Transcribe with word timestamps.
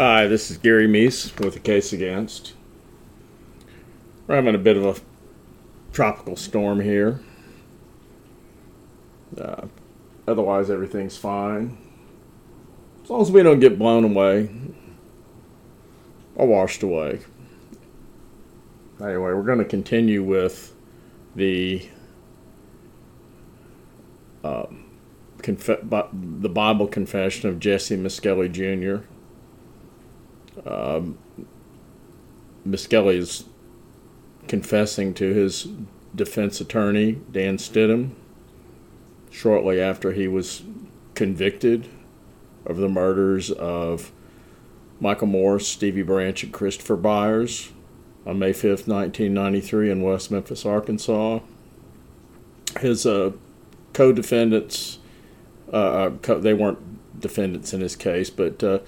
Hi, 0.00 0.26
this 0.26 0.50
is 0.50 0.56
Gary 0.56 0.88
Meese 0.88 1.38
with 1.44 1.52
the 1.52 1.60
case 1.60 1.92
against. 1.92 2.54
We're 4.26 4.36
having 4.36 4.54
a 4.54 4.58
bit 4.58 4.78
of 4.78 4.86
a 4.86 4.96
tropical 5.92 6.36
storm 6.36 6.80
here. 6.80 7.20
Uh, 9.38 9.66
otherwise, 10.26 10.70
everything's 10.70 11.18
fine. 11.18 11.76
As 13.04 13.10
long 13.10 13.20
as 13.20 13.30
we 13.30 13.42
don't 13.42 13.60
get 13.60 13.78
blown 13.78 14.04
away 14.04 14.48
or 16.34 16.46
washed 16.46 16.82
away. 16.82 17.20
Anyway, 19.00 19.18
we're 19.18 19.42
going 19.42 19.58
to 19.58 19.66
continue 19.66 20.22
with 20.22 20.74
the 21.36 21.86
uh, 24.42 24.64
conf- 25.42 25.66
the 25.90 26.48
Bible 26.48 26.86
confession 26.86 27.50
of 27.50 27.60
Jesse 27.60 27.96
Misskelley 27.96 28.48
Jr. 28.48 29.00
Um, 30.66 31.18
is 32.64 33.44
confessing 34.46 35.14
to 35.14 35.32
his 35.32 35.68
defense 36.14 36.60
attorney, 36.60 37.18
Dan 37.30 37.56
Stidham, 37.56 38.10
shortly 39.30 39.80
after 39.80 40.12
he 40.12 40.28
was 40.28 40.62
convicted 41.14 41.88
of 42.66 42.76
the 42.76 42.88
murders 42.88 43.50
of 43.50 44.12
Michael 44.98 45.28
Morris, 45.28 45.66
Stevie 45.66 46.02
Branch, 46.02 46.42
and 46.42 46.52
Christopher 46.52 46.96
Byers 46.96 47.70
on 48.26 48.38
May 48.38 48.52
5th, 48.52 48.86
1993, 48.86 49.90
in 49.90 50.02
West 50.02 50.30
Memphis, 50.30 50.66
Arkansas. 50.66 51.40
His 52.80 53.06
uh, 53.06 53.32
co 53.92 54.12
defendants, 54.12 54.98
uh, 55.72 55.76
uh, 55.76 56.10
co- 56.22 56.38
they 56.38 56.54
weren't 56.54 57.20
defendants 57.20 57.72
in 57.72 57.80
his 57.80 57.96
case, 57.96 58.30
but 58.30 58.62
uh, 58.62 58.80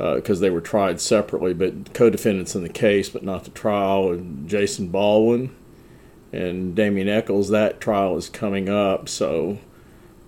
because 0.00 0.38
uh, 0.38 0.40
they 0.40 0.50
were 0.50 0.62
tried 0.62 0.98
separately, 0.98 1.52
but 1.52 1.92
co-defendants 1.92 2.54
in 2.54 2.62
the 2.62 2.70
case, 2.70 3.10
but 3.10 3.22
not 3.22 3.44
the 3.44 3.50
trial. 3.50 4.12
And 4.12 4.48
Jason 4.48 4.88
Baldwin 4.88 5.54
and 6.32 6.74
Damien 6.74 7.08
Echols. 7.08 7.50
That 7.50 7.80
trial 7.80 8.16
is 8.16 8.30
coming 8.30 8.70
up, 8.70 9.10
so 9.10 9.58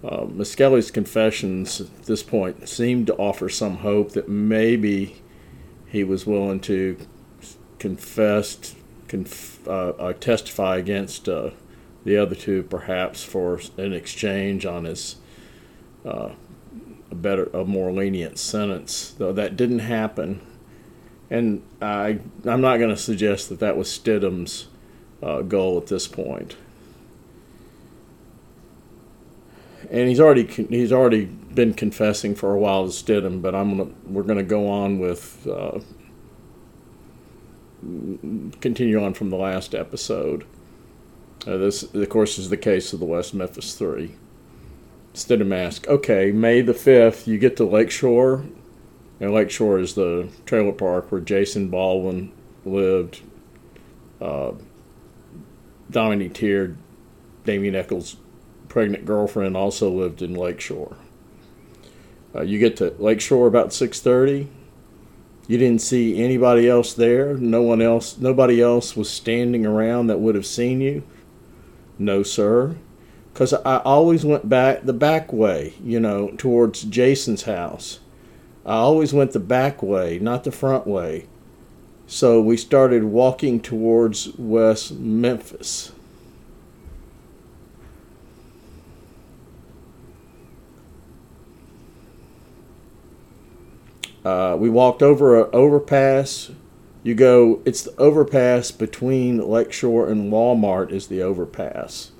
uh, 0.05 0.27
confessions 0.93 1.81
at 1.81 2.03
this 2.03 2.23
point 2.23 2.69
seemed 2.69 3.06
to 3.06 3.17
offer 3.17 3.48
some 3.48 3.78
hope 3.78 4.12
that 4.12 4.28
maybe 4.28 5.23
he 5.87 6.05
was 6.05 6.27
willing 6.27 6.61
to 6.61 6.98
confess, 7.78 8.75
conf, 9.09 9.67
uh, 9.67 9.91
uh, 9.91 10.12
testify 10.15 10.77
against 10.77 11.28
uh, 11.28 11.50
the 12.05 12.17
other 12.19 12.34
two, 12.34 12.62
perhaps 12.65 13.25
for 13.25 13.61
an 13.78 13.93
exchange 13.93 14.67
on 14.67 14.84
his 14.84 15.17
uh, 16.05 16.31
a 17.13 17.15
better, 17.15 17.45
a 17.53 17.65
more 17.65 17.93
lenient 17.93 18.39
sentence. 18.39 19.15
Though 19.17 19.33
that 19.35 19.57
didn't 19.57 19.81
happen, 19.81 20.41
and 21.31 21.63
I, 21.81 22.19
I'm 22.45 22.63
not 22.63 22.79
going 22.79 22.91
to 22.91 22.97
suggest 22.97 23.51
that 23.51 23.61
that 23.61 23.77
was 23.77 23.89
Stidham's 23.89 24.67
uh, 25.23 25.43
goal 25.43 25.79
at 25.79 25.87
this 25.87 26.09
point. 26.09 26.57
And 29.91 30.09
he's 30.09 30.21
already 30.21 30.47
he's 30.47 30.93
already 30.93 31.27
been 31.27 31.75
confessing 31.75 32.35
for 32.35 32.55
a 32.55 32.59
while 32.59 32.84
to 32.87 32.91
Stidham, 32.91 33.43
but 33.43 33.55
I'm 33.55 33.77
gonna 33.77 33.91
we're 34.06 34.22
gonna 34.22 34.43
go 34.43 34.69
on 34.71 34.99
with 34.99 35.47
uh, 35.47 35.81
continue 38.61 39.03
on 39.05 39.12
from 39.12 39.28
the 39.28 39.37
last 39.37 39.75
episode. 39.75 40.47
Uh, 41.47 41.59
this, 41.59 41.83
of 41.83 42.09
course, 42.09 42.39
is 42.39 42.49
the 42.49 42.56
case 42.56 42.95
of 42.95 43.01
the 43.01 43.06
West 43.06 43.34
Memphis 43.34 43.75
Three. 43.75 44.15
Stidham 45.15 45.49
mask. 45.49 45.87
okay, 45.89 46.33
May 46.33 46.62
the 46.62 46.73
5th, 46.73 47.27
you 47.27 47.39
get 47.39 47.56
to 47.59 47.65
Lakeshore. 47.65 48.45
And 49.21 49.33
Lakeshore 49.33 49.78
is 49.78 49.95
the 49.95 50.28
trailer 50.47 50.73
park 50.73 51.12
where 51.12 51.21
Jason 51.21 51.69
Baldwin 51.69 52.33
lived. 52.65 53.21
Uh, 54.21 54.53
Domini 55.91 56.28
Teer, 56.28 56.77
Damien 57.45 57.75
Echols' 57.75 58.17
pregnant 58.69 59.05
girlfriend, 59.05 59.56
also 59.56 59.91
lived 59.91 60.22
in 60.22 60.34
Lakeshore. 60.34 60.97
Uh, 62.34 62.43
you 62.43 62.59
get 62.59 62.77
to 62.78 62.95
Lakeshore 62.99 63.47
about 63.47 63.72
6:30. 63.72 64.49
You 65.47 65.59
didn't 65.59 65.83
see 65.83 66.22
anybody 66.22 66.69
else 66.69 66.95
there. 66.95 67.34
No 67.34 67.62
one 67.62 67.83
else. 67.83 68.17
Nobody 68.19 68.61
else 68.61 68.97
was 68.97 69.11
standing 69.11 69.67
around 69.67 70.06
that 70.06 70.21
would 70.21 70.34
have 70.34 70.47
seen 70.47 70.81
you. 70.81 71.03
No, 71.99 72.22
sir 72.22 72.77
because 73.32 73.54
I 73.54 73.78
always 73.78 74.25
went 74.25 74.48
back 74.48 74.82
the 74.82 74.93
back 74.93 75.32
way, 75.32 75.75
you 75.82 75.98
know, 75.98 76.32
towards 76.37 76.82
Jason's 76.82 77.44
house. 77.44 78.00
I 78.65 78.75
always 78.75 79.12
went 79.12 79.32
the 79.32 79.41
back 79.41 79.82
way, 79.82 80.19
not 80.19 80.44
the 80.44 80.53
front 80.53 80.87
way. 80.87 81.26
So 82.06 82.41
we 82.41 82.56
started 82.56 83.04
walking 83.04 83.60
towards 83.60 84.37
West 84.37 84.92
Memphis. 84.92 85.92
Uh, 94.25 94.56
we 94.59 94.69
walked 94.69 95.03
over 95.03 95.42
an 95.42 95.50
overpass. 95.53 96.53
You 97.03 97.15
go, 97.15 97.60
it's 97.65 97.82
the 97.82 97.97
overpass 97.98 98.71
between 98.71 99.38
Lakeshore 99.38 100.09
and 100.09 100.31
Walmart, 100.31 100.92
is 100.92 101.09
the 101.09 101.22
overpass 101.22 102.12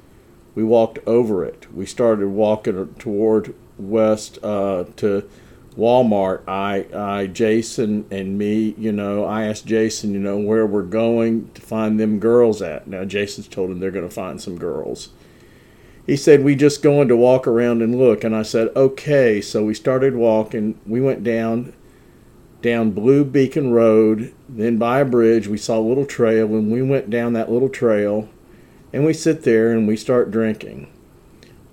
we 0.55 0.63
walked 0.63 0.99
over 1.07 1.45
it. 1.45 1.73
We 1.73 1.87
started 1.87 2.29
walking 2.29 2.95
toward 2.99 3.55
west 3.79 4.39
uh, 4.43 4.85
to 4.97 5.29
Walmart. 5.77 6.43
I, 6.47 6.87
I, 6.95 7.27
Jason, 7.27 8.07
and 8.11 8.37
me. 8.37 8.75
You 8.77 8.93
know, 8.93 9.25
I 9.25 9.45
asked 9.45 9.67
Jason, 9.67 10.13
you 10.13 10.21
know, 10.21 10.39
where 10.39 10.67
we're 10.67 10.83
going 10.83 11.51
to 11.55 11.61
find 11.63 11.99
them 11.99 12.19
girls 12.19 12.61
at. 12.61 12.87
Now 12.87 13.05
Jason's 13.05 13.49
told 13.49 13.71
him 13.71 13.81
they're 13.81 13.91
going 13.91 14.09
to 14.09 14.15
find 14.15 14.41
some 14.41 14.59
girls. 14.59 15.11
He 16.07 16.17
said 16.17 16.43
we 16.43 16.57
just 16.57 16.83
going 16.83 17.09
to 17.09 17.17
walk 17.17 17.47
around 17.47 17.81
and 17.81 17.97
look, 17.97 18.25
and 18.25 18.35
I 18.35 18.43
said 18.43 18.69
okay. 18.75 19.41
So 19.41 19.65
we 19.65 19.75
started 19.75 20.15
walking. 20.15 20.79
We 20.87 21.01
went 21.01 21.25
down 21.25 21.73
down 22.61 22.91
Blue 22.93 23.25
Beacon 23.25 23.73
Road, 23.73 24.35
then 24.49 24.79
by 24.79 25.01
a 25.01 25.05
bridge. 25.05 25.49
We 25.49 25.59
saw 25.59 25.79
a 25.79 25.81
little 25.81 26.07
trail, 26.07 26.47
and 26.47 26.71
we 26.71 26.83
went 26.83 27.09
down 27.09 27.33
that 27.33 27.51
little 27.51 27.69
trail 27.69 28.29
and 28.93 29.05
we 29.05 29.13
sit 29.13 29.43
there 29.43 29.73
and 29.73 29.89
we 29.89 29.97
start 29.97 30.31
drinking. 30.31 30.89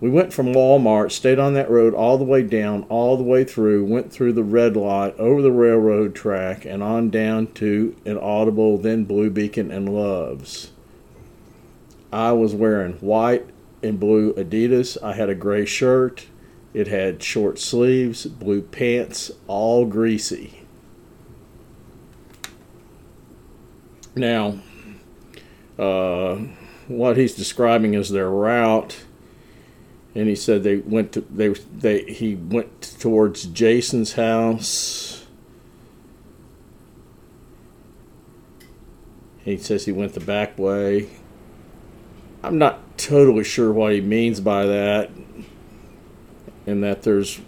We 0.01 0.09
went 0.09 0.31
from 0.31 0.53
Walmart, 0.53 1.11
stayed 1.11 1.39
on 1.39 1.53
that 1.55 1.69
road 1.69 1.93
all 1.93 2.17
the 2.17 2.23
way 2.23 2.41
down, 2.41 2.83
all 2.83 3.17
the 3.17 3.23
way 3.23 3.43
through, 3.43 3.83
went 3.83 4.13
through 4.13 4.33
the 4.33 4.43
red 4.43 4.77
lot, 4.77 5.19
over 5.19 5.41
the 5.41 5.51
railroad 5.51 6.15
track, 6.15 6.63
and 6.63 6.81
on 6.81 7.09
down 7.09 7.47
to 7.55 7.95
an 8.05 8.17
Audible, 8.17 8.77
then 8.77 9.03
Blue 9.03 9.29
Beacon 9.29 9.71
and 9.71 9.93
Loves. 9.93 10.71
I 12.13 12.31
was 12.31 12.55
wearing 12.55 12.93
white 12.93 13.45
and 13.83 13.99
blue 13.99 14.33
Adidas. 14.33 15.01
I 15.03 15.13
had 15.13 15.29
a 15.29 15.35
gray 15.35 15.65
shirt. 15.65 16.27
It 16.73 16.87
had 16.87 17.21
short 17.21 17.59
sleeves, 17.59 18.25
blue 18.25 18.61
pants, 18.61 19.31
all 19.47 19.85
greasy. 19.85 20.61
Now, 24.15 24.59
uh, 25.77 26.37
what 26.89 27.17
he's 27.17 27.35
describing 27.35 27.95
as 27.95 28.09
their 28.09 28.29
route, 28.29 28.97
and 30.15 30.27
he 30.27 30.35
said 30.35 30.63
they 30.63 30.77
went 30.77 31.13
to 31.13 31.21
they 31.21 31.49
they 31.49 32.03
he 32.03 32.35
went 32.35 32.81
towards 32.99 33.45
Jason's 33.45 34.13
house. 34.13 35.25
He 39.37 39.57
says 39.57 39.85
he 39.85 39.91
went 39.91 40.13
the 40.13 40.19
back 40.19 40.57
way. 40.59 41.09
I'm 42.43 42.57
not 42.57 42.97
totally 42.97 43.43
sure 43.43 43.71
what 43.71 43.93
he 43.93 44.01
means 44.01 44.41
by 44.41 44.65
that, 44.65 45.11
and 46.65 46.83
that 46.83 47.03
there's 47.03 47.39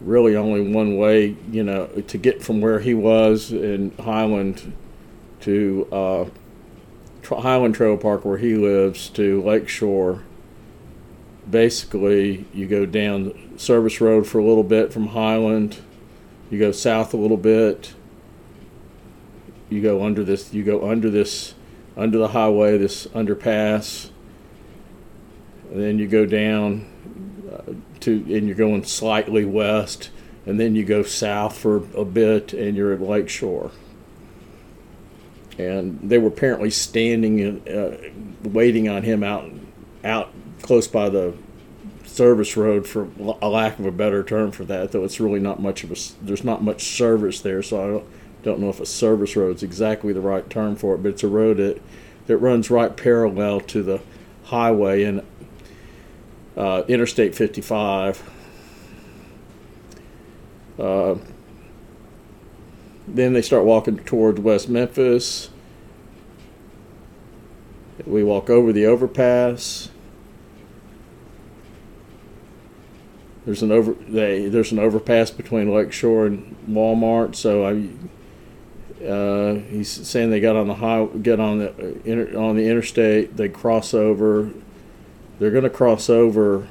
really 0.00 0.36
only 0.36 0.72
one 0.72 0.96
way, 0.96 1.36
you 1.50 1.62
know, 1.62 1.86
to 1.86 2.18
get 2.18 2.42
from 2.42 2.60
where 2.60 2.80
he 2.80 2.92
was 2.92 3.50
in 3.50 3.92
Highland 3.98 4.72
to 5.40 5.88
uh, 5.90 6.24
Highland 7.28 7.74
Trail 7.74 7.96
Park 7.96 8.24
where 8.24 8.38
he 8.38 8.54
lives 8.54 9.08
to 9.10 9.42
Lakeshore, 9.42 10.22
basically 11.48 12.46
you 12.52 12.66
go 12.66 12.86
down 12.86 13.58
Service 13.58 14.00
Road 14.00 14.26
for 14.26 14.38
a 14.38 14.44
little 14.44 14.62
bit 14.62 14.92
from 14.92 15.08
Highland, 15.08 15.80
you 16.50 16.58
go 16.58 16.72
south 16.72 17.14
a 17.14 17.16
little 17.16 17.36
bit, 17.36 17.94
you 19.70 19.80
go 19.80 20.04
under 20.04 20.22
this, 20.22 20.52
you 20.52 20.62
go 20.62 20.88
under 20.88 21.10
this, 21.10 21.54
under 21.96 22.18
the 22.18 22.28
highway, 22.28 22.78
this 22.78 23.06
underpass, 23.08 24.10
and 25.70 25.82
then 25.82 25.98
you 25.98 26.06
go 26.06 26.26
down 26.26 26.86
uh, 27.52 27.72
to, 28.00 28.12
and 28.12 28.46
you're 28.46 28.56
going 28.56 28.84
slightly 28.84 29.44
west, 29.44 30.10
and 30.46 30.60
then 30.60 30.74
you 30.74 30.84
go 30.84 31.02
south 31.02 31.56
for 31.56 31.76
a 31.96 32.04
bit, 32.04 32.52
and 32.52 32.76
you're 32.76 32.92
at 32.92 33.00
Lakeshore 33.00 33.70
and 35.58 35.98
they 36.02 36.18
were 36.18 36.28
apparently 36.28 36.70
standing 36.70 37.40
and 37.40 37.68
uh, 37.68 37.96
waiting 38.42 38.88
on 38.88 39.02
him 39.02 39.22
out 39.22 39.50
out 40.02 40.32
close 40.62 40.88
by 40.88 41.08
the 41.08 41.34
service 42.04 42.56
road 42.56 42.86
for 42.86 43.08
a 43.42 43.48
lack 43.48 43.78
of 43.78 43.86
a 43.86 43.90
better 43.90 44.22
term 44.22 44.50
for 44.50 44.64
that 44.64 44.92
though 44.92 45.04
it's 45.04 45.18
really 45.20 45.40
not 45.40 45.60
much 45.60 45.84
of 45.84 45.90
a 45.90 45.96
there's 46.24 46.44
not 46.44 46.62
much 46.62 46.84
service 46.96 47.40
there 47.40 47.62
so 47.62 47.80
i 47.80 48.04
don't, 48.44 48.60
know 48.60 48.68
if 48.68 48.78
a 48.78 48.86
service 48.86 49.36
road 49.36 49.56
is 49.56 49.62
exactly 49.62 50.12
the 50.12 50.20
right 50.20 50.50
term 50.50 50.76
for 50.76 50.94
it 50.94 50.98
but 50.98 51.08
it's 51.08 51.24
a 51.24 51.28
road 51.28 51.56
that 51.56 51.80
that 52.26 52.36
runs 52.38 52.70
right 52.70 52.96
parallel 52.96 53.60
to 53.60 53.82
the 53.82 54.00
highway 54.44 55.02
and 55.02 55.22
uh, 56.56 56.82
interstate 56.86 57.34
55 57.34 58.30
uh, 60.78 61.14
then 63.06 63.32
they 63.32 63.42
start 63.42 63.64
walking 63.64 63.98
towards 63.98 64.40
west 64.40 64.68
memphis 64.68 65.50
we 68.06 68.22
walk 68.24 68.50
over 68.50 68.72
the 68.72 68.84
overpass 68.84 69.90
there's 73.44 73.62
an 73.62 73.70
over 73.70 73.92
they 74.08 74.48
there's 74.48 74.72
an 74.72 74.78
overpass 74.78 75.30
between 75.30 75.72
Lakeshore 75.72 76.26
and 76.26 76.56
Walmart. 76.68 77.34
So 77.34 77.64
I, 77.64 79.04
uh, 79.04 79.54
he's 79.68 79.90
saying 79.90 80.30
they 80.30 80.40
got 80.40 80.56
on 80.56 80.66
the 80.66 80.74
high, 80.74 81.04
get 81.04 81.40
on 81.40 81.58
the 81.58 81.70
uh, 81.70 81.98
inter, 82.04 82.38
on 82.38 82.56
the 82.56 82.68
interstate. 82.68 83.36
They 83.36 83.48
cross 83.50 83.92
over. 83.92 84.50
They're 85.38 85.50
going 85.50 85.64
to 85.64 85.70
cross 85.70 86.08
over 86.08 86.68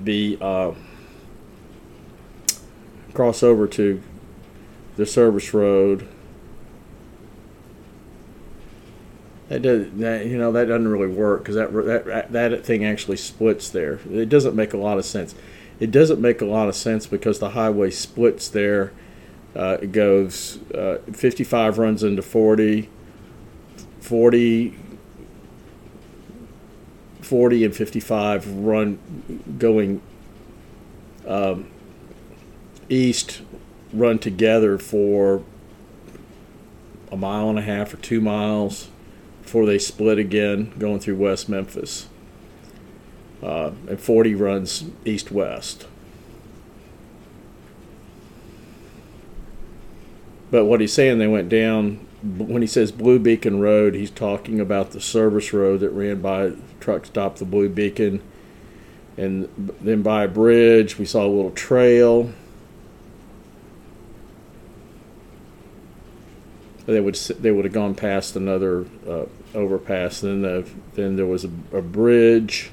the 0.00 0.36
uh, 0.40 0.72
cross 3.14 3.42
over 3.42 3.66
to 3.66 4.02
the 4.96 5.06
service 5.06 5.54
road 5.54 6.06
That 9.48 9.60
does 9.60 9.90
that 9.98 10.26
you 10.26 10.38
know 10.38 10.52
that 10.52 10.66
doesn't 10.66 10.88
really 10.88 11.06
work 11.06 11.40
because 11.40 11.56
that, 11.56 11.72
that 11.72 12.32
that 12.32 12.64
thing 12.64 12.84
actually 12.84 13.18
splits 13.18 13.68
there. 13.68 14.00
It 14.10 14.28
doesn't 14.28 14.56
make 14.56 14.72
a 14.72 14.78
lot 14.78 14.98
of 14.98 15.04
sense. 15.04 15.34
It 15.78 15.90
doesn't 15.90 16.20
make 16.20 16.40
a 16.40 16.46
lot 16.46 16.68
of 16.68 16.74
sense 16.74 17.06
because 17.06 17.40
the 17.40 17.50
highway 17.50 17.90
splits 17.90 18.48
there. 18.48 18.92
Uh, 19.54 19.78
it 19.82 19.92
goes 19.92 20.58
uh, 20.72 20.98
55 21.12 21.78
runs 21.78 22.02
into 22.02 22.22
40, 22.22 22.88
40, 24.00 24.76
40 27.20 27.64
and 27.64 27.76
55 27.76 28.48
run 28.48 29.46
going 29.58 30.00
um, 31.28 31.70
east 32.88 33.42
run 33.92 34.18
together 34.18 34.78
for 34.78 35.42
a 37.10 37.16
mile 37.16 37.48
and 37.48 37.58
a 37.58 37.62
half 37.62 37.94
or 37.94 37.96
two 37.98 38.20
miles 38.20 38.88
before 39.42 39.66
they 39.66 39.78
split 39.78 40.18
again 40.18 40.72
going 40.78 40.98
through 40.98 41.16
West 41.16 41.48
Memphis. 41.48 42.08
Uh, 43.42 43.72
and 43.88 44.00
40 44.00 44.34
runs 44.34 44.84
east 45.04 45.30
west. 45.30 45.86
But 50.50 50.64
what 50.64 50.80
he's 50.80 50.92
saying, 50.92 51.18
they 51.18 51.26
went 51.26 51.48
down, 51.48 52.06
when 52.22 52.62
he 52.62 52.68
says 52.68 52.90
Blue 52.90 53.18
Beacon 53.18 53.60
Road, 53.60 53.94
he's 53.94 54.10
talking 54.10 54.60
about 54.60 54.92
the 54.92 55.00
service 55.00 55.52
road 55.52 55.80
that 55.80 55.90
ran 55.90 56.22
by 56.22 56.52
truck 56.80 57.06
stop, 57.06 57.36
the 57.36 57.44
Blue 57.44 57.68
Beacon. 57.68 58.22
And 59.16 59.48
then 59.80 60.02
by 60.02 60.24
a 60.24 60.28
bridge, 60.28 60.98
we 60.98 61.04
saw 61.04 61.26
a 61.26 61.28
little 61.28 61.50
trail 61.50 62.32
they 66.86 67.00
would 67.00 67.14
they 67.14 67.50
would 67.50 67.64
have 67.64 67.74
gone 67.74 67.94
past 67.94 68.36
another 68.36 68.84
uh, 69.08 69.24
overpass. 69.54 70.20
Then 70.20 70.42
the, 70.42 70.68
then 70.94 71.16
there 71.16 71.26
was 71.26 71.44
a, 71.44 71.50
a 71.72 71.82
bridge. 71.82 72.70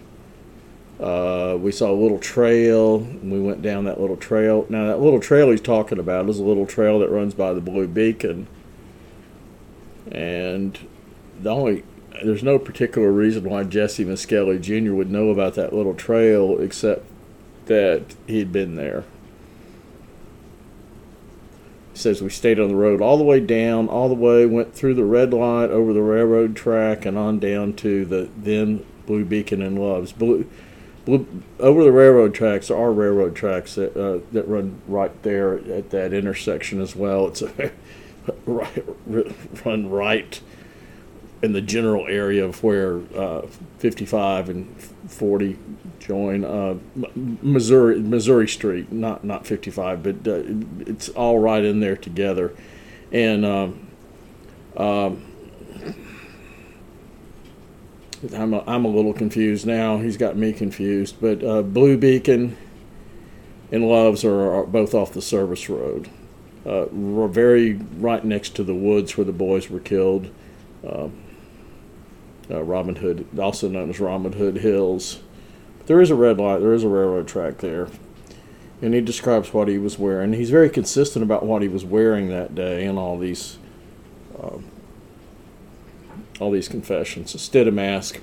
Uh, 0.99 1.57
we 1.59 1.71
saw 1.71 1.91
a 1.91 1.95
little 1.95 2.19
trail. 2.19 2.99
We 2.99 3.39
went 3.39 3.61
down 3.61 3.85
that 3.85 3.99
little 3.99 4.17
trail. 4.17 4.65
Now 4.69 4.87
that 4.87 4.99
little 4.99 5.19
trail 5.19 5.49
he's 5.49 5.61
talking 5.61 5.97
about 5.97 6.29
is 6.29 6.39
a 6.39 6.43
little 6.43 6.67
trail 6.67 6.99
that 6.99 7.09
runs 7.09 7.33
by 7.33 7.53
the 7.53 7.61
Blue 7.61 7.87
Beacon. 7.87 8.47
And 10.11 10.77
the 11.39 11.49
only 11.49 11.83
there's 12.23 12.43
no 12.43 12.59
particular 12.59 13.11
reason 13.11 13.49
why 13.49 13.63
Jesse 13.63 14.03
Misskelley 14.03 14.59
Jr. 14.59 14.93
would 14.93 15.09
know 15.09 15.29
about 15.29 15.55
that 15.55 15.73
little 15.73 15.95
trail 15.95 16.59
except 16.59 17.05
that 17.65 18.03
he'd 18.27 18.51
been 18.51 18.75
there 18.75 19.05
says 22.01 22.21
we 22.21 22.29
stayed 22.29 22.59
on 22.59 22.69
the 22.69 22.75
road 22.75 23.01
all 23.01 23.17
the 23.17 23.23
way 23.23 23.39
down, 23.39 23.87
all 23.87 24.09
the 24.09 24.15
way, 24.15 24.45
went 24.45 24.73
through 24.73 24.95
the 24.95 25.03
red 25.03 25.33
light, 25.33 25.69
over 25.69 25.93
the 25.93 26.01
railroad 26.01 26.55
track, 26.55 27.05
and 27.05 27.17
on 27.17 27.39
down 27.39 27.73
to 27.73 28.05
the 28.05 28.29
then 28.37 28.85
Blue 29.05 29.25
Beacon 29.25 29.61
and 29.61 29.79
Loves. 29.79 30.11
Blue, 30.11 30.49
blue, 31.05 31.43
over 31.59 31.83
the 31.83 31.91
railroad 31.91 32.33
tracks 32.33 32.67
there 32.67 32.77
are 32.77 32.91
railroad 32.91 33.35
tracks 33.35 33.75
that 33.75 33.95
uh, 33.95 34.19
that 34.31 34.47
run 34.47 34.81
right 34.87 35.21
there 35.23 35.57
at 35.71 35.89
that 35.91 36.13
intersection 36.13 36.81
as 36.81 36.95
well. 36.95 37.27
It's 37.27 37.41
a 37.41 37.71
right, 38.45 38.83
run 39.65 39.89
right 39.89 40.41
in 41.41 41.53
the 41.53 41.61
general 41.61 42.07
area 42.07 42.45
of 42.45 42.63
where 42.63 43.01
uh, 43.17 43.47
55 43.79 44.49
and 44.49 44.81
40 45.07 45.57
join 46.11 46.43
uh, 46.43 46.75
Missouri 47.15 48.01
Missouri 48.01 48.47
Street, 48.47 48.91
not 48.91 49.23
not 49.23 49.47
55, 49.47 50.03
but 50.03 50.15
uh, 50.27 50.43
it's 50.79 51.07
all 51.07 51.39
right 51.39 51.63
in 51.63 51.79
there 51.79 51.95
together, 51.95 52.53
and 53.13 53.45
um, 53.45 53.87
um, 54.75 55.23
I'm 58.35 58.53
a, 58.53 58.61
I'm 58.67 58.83
a 58.83 58.89
little 58.89 59.13
confused 59.13 59.65
now. 59.65 59.99
He's 59.99 60.17
got 60.17 60.35
me 60.35 60.51
confused, 60.51 61.15
but 61.21 61.41
uh, 61.41 61.61
Blue 61.61 61.97
Beacon 61.97 62.57
and 63.71 63.87
Loves 63.87 64.25
are, 64.25 64.51
are 64.51 64.65
both 64.65 64.93
off 64.93 65.13
the 65.13 65.21
service 65.21 65.69
road. 65.69 66.09
Uh, 66.65 66.87
we're 66.91 67.29
very 67.29 67.75
right 67.97 68.25
next 68.25 68.53
to 68.57 68.65
the 68.65 68.75
woods 68.75 69.15
where 69.15 69.23
the 69.23 69.31
boys 69.31 69.69
were 69.69 69.79
killed. 69.79 70.29
Uh, 70.85 71.07
uh, 72.49 72.61
Robin 72.61 72.97
Hood, 72.97 73.25
also 73.39 73.69
known 73.69 73.89
as 73.89 74.01
Robin 74.01 74.33
Hood 74.33 74.57
Hills. 74.57 75.21
There 75.85 76.01
is 76.01 76.09
a 76.09 76.15
red 76.15 76.37
light, 76.37 76.59
there 76.59 76.73
is 76.73 76.83
a 76.83 76.89
railroad 76.89 77.27
track 77.27 77.57
there. 77.57 77.87
And 78.81 78.93
he 78.93 79.01
describes 79.01 79.53
what 79.53 79.67
he 79.67 79.77
was 79.77 79.99
wearing. 79.99 80.33
He's 80.33 80.49
very 80.49 80.69
consistent 80.69 81.23
about 81.23 81.45
what 81.45 81.61
he 81.61 81.67
was 81.67 81.85
wearing 81.85 82.29
that 82.29 82.55
day 82.55 82.85
and 82.85 82.97
all 82.97 83.17
these 83.17 83.57
uh, 84.41 84.57
all 86.39 86.51
these 86.51 86.67
confessions. 86.67 87.55
A 87.55 87.71
mask. 87.71 88.19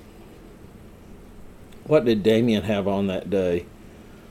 What 1.85 2.05
did 2.05 2.25
Damien 2.25 2.65
have 2.65 2.89
on 2.89 3.07
that 3.07 3.31
day? 3.31 3.67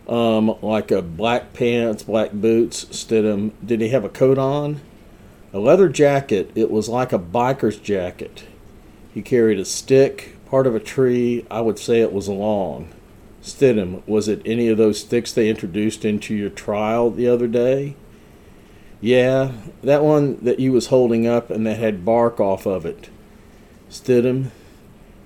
Um, 0.07 0.55
like 0.61 0.91
a 0.91 1.01
black 1.01 1.53
pants, 1.53 2.03
black 2.03 2.33
boots. 2.33 2.85
Stidham. 2.85 3.51
Did 3.65 3.79
he 3.79 3.89
have 3.89 4.03
a 4.03 4.09
coat 4.09 4.37
on? 4.37 4.81
A 5.53 5.59
leather 5.59 5.87
jacket. 5.87 6.51
It 6.55 6.69
was 6.69 6.89
like 6.89 7.13
a 7.13 7.19
biker's 7.19 7.77
jacket. 7.77 8.43
He 9.13 9.21
carried 9.21 9.59
a 9.59 9.65
stick, 9.65 10.35
part 10.49 10.67
of 10.67 10.75
a 10.75 10.79
tree. 10.79 11.45
I 11.49 11.61
would 11.61 11.79
say 11.79 12.01
it 12.01 12.11
was 12.11 12.27
long. 12.27 12.89
Stidham, 13.47 14.05
was 14.05 14.27
it 14.27 14.41
any 14.45 14.67
of 14.67 14.77
those 14.77 14.99
sticks 14.99 15.31
they 15.31 15.49
introduced 15.49 16.03
into 16.03 16.35
your 16.35 16.49
trial 16.49 17.09
the 17.09 17.27
other 17.27 17.47
day? 17.47 17.95
Yeah, 18.99 19.53
that 19.81 20.03
one 20.03 20.37
that 20.43 20.59
you 20.59 20.71
was 20.71 20.87
holding 20.87 21.25
up 21.25 21.49
and 21.49 21.65
that 21.65 21.77
had 21.77 22.03
bark 22.03 22.39
off 22.39 22.65
of 22.65 22.85
it. 22.85 23.09
Stidham, 23.89 24.51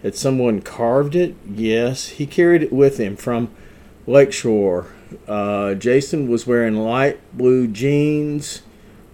had 0.03 0.15
someone 0.15 0.61
carved 0.61 1.15
it? 1.15 1.35
Yes, 1.49 2.09
he 2.09 2.25
carried 2.27 2.63
it 2.63 2.71
with 2.71 2.97
him 2.97 3.15
from 3.15 3.49
Lakeshore. 4.05 4.87
Uh, 5.27 5.73
Jason 5.73 6.29
was 6.29 6.45
wearing 6.45 6.75
light 6.75 7.19
blue 7.35 7.67
jeans, 7.67 8.61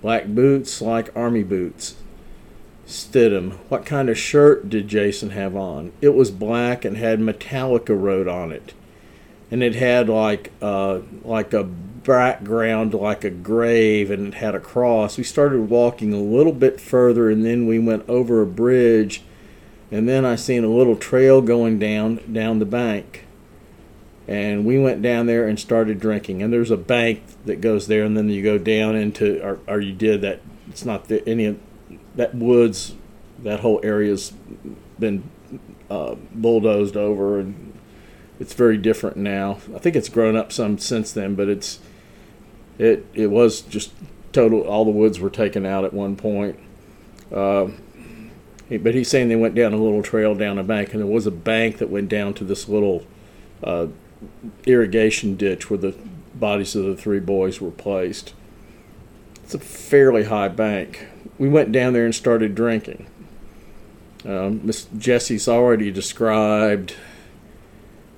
black 0.02 0.28
boots 0.28 0.82
like 0.82 1.16
army 1.16 1.44
boots. 1.44 1.96
Stidham. 2.86 3.54
What 3.70 3.86
kind 3.86 4.10
of 4.10 4.18
shirt 4.18 4.70
did 4.70 4.88
Jason 4.88 5.32
have 5.32 5.56
on? 5.56 5.92
It 6.02 6.16
was 6.16 6.32
black 6.32 6.86
and 6.86 6.98
had 6.98 7.20
Metallica 7.20 8.00
wrote 8.00 8.30
on 8.30 8.52
it, 8.52 8.74
and 9.52 9.64
it 9.64 9.76
had 9.76 10.10
like 10.10 10.52
uh, 10.62 11.00
like 11.24 11.54
a 11.54 11.64
background 11.64 12.94
like 12.94 13.24
a 13.24 13.30
grave, 13.30 14.10
and 14.10 14.28
it 14.28 14.34
had 14.36 14.56
a 14.56 14.60
cross. 14.60 15.18
We 15.18 15.24
started 15.24 15.70
walking 15.70 16.14
a 16.14 16.20
little 16.20 16.54
bit 16.54 16.80
further, 16.80 17.30
and 17.30 17.46
then 17.46 17.68
we 17.68 17.80
went 17.80 18.08
over 18.10 18.42
a 18.42 18.48
bridge, 18.48 19.24
and 19.92 20.08
then 20.08 20.26
I 20.26 20.36
seen 20.36 20.64
a 20.64 20.70
little 20.70 20.96
trail 20.96 21.42
going 21.42 21.80
down 21.80 22.22
down 22.32 22.60
the 22.60 22.66
bank. 22.66 23.26
And 24.28 24.66
we 24.66 24.78
went 24.78 25.02
down 25.02 25.26
there 25.26 25.48
and 25.48 25.58
started 25.58 26.02
drinking. 26.02 26.44
And 26.44 26.52
there's 26.52 26.70
a 26.70 26.76
bank 26.76 27.24
that 27.46 27.62
goes 27.62 27.88
there, 27.88 28.04
and 28.04 28.18
then 28.18 28.28
you 28.30 28.44
go 28.44 28.58
down 28.58 28.94
into, 28.96 29.42
or, 29.42 29.60
or 29.68 29.80
you 29.80 29.94
did 29.94 30.22
that. 30.22 30.42
It's 30.68 30.84
not 30.84 31.08
the, 31.08 31.26
any 31.28 31.46
of 31.46 31.58
that 32.16 32.36
woods, 32.36 32.96
that 33.40 33.62
whole 33.62 33.80
area's 33.84 34.34
been 35.00 35.30
uh, 35.90 36.16
bulldozed 36.34 36.98
over, 36.98 37.40
and 37.40 37.67
it's 38.40 38.54
very 38.54 38.78
different 38.78 39.18
now. 39.18 39.60
I 39.76 39.80
think 39.80 39.96
it's 39.96 40.10
grown 40.10 40.36
up 40.36 40.52
some 40.52 40.78
since 40.78 41.12
then, 41.12 41.36
but 41.36 41.48
it's 41.48 41.80
it 42.78 43.06
it 43.14 43.28
was 43.28 43.62
just 43.62 43.92
total. 44.32 44.62
All 44.62 44.86
the 44.86 44.92
woods 44.92 45.20
were 45.20 45.30
taken 45.30 45.66
out 45.66 45.86
at 45.86 45.94
one 45.94 46.16
point. 46.16 46.60
Uh, 47.32 47.68
But 48.70 48.96
he's 48.96 49.10
saying 49.10 49.30
they 49.30 49.38
went 49.38 49.56
down 49.56 49.74
a 49.74 49.78
little 49.78 50.04
trail 50.04 50.36
down 50.36 50.58
a 50.58 50.64
bank, 50.64 50.92
and 50.92 51.00
there 51.00 51.08
was 51.08 51.26
a 51.26 51.32
bank 51.32 51.78
that 51.78 51.90
went 51.90 52.10
down 52.10 52.34
to 52.34 52.44
this 52.44 52.68
little 52.68 53.06
uh, 53.64 53.88
irrigation 54.66 55.38
ditch 55.38 55.70
where 55.70 55.78
the 55.78 55.96
bodies 56.36 56.76
of 56.76 56.84
the 56.84 56.96
three 56.96 57.22
boys 57.22 57.62
were 57.62 57.72
placed. 57.72 58.34
It's 59.44 59.54
a 59.54 59.60
fairly 59.60 60.26
high 60.26 60.50
bank. 60.50 61.08
We 61.40 61.48
went 61.48 61.72
down 61.72 61.94
there 61.94 62.04
and 62.04 62.14
started 62.14 62.56
drinking. 62.56 63.08
Um, 64.26 64.60
Miss 64.66 64.88
Jesse's 64.98 65.48
already 65.48 65.90
described 65.90 66.96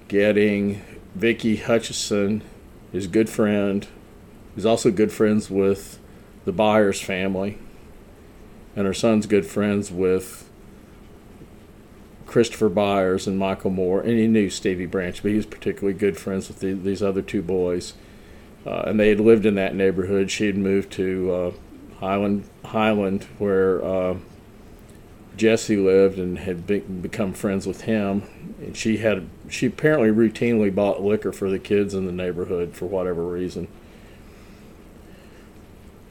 getting 0.09 0.81
Vicki 1.15 1.57
Hutcheson, 1.57 2.41
his 2.91 3.07
good 3.07 3.29
friend, 3.29 3.87
who's 4.53 4.65
also 4.65 4.91
good 4.91 5.13
friends 5.13 5.49
with 5.49 5.99
the 6.43 6.51
Byers 6.51 6.99
family, 6.99 7.57
and 8.75 8.85
her 8.85 8.93
son's 8.93 9.25
good 9.25 9.45
friends 9.45 9.91
with 9.91 10.49
Christopher 12.25 12.69
Byers 12.69 13.27
and 13.27 13.39
Michael 13.39 13.71
Moore, 13.71 14.01
and 14.01 14.19
he 14.19 14.27
knew 14.27 14.49
Stevie 14.49 14.85
Branch, 14.85 15.21
but 15.21 15.29
he 15.29 15.37
was 15.37 15.45
particularly 15.45 15.97
good 15.97 16.17
friends 16.17 16.47
with 16.47 16.59
the, 16.59 16.73
these 16.73 17.01
other 17.01 17.21
two 17.21 17.41
boys. 17.41 17.93
Uh, 18.65 18.83
and 18.87 18.99
they 18.99 19.09
had 19.09 19.19
lived 19.19 19.45
in 19.45 19.55
that 19.55 19.73
neighborhood. 19.73 20.29
She 20.29 20.45
had 20.45 20.57
moved 20.57 20.91
to 20.93 21.31
uh, 21.31 21.51
Highland, 21.99 22.43
Highland, 22.65 23.23
where 23.37 23.83
uh, 23.83 24.17
Jesse 25.39 25.77
lived, 25.77 26.19
and 26.19 26.38
had 26.38 26.67
be- 26.67 26.79
become 26.79 27.34
friends 27.34 27.65
with 27.65 27.81
him. 27.81 28.24
And 28.60 28.77
she 28.77 28.98
had 28.98 29.27
she 29.48 29.65
apparently 29.65 30.10
routinely 30.10 30.74
bought 30.74 31.01
liquor 31.01 31.31
for 31.31 31.50
the 31.50 31.58
kids 31.58 31.93
in 31.93 32.05
the 32.05 32.12
neighborhood 32.12 32.75
for 32.75 32.86
whatever 32.86 33.25
reason. 33.25 33.67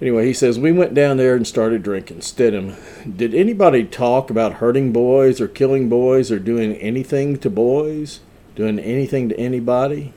Anyway, 0.01 0.27
he 0.27 0.33
says, 0.33 0.59
We 0.59 0.73
went 0.73 0.95
down 0.95 1.17
there 1.17 1.35
and 1.35 1.47
started 1.47 1.83
drinking. 1.83 2.21
Stidham, 2.21 2.77
did 3.17 3.35
anybody 3.35 3.85
talk 3.85 4.31
about 4.31 4.55
hurting 4.55 4.93
boys 4.93 5.41
or 5.41 5.49
killing 5.49 5.89
boys 5.89 6.31
or 6.31 6.39
doing 6.39 6.75
anything 6.77 7.37
to 7.39 7.51
boys? 7.51 8.21
Doing 8.55 8.79
anything 8.79 9.29
to 9.29 9.39
anybody? 9.39 10.13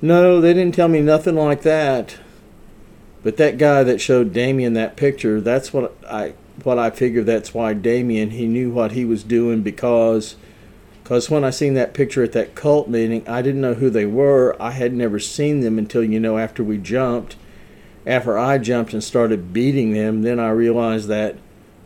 No, 0.00 0.40
they 0.40 0.54
didn't 0.54 0.74
tell 0.74 0.88
me 0.88 1.00
nothing 1.00 1.36
like 1.36 1.62
that. 1.62 2.16
But 3.22 3.36
that 3.36 3.58
guy 3.58 3.82
that 3.82 4.00
showed 4.00 4.32
Damien 4.32 4.72
that 4.74 4.96
picture, 4.96 5.40
that's 5.40 5.72
what 5.72 5.94
I 6.08 6.34
what 6.64 6.78
I 6.78 6.90
figure 6.90 7.22
that's 7.22 7.54
why 7.54 7.72
Damien 7.74 8.30
he 8.30 8.46
knew 8.46 8.70
what 8.70 8.92
he 8.92 9.04
was 9.04 9.22
doing 9.22 9.62
because 9.62 10.36
because 11.02 11.30
when 11.30 11.44
I 11.44 11.50
seen 11.50 11.74
that 11.74 11.94
picture 11.94 12.22
at 12.22 12.32
that 12.32 12.54
cult 12.54 12.88
meeting, 12.88 13.26
I 13.26 13.40
didn't 13.40 13.62
know 13.62 13.74
who 13.74 13.88
they 13.88 14.04
were. 14.04 14.54
I 14.60 14.72
had 14.72 14.92
never 14.92 15.18
seen 15.18 15.60
them 15.60 15.78
until 15.78 16.04
you 16.04 16.20
know 16.20 16.36
after 16.36 16.62
we 16.62 16.76
jumped 16.76 17.36
after 18.08 18.38
I 18.38 18.56
jumped 18.56 18.94
and 18.94 19.04
started 19.04 19.52
beating 19.52 19.92
them, 19.92 20.22
then 20.22 20.40
I 20.40 20.48
realized 20.48 21.08
that 21.08 21.36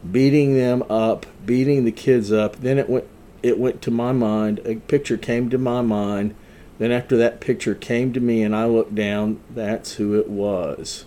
beating 0.08 0.54
them 0.54 0.84
up, 0.88 1.26
beating 1.44 1.84
the 1.84 1.90
kids 1.90 2.30
up, 2.30 2.56
then 2.56 2.78
it 2.78 2.88
went 2.88 3.06
it 3.42 3.58
went 3.58 3.82
to 3.82 3.90
my 3.90 4.12
mind, 4.12 4.60
a 4.64 4.76
picture 4.76 5.16
came 5.16 5.50
to 5.50 5.58
my 5.58 5.82
mind. 5.82 6.36
Then 6.78 6.92
after 6.92 7.16
that 7.16 7.40
picture 7.40 7.74
came 7.74 8.12
to 8.12 8.20
me 8.20 8.44
and 8.44 8.54
I 8.54 8.66
looked 8.66 8.94
down, 8.94 9.40
that's 9.50 9.94
who 9.94 10.14
it 10.14 10.30
was. 10.30 11.06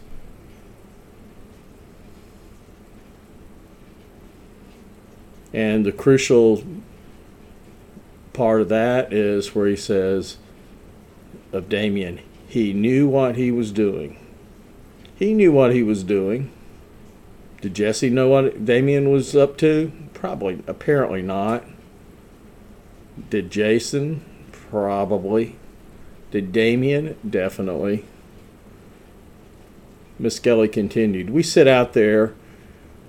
And 5.56 5.86
the 5.86 5.94
crucial 5.94 6.62
part 8.34 8.60
of 8.60 8.68
that 8.68 9.14
is 9.14 9.56
where 9.56 9.68
he 9.68 9.78
says 9.78 10.36
of 11.54 11.70
Damien, 11.70 12.20
he 12.46 12.74
knew 12.74 13.08
what 13.08 13.38
he 13.38 13.52
was 13.52 13.72
doing. 13.72 14.20
He 15.16 15.34
knew 15.34 15.54
what 15.54 15.74
he 15.74 15.82
was 15.82 16.04
doing. 16.04 16.52
Did 17.62 17.74
Jesse 17.74 18.10
know 18.10 18.28
what 18.28 18.66
Damien 18.66 19.10
was 19.10 19.34
up 19.34 19.58
to? 19.60 19.94
Probably, 20.14 20.62
apparently 20.68 21.22
not. 21.22 21.64
Did 23.30 23.50
Jason? 23.50 24.26
Probably. 24.52 25.56
Did 26.32 26.52
Damien? 26.52 27.16
Definitely. 27.28 28.04
Misskelley 30.20 30.68
continued. 30.68 31.30
We 31.30 31.44
sit 31.44 31.66
out 31.66 31.94
there. 31.94 32.34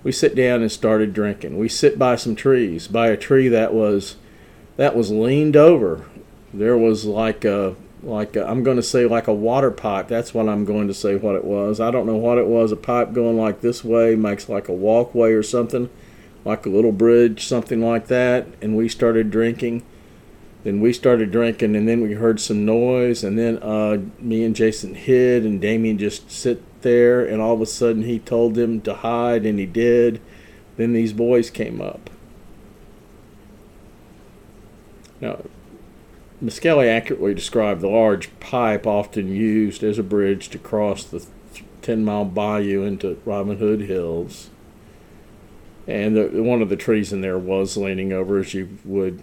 We 0.06 0.12
sit 0.12 0.36
down 0.36 0.62
and 0.62 0.70
started 0.70 1.12
drinking. 1.12 1.58
We 1.58 1.68
sit 1.68 1.98
by 1.98 2.14
some 2.14 2.36
trees, 2.36 2.86
by 2.86 3.08
a 3.08 3.16
tree 3.16 3.48
that 3.48 3.74
was 3.74 4.14
that 4.76 4.94
was 4.94 5.10
leaned 5.10 5.56
over. 5.56 6.06
There 6.54 6.78
was 6.78 7.04
like 7.06 7.44
a 7.44 7.74
like 8.04 8.36
i 8.36 8.48
am 8.48 8.62
going 8.62 8.76
to 8.76 8.84
say 8.84 9.04
like 9.04 9.26
a 9.26 9.34
water 9.34 9.72
pipe. 9.72 10.06
That's 10.06 10.32
what 10.32 10.48
I'm 10.48 10.64
going 10.64 10.86
to 10.86 10.94
say 10.94 11.16
what 11.16 11.34
it 11.34 11.44
was. 11.44 11.80
I 11.80 11.90
don't 11.90 12.06
know 12.06 12.14
what 12.14 12.38
it 12.38 12.46
was. 12.46 12.70
A 12.70 12.76
pipe 12.76 13.14
going 13.14 13.36
like 13.36 13.62
this 13.62 13.82
way 13.82 14.14
makes 14.14 14.48
like 14.48 14.68
a 14.68 14.72
walkway 14.72 15.32
or 15.32 15.42
something, 15.42 15.90
like 16.44 16.66
a 16.66 16.70
little 16.70 16.92
bridge, 16.92 17.44
something 17.44 17.84
like 17.84 18.06
that. 18.06 18.46
And 18.62 18.76
we 18.76 18.88
started 18.88 19.32
drinking. 19.32 19.82
Then 20.62 20.80
we 20.80 20.92
started 20.92 21.32
drinking, 21.32 21.74
and 21.74 21.88
then 21.88 22.00
we 22.00 22.12
heard 22.12 22.38
some 22.38 22.64
noise, 22.64 23.24
and 23.24 23.36
then 23.36 23.58
uh, 23.58 23.98
me 24.20 24.44
and 24.44 24.54
Jason 24.54 24.94
hid, 24.94 25.44
and 25.44 25.60
Damien 25.60 25.98
just 25.98 26.30
sit 26.30 26.62
there, 26.86 27.24
and 27.24 27.42
all 27.42 27.54
of 27.54 27.60
a 27.60 27.66
sudden 27.66 28.04
he 28.04 28.20
told 28.20 28.54
them 28.54 28.80
to 28.82 28.94
hide, 28.94 29.44
and 29.44 29.58
he 29.58 29.66
did. 29.66 30.20
Then 30.76 30.92
these 30.92 31.12
boys 31.12 31.50
came 31.50 31.80
up. 31.80 32.08
Now, 35.20 35.42
Misskelley 36.40 36.88
accurately 36.88 37.34
described 37.34 37.80
the 37.80 37.88
large 37.88 38.38
pipe 38.38 38.86
often 38.86 39.28
used 39.28 39.82
as 39.82 39.98
a 39.98 40.02
bridge 40.02 40.48
to 40.50 40.58
cross 40.58 41.04
the 41.04 41.26
10 41.82 42.04
mile 42.04 42.24
bayou 42.24 42.82
into 42.82 43.18
Robin 43.24 43.58
Hood 43.58 43.82
Hills. 43.82 44.50
And 45.86 46.16
the, 46.16 46.42
one 46.42 46.62
of 46.62 46.68
the 46.68 46.76
trees 46.76 47.12
in 47.12 47.20
there 47.20 47.38
was 47.38 47.76
leaning 47.76 48.12
over, 48.12 48.38
as 48.38 48.54
you 48.54 48.78
would 48.84 49.22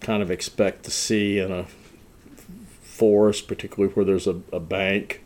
kind 0.00 0.22
of 0.22 0.30
expect 0.30 0.84
to 0.84 0.90
see 0.90 1.38
in 1.38 1.52
a 1.52 1.66
forest, 2.80 3.48
particularly 3.48 3.92
where 3.94 4.04
there's 4.04 4.26
a, 4.26 4.40
a 4.52 4.60
bank. 4.60 5.22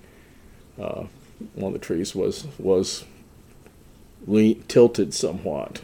Uh, 0.80 1.04
one 1.54 1.74
of 1.74 1.80
the 1.80 1.84
trees 1.84 2.14
was 2.14 2.46
was 2.58 3.04
lean, 4.26 4.62
tilted 4.68 5.14
somewhat. 5.14 5.82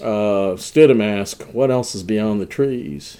Uh, 0.00 0.54
Stidham 0.56 1.02
asked, 1.02 1.54
"What 1.54 1.70
else 1.70 1.94
is 1.94 2.02
beyond 2.02 2.40
the 2.40 2.46
trees?" 2.46 3.18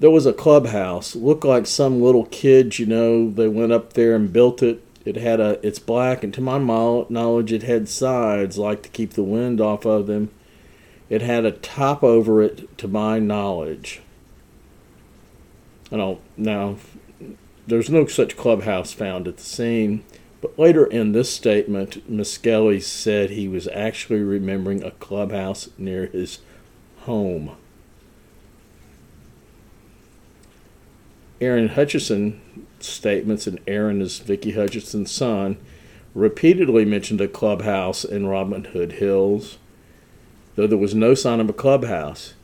there 0.00 0.10
was 0.10 0.26
a 0.26 0.32
clubhouse. 0.32 1.14
Looked 1.14 1.44
like 1.44 1.66
some 1.66 2.02
little 2.02 2.24
kids, 2.26 2.78
you 2.78 2.86
know, 2.86 3.30
they 3.30 3.48
went 3.48 3.70
up 3.70 3.92
there 3.92 4.16
and 4.16 4.32
built 4.32 4.62
it. 4.62 4.82
It 5.04 5.16
had 5.16 5.40
a, 5.40 5.64
it's 5.66 5.78
black, 5.78 6.24
and 6.24 6.32
to 6.34 6.40
my 6.40 6.58
knowledge, 6.58 7.52
it 7.52 7.62
had 7.62 7.88
sides 7.88 8.58
like 8.58 8.82
to 8.82 8.88
keep 8.88 9.12
the 9.12 9.22
wind 9.22 9.60
off 9.60 9.84
of 9.84 10.06
them. 10.06 10.30
It 11.08 11.22
had 11.22 11.44
a 11.44 11.52
top 11.52 12.02
over 12.02 12.42
it, 12.42 12.76
to 12.78 12.88
my 12.88 13.18
knowledge. 13.18 14.00
I 15.92 15.96
don't 15.96 16.20
now. 16.36 16.76
There's 17.66 17.90
no 17.90 18.06
such 18.06 18.36
clubhouse 18.36 18.92
found 18.92 19.28
at 19.28 19.36
the 19.36 19.42
scene, 19.42 20.04
but 20.40 20.58
later 20.58 20.86
in 20.86 21.12
this 21.12 21.30
statement, 21.30 22.08
Misskelley 22.08 22.80
said 22.80 23.30
he 23.30 23.46
was 23.48 23.68
actually 23.68 24.20
remembering 24.20 24.82
a 24.82 24.90
clubhouse 24.92 25.68
near 25.78 26.06
his 26.06 26.38
home. 27.00 27.56
Aaron 31.40 31.70
Hutcheson 31.70 32.40
statements, 32.80 33.46
and 33.46 33.60
Aaron 33.66 34.02
is 34.02 34.18
Vicky 34.18 34.52
Hutcheson's 34.52 35.10
son, 35.10 35.56
repeatedly 36.14 36.84
mentioned 36.84 37.20
a 37.20 37.28
clubhouse 37.28 38.04
in 38.04 38.26
Robin 38.26 38.64
Hood 38.64 38.92
Hills, 38.92 39.58
though 40.56 40.66
there 40.66 40.78
was 40.78 40.94
no 40.94 41.14
sign 41.14 41.40
of 41.40 41.48
a 41.48 41.54
clubhouse. 41.54 42.34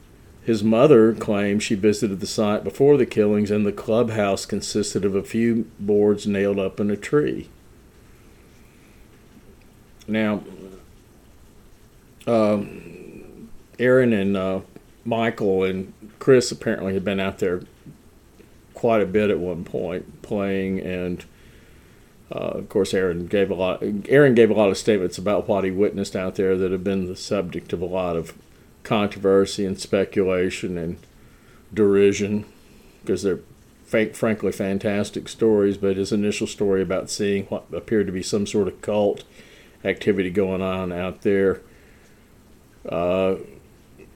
His 0.46 0.62
mother 0.62 1.12
claimed 1.12 1.64
she 1.64 1.74
visited 1.74 2.20
the 2.20 2.26
site 2.26 2.62
before 2.62 2.96
the 2.96 3.04
killings, 3.04 3.50
and 3.50 3.66
the 3.66 3.72
clubhouse 3.72 4.46
consisted 4.46 5.04
of 5.04 5.16
a 5.16 5.24
few 5.24 5.68
boards 5.80 6.24
nailed 6.24 6.60
up 6.60 6.78
in 6.78 6.88
a 6.88 6.96
tree. 6.96 7.48
Now, 10.06 10.44
uh, 12.28 12.62
Aaron 13.80 14.12
and 14.12 14.36
uh, 14.36 14.60
Michael 15.04 15.64
and 15.64 15.92
Chris 16.20 16.52
apparently 16.52 16.94
had 16.94 17.04
been 17.04 17.18
out 17.18 17.40
there 17.40 17.62
quite 18.72 19.02
a 19.02 19.06
bit 19.06 19.30
at 19.30 19.40
one 19.40 19.64
point 19.64 20.22
playing 20.22 20.78
and 20.78 21.24
uh, 22.30 22.58
of 22.58 22.68
course 22.68 22.92
Aaron 22.92 23.26
gave 23.26 23.50
a 23.50 23.54
lot 23.54 23.82
Aaron 24.08 24.34
gave 24.34 24.50
a 24.50 24.54
lot 24.54 24.68
of 24.68 24.76
statements 24.76 25.16
about 25.16 25.48
what 25.48 25.64
he 25.64 25.70
witnessed 25.70 26.14
out 26.14 26.34
there 26.34 26.58
that 26.58 26.72
have 26.72 26.84
been 26.84 27.06
the 27.06 27.16
subject 27.16 27.72
of 27.72 27.80
a 27.80 27.86
lot 27.86 28.16
of 28.16 28.34
controversy 28.86 29.66
and 29.66 29.78
speculation 29.78 30.78
and 30.78 30.96
derision 31.74 32.44
because 33.02 33.22
they're 33.22 33.40
frankly 33.84 34.50
fantastic 34.50 35.28
stories 35.28 35.76
but 35.76 35.96
his 35.96 36.12
initial 36.12 36.46
story 36.46 36.82
about 36.82 37.10
seeing 37.10 37.44
what 37.46 37.64
appeared 37.72 38.06
to 38.06 38.12
be 38.12 38.22
some 38.22 38.46
sort 38.46 38.66
of 38.68 38.80
cult 38.80 39.24
activity 39.84 40.30
going 40.30 40.62
on 40.62 40.90
out 40.92 41.22
there 41.22 41.60
uh, 42.88 43.36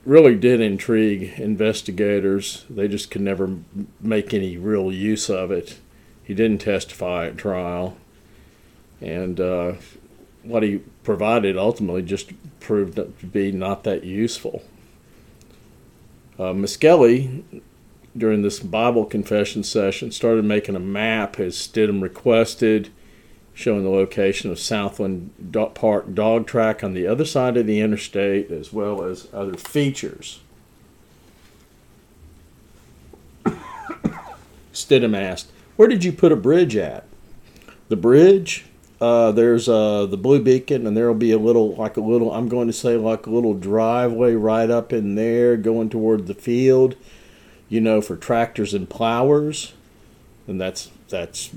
really 0.04 0.34
did 0.34 0.60
intrigue 0.60 1.34
investigators. 1.38 2.64
They 2.70 2.88
just 2.88 3.10
could 3.10 3.20
never 3.20 3.58
make 4.00 4.32
any 4.32 4.56
real 4.56 4.92
use 4.92 5.28
of 5.28 5.50
it. 5.50 5.78
He 6.24 6.34
didn't 6.34 6.62
testify 6.62 7.26
at 7.26 7.36
trial. 7.36 7.96
And 9.00 9.40
uh, 9.40 9.74
what 10.42 10.62
he 10.62 10.80
provided 11.02 11.56
ultimately 11.56 12.02
just 12.02 12.32
proved 12.60 12.96
to 12.96 13.04
be 13.26 13.52
not 13.52 13.84
that 13.84 14.04
useful. 14.04 14.62
Uh, 16.38 16.54
during 18.16 18.42
this 18.42 18.60
Bible 18.60 19.04
confession 19.04 19.62
session, 19.62 20.10
started 20.10 20.44
making 20.44 20.74
a 20.74 20.80
map 20.80 21.38
as 21.38 21.54
Stidham 21.54 22.02
requested, 22.02 22.90
showing 23.54 23.84
the 23.84 23.90
location 23.90 24.50
of 24.50 24.58
Southland 24.58 25.32
Park 25.74 26.14
dog 26.14 26.46
track 26.46 26.82
on 26.82 26.94
the 26.94 27.06
other 27.06 27.24
side 27.24 27.56
of 27.56 27.66
the 27.66 27.80
interstate, 27.80 28.50
as 28.50 28.72
well 28.72 29.02
as 29.02 29.28
other 29.32 29.54
features. 29.54 30.40
Stidham 34.72 35.16
asked, 35.16 35.50
Where 35.76 35.88
did 35.88 36.04
you 36.04 36.12
put 36.12 36.32
a 36.32 36.36
bridge 36.36 36.76
at? 36.76 37.04
The 37.88 37.96
bridge? 37.96 38.66
Uh, 39.00 39.32
there's 39.32 39.66
uh, 39.66 40.04
the 40.04 40.16
Blue 40.18 40.42
Beacon, 40.42 40.86
and 40.86 40.94
there'll 40.94 41.14
be 41.14 41.32
a 41.32 41.38
little, 41.38 41.74
like 41.74 41.96
a 41.96 42.02
little, 42.02 42.32
I'm 42.32 42.48
going 42.48 42.66
to 42.66 42.72
say, 42.72 42.96
like 42.96 43.26
a 43.26 43.30
little 43.30 43.54
driveway 43.54 44.34
right 44.34 44.68
up 44.70 44.92
in 44.92 45.14
there 45.14 45.56
going 45.56 45.88
toward 45.88 46.26
the 46.26 46.34
field, 46.34 46.96
you 47.68 47.80
know, 47.80 48.02
for 48.02 48.16
tractors 48.16 48.74
and 48.74 48.90
plowers. 48.90 49.72
And 50.46 50.60
that's, 50.60 50.90
that's, 51.08 51.50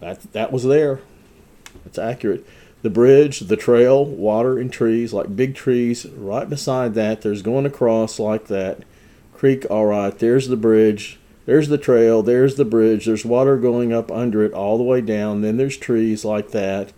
that, 0.00 0.20
that 0.32 0.50
was 0.50 0.64
there. 0.64 1.00
That's 1.84 1.98
accurate. 1.98 2.44
The 2.82 2.90
bridge, 2.90 3.40
the 3.40 3.56
trail, 3.56 4.04
water, 4.04 4.58
and 4.58 4.72
trees, 4.72 5.12
like 5.12 5.36
big 5.36 5.54
trees, 5.54 6.04
right 6.06 6.48
beside 6.48 6.94
that. 6.94 7.22
There's 7.22 7.42
going 7.42 7.64
across 7.64 8.18
like 8.18 8.46
that. 8.48 8.80
Creek, 9.34 9.64
all 9.70 9.86
right, 9.86 10.16
there's 10.18 10.48
the 10.48 10.56
bridge 10.56 11.20
there's 11.44 11.68
the 11.68 11.78
trail, 11.78 12.22
there's 12.22 12.54
the 12.56 12.64
bridge, 12.64 13.06
there's 13.06 13.24
water 13.24 13.56
going 13.56 13.92
up 13.92 14.10
under 14.10 14.42
it 14.42 14.52
all 14.52 14.78
the 14.78 14.84
way 14.84 15.00
down, 15.00 15.42
then 15.42 15.56
there's 15.56 15.76
trees 15.76 16.24
like 16.24 16.50
that, 16.50 16.92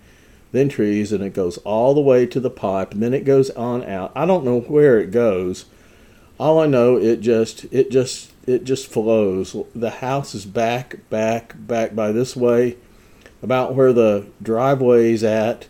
then 0.52 0.68
trees, 0.68 1.12
and 1.12 1.24
it 1.24 1.34
goes 1.34 1.58
all 1.58 1.94
the 1.94 2.00
way 2.00 2.26
to 2.26 2.40
the 2.40 2.50
pipe, 2.50 2.92
and 2.92 3.02
then 3.02 3.14
it 3.14 3.24
goes 3.24 3.50
on 3.50 3.82
out. 3.84 4.12
I 4.14 4.26
don't 4.26 4.44
know 4.44 4.60
where 4.60 5.00
it 5.00 5.10
goes. 5.10 5.64
All 6.38 6.60
I 6.60 6.66
know 6.66 6.96
it 6.96 7.20
just 7.20 7.64
it 7.72 7.90
just 7.90 8.32
it 8.46 8.64
just 8.64 8.86
flows. 8.86 9.56
The 9.74 9.90
house 9.90 10.34
is 10.34 10.44
back, 10.44 11.08
back, 11.10 11.54
back 11.56 11.94
by 11.94 12.12
this 12.12 12.36
way, 12.36 12.76
about 13.42 13.74
where 13.74 13.92
the 13.92 14.26
driveway's 14.42 15.24
at. 15.24 15.66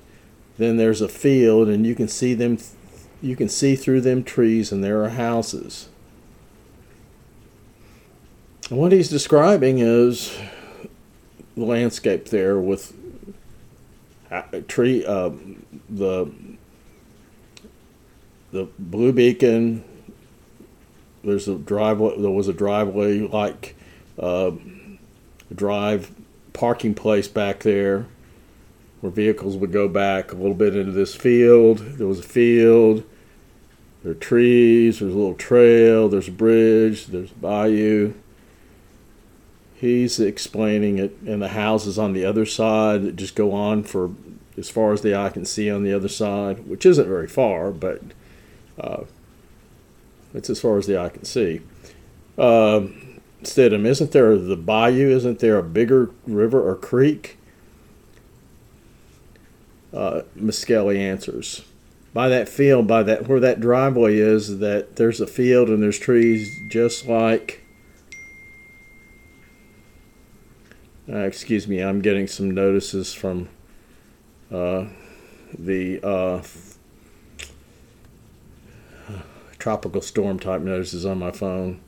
Then 0.59 0.77
there's 0.77 1.01
a 1.01 1.09
field, 1.09 1.69
and 1.69 1.87
you 1.87 1.95
can 1.95 2.09
see 2.09 2.35
them. 2.35 2.59
You 3.23 3.37
can 3.37 3.49
see 3.49 3.77
through 3.77 4.03
them 4.03 4.23
trees, 4.23 4.71
and 4.71 4.85
there 4.85 5.03
are 5.03 5.11
houses. 5.11 5.89
What 8.71 8.93
he's 8.93 9.11
describing 9.11 9.79
is 9.81 10.35
the 11.55 11.65
landscape 11.67 12.31
there 12.31 12.59
with 12.59 12.95
a 14.31 14.63
tree, 14.63 15.05
uh, 15.05 15.33
the 15.91 16.33
the 18.53 18.69
blue 18.79 19.13
beacon. 19.13 19.85
There's 21.23 21.47
a 21.47 21.57
driveway. 21.57 22.19
There 22.19 22.31
was 22.31 22.49
a 22.49 22.55
driveway 22.55 23.21
like 23.21 23.77
uh, 24.19 24.53
drive 25.55 26.11
parking 26.55 26.95
place 26.95 27.29
back 27.29 27.61
there 27.61 28.07
where 29.03 29.13
vehicles 29.13 29.59
would 29.59 29.73
go 29.73 29.89
back 29.89 30.33
a 30.33 30.37
little 30.37 30.55
bit 30.55 30.75
into 30.75 30.93
this 30.93 31.15
field. 31.15 31.81
There 31.99 32.07
was 32.07 32.21
a 32.21 32.23
field. 32.23 33.05
There 34.03 34.13
are 34.13 34.15
trees. 34.15 35.01
There's 35.01 35.13
a 35.13 35.17
little 35.17 35.35
trail. 35.35 36.09
There's 36.09 36.29
a 36.29 36.33
bridge. 36.33 37.09
There's 37.09 37.31
a 37.31 37.35
bayou 37.35 38.15
he's 39.85 40.19
explaining 40.19 40.99
it 40.99 41.17
and 41.27 41.43
the 41.43 41.49
houses 41.49 41.99
on 41.99 42.15
the 42.15 42.25
other 42.25 42.47
side 42.47 43.03
that 43.03 43.17
just 43.17 43.35
go 43.35 43.53
on 43.53 43.83
for 43.83 44.11
as 44.57 44.71
far 44.71 44.93
as 44.93 45.03
the 45.03 45.15
eye 45.15 45.29
can 45.29 45.45
see 45.45 45.71
on 45.71 45.83
the 45.83 45.93
other 45.93 46.09
side, 46.09 46.67
which 46.67 46.87
isn't 46.87 47.07
very 47.07 47.27
far, 47.27 47.71
but 47.71 48.01
uh, 48.81 49.03
it's 50.33 50.49
as 50.49 50.61
far 50.61 50.79
as 50.79 50.87
the 50.87 50.99
eye 50.99 51.09
can 51.09 51.25
see. 51.25 51.61
Uh, 52.39 52.87
Stidham, 53.43 53.85
isn't 53.85 54.13
there 54.13 54.39
the 54.39 54.57
bayou? 54.57 55.11
Isn't 55.11 55.41
there 55.41 55.59
a 55.59 55.63
bigger 55.63 56.11
river 56.27 56.67
or 56.67 56.77
creek? 56.77 57.37
Uh, 59.93 60.23
Misskelley 60.35 60.99
answers. 60.99 61.63
By 62.13 62.29
that 62.29 62.49
field, 62.49 62.87
by 62.87 63.03
that 63.03 63.29
where 63.29 63.41
that 63.41 63.61
driveway 63.61 64.17
is, 64.17 64.61
that 64.61 64.97
there's 64.97 65.21
a 65.21 65.27
field 65.27 65.69
and 65.69 65.83
there's 65.83 65.99
trees 65.99 66.59
just 66.69 67.07
like 67.07 67.64
Uh, 71.07 71.19
excuse 71.19 71.69
me, 71.69 71.81
I'm 71.81 72.01
getting 72.01 72.27
some 72.27 72.51
notices 72.51 73.13
from 73.13 73.51
uh, 74.51 74.87
the 75.59 76.01
uh, 76.03 76.43
tropical 79.59 80.01
storm 80.01 80.39
type 80.39 80.63
notices 80.63 81.05
on 81.05 81.19
my 81.19 81.31
phone. 81.31 81.81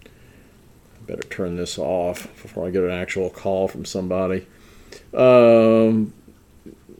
Better 1.06 1.22
turn 1.22 1.56
this 1.56 1.78
off 1.78 2.24
before 2.42 2.66
I 2.66 2.70
get 2.70 2.82
an 2.82 2.90
actual 2.90 3.30
call 3.30 3.68
from 3.68 3.86
somebody. 3.86 4.46
Um, 5.14 6.12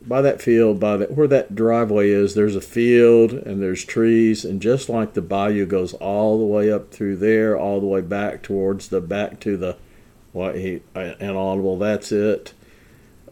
by 0.07 0.23
that 0.23 0.41
field, 0.41 0.81
by 0.81 0.97
that 0.97 1.13
where 1.13 1.27
that 1.27 1.55
driveway 1.55 2.11
is, 2.11 2.35
there's 2.35 2.57
a 2.57 2.61
field 2.63 3.33
and 3.33 3.61
there's 3.61 3.85
trees, 3.85 4.43
and 4.43 4.63
just 4.63 4.89
like 4.89 5.13
the 5.13 5.23
bayou 5.23 5.67
goes 5.67 5.93
all 5.95 6.39
the 6.39 6.47
way 6.47 6.73
up 6.73 6.93
through 6.93 7.17
there, 7.17 7.59
all 7.59 7.81
the 7.81 7.87
way 7.87 8.01
back 8.01 8.43
towards 8.43 8.89
the 8.89 9.03
back 9.03 9.39
to 9.41 9.59
the 9.59 9.77
what 10.37 10.57
he 10.57 10.83
inaudible. 10.95 11.79
That's 11.79 12.13
it. 12.13 12.53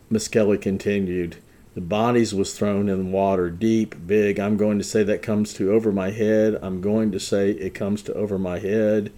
Misskelley 0.09 0.57
continued. 0.57 1.37
The 1.75 1.83
bodies 1.83 2.35
was 2.35 2.57
thrown 2.57 2.89
in 2.89 3.13
water, 3.13 3.51
deep, 3.51 3.95
big. 4.07 4.41
I'm 4.41 4.57
going 4.57 4.79
to 4.79 4.85
say 4.85 5.03
that 5.03 5.21
comes 5.21 5.53
to 5.55 5.71
over 5.71 5.93
my 5.93 6.13
head. 6.13 6.59
I'm 6.63 6.81
going 6.81 7.13
to 7.13 7.21
say 7.21 7.51
it 7.51 7.75
comes 7.75 8.01
to 8.05 8.15
over 8.15 8.39
my 8.39 8.59
head 8.59 9.13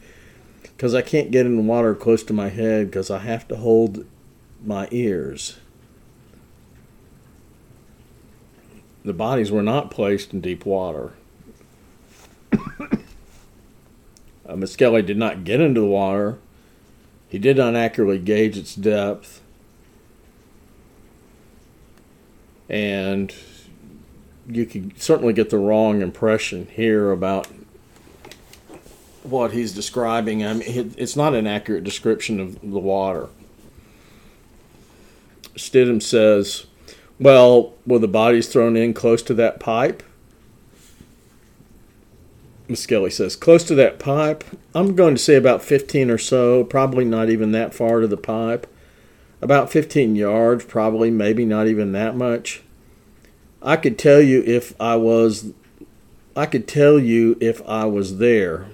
because 0.62 0.94
I 0.94 1.02
can't 1.02 1.30
get 1.30 1.46
in 1.46 1.56
the 1.56 1.62
water 1.62 1.94
close 1.94 2.24
to 2.24 2.32
my 2.32 2.48
head 2.48 2.86
because 2.86 3.08
I 3.08 3.20
have 3.20 3.46
to 3.48 3.56
hold 3.56 4.04
my 4.64 4.88
ears. 4.90 5.58
The 9.04 9.12
bodies 9.12 9.52
were 9.52 9.62
not 9.62 9.92
placed 9.92 10.32
in 10.32 10.40
deep 10.40 10.66
water. 10.66 11.12
uh, 12.52 12.96
Misskelley 14.56 15.02
did 15.02 15.18
not 15.18 15.44
get 15.44 15.60
into 15.60 15.82
the 15.82 15.86
water 15.86 16.38
he 17.28 17.38
did 17.38 17.56
not 17.56 17.74
accurately 17.74 18.18
gauge 18.18 18.56
its 18.56 18.74
depth. 18.74 19.42
And 22.68 23.34
you 24.48 24.66
can 24.66 24.96
certainly 24.96 25.32
get 25.32 25.50
the 25.50 25.58
wrong 25.58 26.02
impression 26.02 26.68
here 26.70 27.10
about 27.10 27.48
what 29.22 29.52
he's 29.52 29.72
describing. 29.72 30.44
I 30.44 30.54
mean, 30.54 30.94
it's 30.96 31.16
not 31.16 31.34
an 31.34 31.46
accurate 31.46 31.84
description 31.84 32.40
of 32.40 32.60
the 32.60 32.78
water. 32.78 33.28
Stidham 35.56 36.02
says, 36.02 36.66
well, 37.18 37.74
were 37.86 37.98
the 37.98 38.08
bodies 38.08 38.48
thrown 38.48 38.76
in 38.76 38.94
close 38.94 39.22
to 39.22 39.34
that 39.34 39.58
pipe? 39.58 40.02
Misskelley 42.68 43.10
says, 43.10 43.36
close 43.36 43.64
to 43.64 43.74
that 43.76 43.98
pipe. 43.98 44.44
I'm 44.74 44.94
going 44.96 45.14
to 45.14 45.22
say 45.22 45.36
about 45.36 45.62
15 45.62 46.10
or 46.10 46.18
so, 46.18 46.64
probably 46.64 47.04
not 47.04 47.30
even 47.30 47.52
that 47.52 47.74
far 47.74 48.00
to 48.00 48.06
the 48.06 48.16
pipe. 48.16 48.66
About 49.40 49.70
15 49.70 50.16
yards, 50.16 50.64
probably, 50.64 51.10
maybe 51.10 51.44
not 51.44 51.68
even 51.68 51.92
that 51.92 52.16
much. 52.16 52.62
I 53.62 53.76
could 53.76 53.98
tell 53.98 54.20
you 54.20 54.42
if 54.46 54.78
I 54.80 54.96
was 54.96 55.52
I 56.36 56.46
could 56.46 56.68
tell 56.68 56.98
you 56.98 57.36
if 57.40 57.66
I 57.66 57.86
was 57.86 58.18
there. 58.18 58.66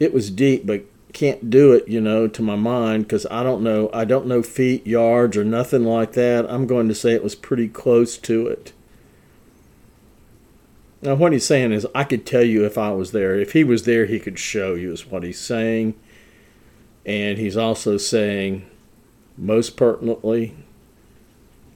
It 0.00 0.12
was 0.12 0.30
deep, 0.30 0.66
but 0.66 0.84
can't 1.14 1.48
do 1.48 1.72
it, 1.72 1.88
you 1.88 2.00
know, 2.00 2.28
to 2.28 2.42
my 2.42 2.56
mind 2.56 3.04
because 3.04 3.26
I 3.30 3.42
don't 3.42 3.62
know. 3.62 3.88
I 3.94 4.04
don't 4.04 4.26
know 4.26 4.42
feet, 4.42 4.86
yards, 4.86 5.36
or 5.36 5.44
nothing 5.44 5.84
like 5.84 6.12
that. 6.12 6.44
I'm 6.50 6.66
going 6.66 6.88
to 6.88 6.94
say 6.94 7.12
it 7.12 7.22
was 7.22 7.36
pretty 7.36 7.68
close 7.68 8.18
to 8.18 8.48
it. 8.48 8.73
Now, 11.04 11.16
what 11.16 11.34
he's 11.34 11.44
saying 11.44 11.72
is, 11.72 11.86
I 11.94 12.04
could 12.04 12.24
tell 12.24 12.42
you 12.42 12.64
if 12.64 12.78
I 12.78 12.90
was 12.92 13.12
there. 13.12 13.38
If 13.38 13.52
he 13.52 13.62
was 13.62 13.84
there, 13.84 14.06
he 14.06 14.18
could 14.18 14.38
show 14.38 14.74
you, 14.74 14.90
is 14.90 15.04
what 15.04 15.22
he's 15.22 15.38
saying. 15.38 15.94
And 17.04 17.36
he's 17.36 17.58
also 17.58 17.98
saying, 17.98 18.64
most 19.36 19.76
pertinently, 19.76 20.56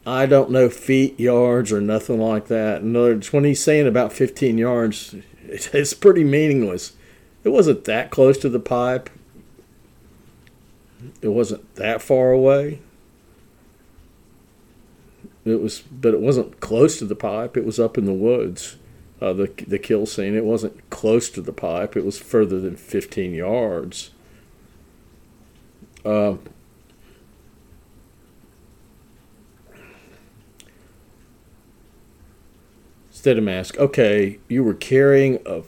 I 0.06 0.24
don't 0.24 0.50
know 0.50 0.70
feet, 0.70 1.20
yards, 1.20 1.70
or 1.70 1.82
nothing 1.82 2.18
like 2.18 2.46
that. 2.46 2.80
In 2.80 2.96
other 2.96 3.08
words, 3.08 3.30
when 3.30 3.44
he's 3.44 3.62
saying 3.62 3.86
about 3.86 4.14
15 4.14 4.56
yards, 4.56 5.14
it's 5.44 5.92
pretty 5.92 6.24
meaningless. 6.24 6.94
It 7.44 7.50
wasn't 7.50 7.84
that 7.84 8.10
close 8.10 8.38
to 8.38 8.48
the 8.48 8.58
pipe, 8.58 9.10
it 11.20 11.28
wasn't 11.28 11.74
that 11.74 12.00
far 12.00 12.32
away. 12.32 12.80
It 15.44 15.60
was, 15.60 15.80
but 15.80 16.14
it 16.14 16.20
wasn't 16.20 16.60
close 16.60 16.98
to 16.98 17.04
the 17.04 17.14
pipe. 17.14 17.58
It 17.58 17.66
was 17.66 17.78
up 17.78 17.98
in 17.98 18.06
the 18.06 18.12
woods 18.12 18.77
uh, 19.20 19.32
the 19.32 19.50
the 19.66 19.78
kill 19.78 20.06
scene. 20.06 20.34
It 20.34 20.44
wasn't 20.44 20.88
close 20.90 21.30
to 21.30 21.40
the 21.40 21.52
pipe. 21.52 21.96
It 21.96 22.04
was 22.04 22.18
further 22.18 22.60
than 22.60 22.76
15 22.76 23.34
yards. 23.34 24.10
Uh, 26.04 26.36
Stidham 33.12 33.50
asked, 33.50 33.78
"Okay, 33.78 34.38
you 34.48 34.62
were 34.62 34.74
carrying 34.74 35.40
a." 35.44 35.62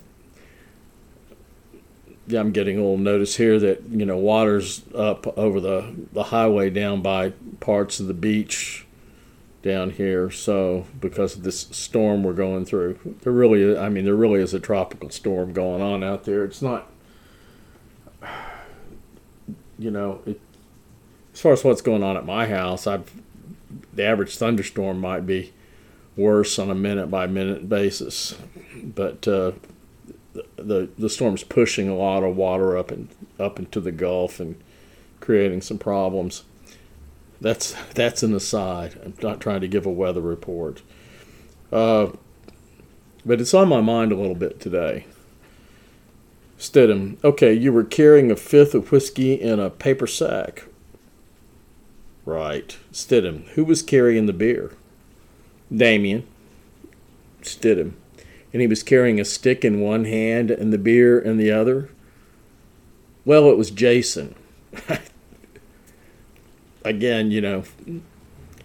Yeah, 2.28 2.38
I'm 2.38 2.52
getting 2.52 2.76
a 2.78 2.80
little 2.80 2.96
notice 2.96 3.36
here 3.36 3.58
that 3.58 3.82
you 3.90 4.06
know 4.06 4.16
water's 4.16 4.82
up 4.94 5.26
over 5.36 5.58
the 5.58 5.92
the 6.12 6.24
highway 6.24 6.70
down 6.70 7.02
by 7.02 7.30
parts 7.58 7.98
of 7.98 8.06
the 8.06 8.14
beach 8.14 8.86
down 9.62 9.90
here. 9.90 10.30
So 10.30 10.86
because 11.00 11.36
of 11.36 11.42
this 11.42 11.60
storm 11.70 12.22
we're 12.22 12.32
going 12.32 12.64
through, 12.64 12.98
there 13.22 13.32
really, 13.32 13.76
I 13.76 13.88
mean, 13.88 14.04
there 14.04 14.14
really 14.14 14.40
is 14.40 14.54
a 14.54 14.60
tropical 14.60 15.10
storm 15.10 15.52
going 15.52 15.82
on 15.82 16.02
out 16.02 16.24
there. 16.24 16.44
It's 16.44 16.62
not, 16.62 16.90
you 19.78 19.90
know, 19.90 20.20
it, 20.26 20.40
as 21.32 21.40
far 21.40 21.52
as 21.52 21.64
what's 21.64 21.82
going 21.82 22.02
on 22.02 22.16
at 22.16 22.26
my 22.26 22.46
house, 22.46 22.86
I've 22.86 23.10
the 23.92 24.04
average 24.04 24.36
thunderstorm 24.36 25.00
might 25.00 25.26
be 25.26 25.52
worse 26.16 26.58
on 26.58 26.70
a 26.70 26.74
minute 26.74 27.10
by 27.10 27.26
minute 27.26 27.68
basis, 27.68 28.36
but 28.82 29.26
uh, 29.28 29.52
the 30.56 30.88
the 30.98 31.10
storm's 31.10 31.44
pushing 31.44 31.88
a 31.88 31.94
lot 31.94 32.22
of 32.22 32.36
water 32.36 32.76
up 32.76 32.90
and 32.90 33.08
up 33.38 33.58
into 33.58 33.80
the 33.80 33.92
Gulf 33.92 34.40
and 34.40 34.60
creating 35.20 35.60
some 35.60 35.78
problems. 35.78 36.44
That's 37.40 37.74
that's 37.94 38.22
an 38.22 38.34
aside. 38.34 39.00
I'm 39.04 39.14
not 39.22 39.40
trying 39.40 39.62
to 39.62 39.68
give 39.68 39.86
a 39.86 39.90
weather 39.90 40.20
report, 40.20 40.82
uh, 41.72 42.08
but 43.24 43.40
it's 43.40 43.54
on 43.54 43.68
my 43.68 43.80
mind 43.80 44.12
a 44.12 44.16
little 44.16 44.34
bit 44.34 44.60
today. 44.60 45.06
Stidham, 46.58 47.16
okay, 47.24 47.54
you 47.54 47.72
were 47.72 47.84
carrying 47.84 48.30
a 48.30 48.36
fifth 48.36 48.74
of 48.74 48.92
whiskey 48.92 49.32
in 49.32 49.58
a 49.58 49.70
paper 49.70 50.06
sack. 50.06 50.64
Right. 52.26 52.76
Stidham, 52.92 53.46
who 53.50 53.64
was 53.64 53.80
carrying 53.80 54.26
the 54.26 54.34
beer? 54.34 54.72
Damien. 55.74 56.26
Stidham, 57.40 57.94
and 58.52 58.60
he 58.60 58.68
was 58.68 58.82
carrying 58.82 59.18
a 59.18 59.24
stick 59.24 59.64
in 59.64 59.80
one 59.80 60.04
hand 60.04 60.50
and 60.50 60.70
the 60.70 60.78
beer 60.78 61.18
in 61.18 61.38
the 61.38 61.50
other. 61.50 61.88
Well, 63.24 63.48
it 63.48 63.56
was 63.56 63.70
Jason. 63.70 64.34
again, 66.84 67.30
you 67.30 67.40
know, 67.40 67.64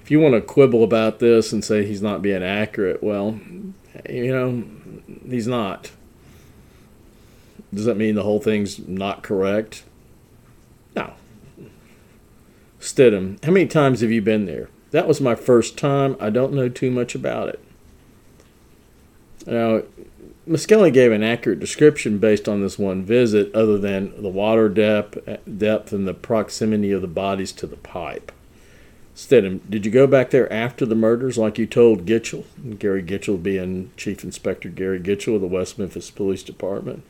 if 0.02 0.12
you 0.12 0.20
want 0.20 0.36
to 0.36 0.42
quibble 0.42 0.84
about 0.84 1.20
this 1.20 1.52
and 1.52 1.64
say 1.64 1.86
he's 1.86 2.02
not 2.02 2.22
being 2.22 2.44
accurate, 2.44 3.02
well, 3.02 3.40
you 4.10 4.32
know, 4.32 4.64
he's 5.30 5.48
not. 5.48 5.92
Does 7.74 7.86
that 7.86 7.98
mean 7.98 8.16
the 8.16 8.24
whole 8.24 8.40
thing's 8.40 8.80
not 8.80 9.24
correct? 9.24 9.84
No. 10.96 11.14
Stidham, 12.80 13.44
how 13.44 13.52
many 13.52 13.68
times 13.68 14.02
have 14.02 14.12
you 14.12 14.22
been 14.22 14.46
there? 14.46 14.70
That 14.92 15.08
was 15.08 15.20
my 15.20 15.36
first 15.36 15.78
time. 15.78 16.16
I 16.20 16.30
don't 16.30 16.54
know 16.54 16.70
too 16.70 16.92
much 16.92 17.16
about 17.16 17.50
it. 17.50 17.60
Now, 19.46 19.82
Misskelley 20.48 20.92
gave 20.92 21.12
an 21.12 21.24
accurate 21.24 21.60
description 21.60 22.20
based 22.20 22.48
on 22.48 22.62
this 22.62 22.78
one 22.78 23.04
visit, 23.04 23.54
other 23.56 23.80
than 23.80 24.22
the 24.22 24.30
water 24.30 24.70
depth, 24.70 25.18
depth 25.58 25.92
and 25.92 26.08
the 26.08 26.14
proximity 26.14 26.92
of 26.92 27.02
the 27.02 27.08
bodies 27.08 27.52
to 27.54 27.66
the 27.66 27.78
pipe. 27.78 28.32
Stidham, 29.16 29.62
did 29.70 29.86
you 29.86 29.92
go 29.92 30.06
back 30.06 30.30
there 30.30 30.52
after 30.52 30.86
the 30.86 30.94
murders 30.94 31.38
like 31.38 31.58
you 31.58 31.66
told 31.66 32.06
Gitchell? 32.06 32.44
Gary 32.78 33.02
Gitchell 33.02 33.42
being 33.42 33.92
Chief 33.96 34.24
Inspector 34.24 34.68
Gary 34.70 35.00
Gitchell 35.00 35.36
of 35.36 35.42
the 35.42 35.48
West 35.48 35.80
Memphis 35.80 36.12
Police 36.12 36.44
Department. 36.44 37.02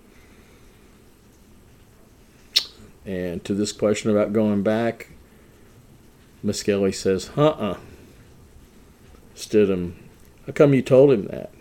And 3.05 3.43
to 3.43 3.53
this 3.53 3.71
question 3.71 4.11
about 4.11 4.33
going 4.33 4.63
back, 4.63 5.09
Misskelley 6.41 6.91
says, 6.91 7.31
uh-uh. 7.35 7.77
Stidham, 9.35 9.93
how 10.45 10.53
come 10.53 10.73
you 10.73 10.81
told 10.83 11.11
him 11.11 11.25
that? 11.25 11.51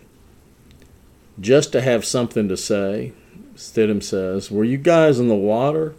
Just 1.39 1.71
to 1.71 1.81
have 1.81 2.05
something 2.05 2.47
to 2.47 2.57
say. 2.57 3.13
Stidham 3.55 4.03
says, 4.03 4.51
Were 4.51 4.63
you 4.63 4.77
guys 4.77 5.19
in 5.19 5.27
the 5.27 5.35
water? 5.35 5.95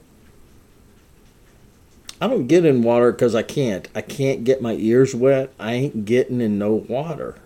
I 2.21 2.29
don't 2.29 2.47
get 2.47 2.65
in 2.65 2.83
water 2.83 3.13
because 3.13 3.35
I 3.35 3.43
can't. 3.43 3.89
I 3.95 4.01
can't 4.01 4.45
get 4.45 4.63
my 4.63 4.73
ears 4.73 5.15
wet. 5.15 5.53
I 5.59 5.75
ain't 5.75 6.05
getting 6.07 6.41
in 6.41 6.59
no 6.59 6.73
water. 6.73 7.37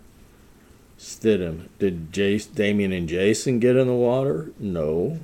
Stidham, 0.98 1.68
did 1.79 2.12
Jace, 2.12 2.53
Damien 2.55 2.92
and 2.92 3.09
Jason 3.09 3.59
get 3.59 3.74
in 3.74 3.87
the 3.88 3.94
water? 3.94 4.53
No. 4.59 5.18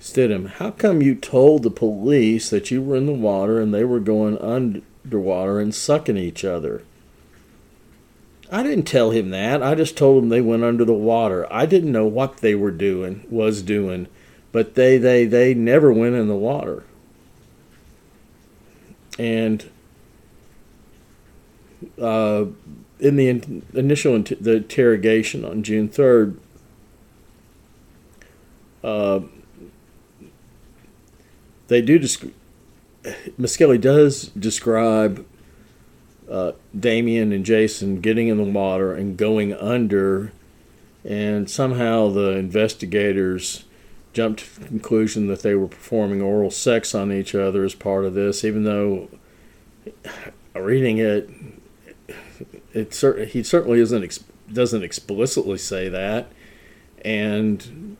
Stidham, 0.00 0.48
how 0.48 0.70
come 0.70 1.02
you 1.02 1.14
told 1.14 1.62
the 1.62 1.70
police 1.70 2.48
that 2.50 2.70
you 2.70 2.80
were 2.80 2.96
in 2.96 3.06
the 3.06 3.12
water 3.12 3.60
and 3.60 3.74
they 3.74 3.84
were 3.84 4.00
going 4.00 4.38
underwater 4.38 5.60
and 5.60 5.74
sucking 5.74 6.16
each 6.16 6.44
other? 6.44 6.82
I 8.50 8.64
didn't 8.64 8.84
tell 8.84 9.12
him 9.12 9.30
that. 9.30 9.62
I 9.62 9.74
just 9.76 9.96
told 9.96 10.22
him 10.22 10.28
they 10.28 10.40
went 10.40 10.64
under 10.64 10.84
the 10.84 10.92
water. 10.92 11.46
I 11.52 11.66
didn't 11.66 11.92
know 11.92 12.06
what 12.06 12.38
they 12.38 12.54
were 12.54 12.72
doing, 12.72 13.24
was 13.30 13.62
doing, 13.62 14.08
but 14.50 14.74
they 14.74 14.98
they 14.98 15.24
they 15.24 15.54
never 15.54 15.92
went 15.92 16.16
in 16.16 16.26
the 16.26 16.34
water. 16.34 16.82
And 19.18 19.70
uh, 22.00 22.46
in 22.98 23.16
the 23.16 23.28
in, 23.28 23.62
initial 23.72 24.16
in, 24.16 24.24
the 24.40 24.56
interrogation 24.56 25.44
on 25.44 25.62
June 25.62 25.88
third, 25.88 26.38
uh, 28.82 29.20
they 31.68 31.80
do. 31.80 32.00
Desc- 32.00 32.32
Misskelley 33.38 33.78
does 33.78 34.24
describe 34.28 35.24
uh, 36.30 36.52
Damien 36.78 37.32
and 37.32 37.44
Jason 37.44 38.00
getting 38.00 38.28
in 38.28 38.36
the 38.36 38.44
water 38.44 38.94
and 38.94 39.16
going 39.16 39.52
under, 39.54 40.32
and 41.04 41.50
somehow 41.50 42.08
the 42.08 42.36
investigators 42.36 43.64
jumped 44.12 44.40
to 44.40 44.60
the 44.60 44.66
conclusion 44.66 45.26
that 45.26 45.42
they 45.42 45.54
were 45.54 45.68
performing 45.68 46.22
oral 46.22 46.50
sex 46.50 46.94
on 46.94 47.12
each 47.12 47.34
other 47.34 47.64
as 47.64 47.74
part 47.74 48.04
of 48.04 48.14
this, 48.14 48.44
even 48.44 48.64
though 48.64 49.08
reading 50.54 50.98
it, 50.98 51.28
it 52.72 52.90
cert- 52.90 53.28
he 53.28 53.42
certainly 53.42 53.80
isn't 53.80 54.04
ex- 54.04 54.24
doesn't 54.52 54.84
explicitly 54.84 55.58
say 55.58 55.88
that, 55.88 56.30
and 57.04 57.96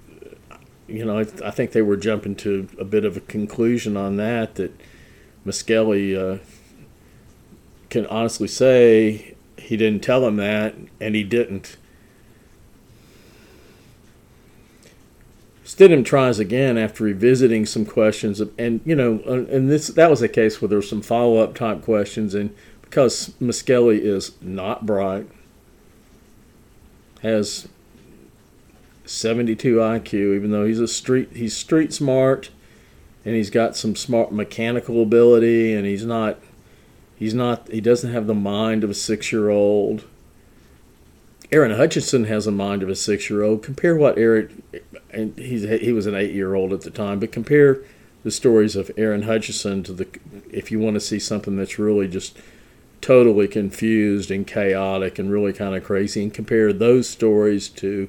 you 0.86 1.04
know 1.04 1.18
I, 1.18 1.26
I, 1.44 1.50
think 1.50 1.72
they 1.72 1.82
were 1.82 1.96
jumping 1.96 2.36
to 2.36 2.68
a 2.78 2.84
bit 2.84 3.04
of 3.04 3.16
a 3.16 3.20
conclusion 3.20 3.96
on 3.96 4.16
that 4.16 4.54
that 4.54 4.72
Misskelley. 5.44 6.16
Uh, 6.16 6.38
can 7.90 8.06
honestly 8.06 8.48
say 8.48 9.34
he 9.58 9.76
didn't 9.76 10.02
tell 10.02 10.26
him 10.26 10.36
that, 10.36 10.74
and 11.00 11.14
he 11.14 11.22
didn't. 11.22 11.76
Stidham 15.64 16.04
tries 16.04 16.38
again 16.38 16.76
after 16.78 17.04
revisiting 17.04 17.66
some 17.66 17.84
questions, 17.84 18.40
and 18.58 18.80
you 18.84 18.96
know, 18.96 19.20
and 19.26 19.70
this 19.70 19.88
that 19.88 20.10
was 20.10 20.22
a 20.22 20.28
case 20.28 20.60
where 20.60 20.68
there 20.68 20.78
were 20.78 20.82
some 20.82 21.02
follow 21.02 21.36
up 21.38 21.54
type 21.54 21.82
questions, 21.82 22.34
and 22.34 22.54
because 22.80 23.34
Misskelley 23.38 24.02
is 24.02 24.32
not 24.40 24.84
bright, 24.84 25.28
has 27.22 27.68
72 29.04 29.76
IQ, 29.76 30.36
even 30.36 30.50
though 30.50 30.64
he's 30.64 30.80
a 30.80 30.88
street 30.88 31.30
he's 31.34 31.56
street 31.56 31.92
smart, 31.92 32.50
and 33.24 33.36
he's 33.36 33.50
got 33.50 33.76
some 33.76 33.94
smart 33.94 34.32
mechanical 34.32 35.02
ability, 35.02 35.72
and 35.72 35.86
he's 35.86 36.04
not 36.04 36.38
He's 37.20 37.34
not. 37.34 37.68
He 37.70 37.82
doesn't 37.82 38.12
have 38.12 38.26
the 38.26 38.34
mind 38.34 38.82
of 38.82 38.88
a 38.88 38.94
six-year-old. 38.94 40.04
Aaron 41.52 41.76
Hutchinson 41.76 42.24
has 42.24 42.46
a 42.46 42.50
mind 42.50 42.82
of 42.82 42.88
a 42.88 42.96
six-year-old. 42.96 43.62
Compare 43.62 43.94
what 43.94 44.16
Aaron, 44.16 44.62
and 45.10 45.38
he's 45.38 45.68
he 45.82 45.92
was 45.92 46.06
an 46.06 46.14
eight-year-old 46.14 46.72
at 46.72 46.80
the 46.80 46.90
time, 46.90 47.20
but 47.20 47.30
compare 47.30 47.82
the 48.24 48.30
stories 48.30 48.74
of 48.74 48.90
Aaron 48.96 49.22
Hutchinson 49.22 49.82
to 49.82 49.92
the. 49.92 50.08
If 50.50 50.72
you 50.72 50.78
want 50.80 50.94
to 50.94 51.00
see 51.00 51.18
something 51.18 51.56
that's 51.56 51.78
really 51.78 52.08
just 52.08 52.38
totally 53.02 53.48
confused 53.48 54.30
and 54.30 54.46
chaotic 54.46 55.18
and 55.18 55.30
really 55.30 55.52
kind 55.52 55.76
of 55.76 55.84
crazy, 55.84 56.22
and 56.22 56.32
compare 56.32 56.72
those 56.72 57.06
stories 57.06 57.68
to 57.68 58.08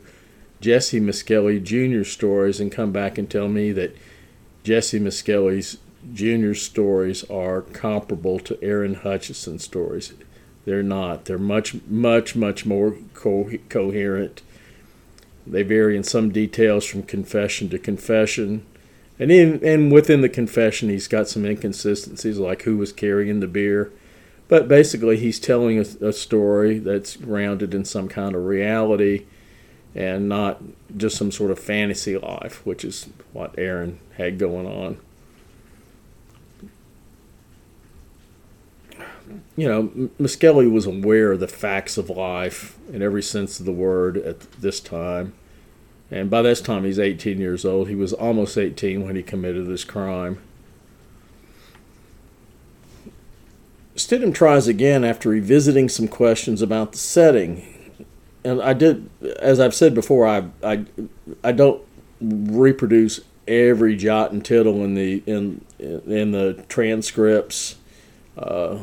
Jesse 0.61 1.01
Misskelley 1.01 1.59
Jr.'s 1.59 2.09
stories, 2.09 2.61
and 2.61 2.71
come 2.71 2.93
back 2.93 3.17
and 3.17 3.29
tell 3.29 3.49
me 3.49 3.73
that 3.73 3.93
Jesse 4.63 4.99
Misskelley's 4.99 5.79
Junior's 6.13 6.61
stories 6.61 7.23
are 7.29 7.61
comparable 7.61 8.39
to 8.39 8.61
Aaron 8.63 8.95
Hutchinson's 8.95 9.63
stories. 9.63 10.13
They're 10.65 10.83
not. 10.83 11.25
They're 11.25 11.37
much, 11.37 11.75
much, 11.87 12.35
much 12.35 12.65
more 12.65 12.95
co- 13.13 13.51
coherent. 13.69 14.41
They 15.45 15.63
vary 15.63 15.97
in 15.97 16.03
some 16.03 16.31
details 16.31 16.85
from 16.85 17.03
confession 17.03 17.69
to 17.69 17.79
confession. 17.79 18.65
And 19.19 19.31
in 19.31 19.63
and 19.63 19.91
within 19.91 20.21
the 20.21 20.29
confession, 20.29 20.89
he's 20.89 21.07
got 21.07 21.27
some 21.27 21.45
inconsistencies, 21.45 22.39
like 22.39 22.63
who 22.63 22.77
was 22.77 22.91
carrying 22.91 23.39
the 23.39 23.47
beer. 23.47 23.91
But 24.47 24.67
basically, 24.67 25.17
he's 25.17 25.39
telling 25.39 25.77
a, 25.77 26.07
a 26.07 26.13
story 26.13 26.77
that's 26.79 27.15
grounded 27.15 27.73
in 27.73 27.85
some 27.85 28.07
kind 28.07 28.35
of 28.35 28.45
reality 28.45 29.25
and 29.93 30.29
not 30.29 30.61
just 30.95 31.17
some 31.17 31.31
sort 31.31 31.51
of 31.51 31.59
fantasy 31.59 32.17
life, 32.17 32.65
which 32.65 32.83
is 32.83 33.09
what 33.33 33.57
Aaron 33.57 33.99
had 34.17 34.37
going 34.37 34.65
on. 34.65 34.97
You 39.55 39.67
know, 39.67 40.09
Misskelley 40.19 40.67
was 40.67 40.85
aware 40.85 41.31
of 41.31 41.39
the 41.39 41.47
facts 41.47 41.97
of 41.97 42.09
life 42.09 42.77
in 42.91 43.01
every 43.01 43.23
sense 43.23 43.59
of 43.59 43.65
the 43.65 43.71
word 43.71 44.17
at 44.17 44.39
this 44.53 44.79
time. 44.79 45.33
And 46.09 46.29
by 46.29 46.41
this 46.41 46.61
time, 46.61 46.83
he's 46.83 46.99
18 46.99 47.39
years 47.39 47.63
old. 47.63 47.87
He 47.87 47.95
was 47.95 48.11
almost 48.13 48.57
18 48.57 49.05
when 49.05 49.15
he 49.15 49.23
committed 49.23 49.67
this 49.67 49.83
crime. 49.85 50.39
Stidham 53.95 54.33
tries 54.33 54.67
again 54.67 55.03
after 55.03 55.29
revisiting 55.29 55.87
some 55.89 56.07
questions 56.07 56.61
about 56.61 56.91
the 56.91 56.97
setting. 56.97 57.95
And 58.43 58.61
I 58.61 58.73
did, 58.73 59.09
as 59.39 59.59
I've 59.59 59.75
said 59.75 59.93
before, 59.93 60.27
I, 60.27 60.45
I, 60.63 60.85
I 61.43 61.51
don't 61.51 61.81
reproduce 62.19 63.21
every 63.47 63.95
jot 63.95 64.31
and 64.31 64.43
tittle 64.43 64.83
in 64.83 64.93
the 64.95 65.23
in 65.25 65.65
in 65.79 66.31
the 66.31 66.63
transcripts, 66.69 67.75
uh, 68.37 68.79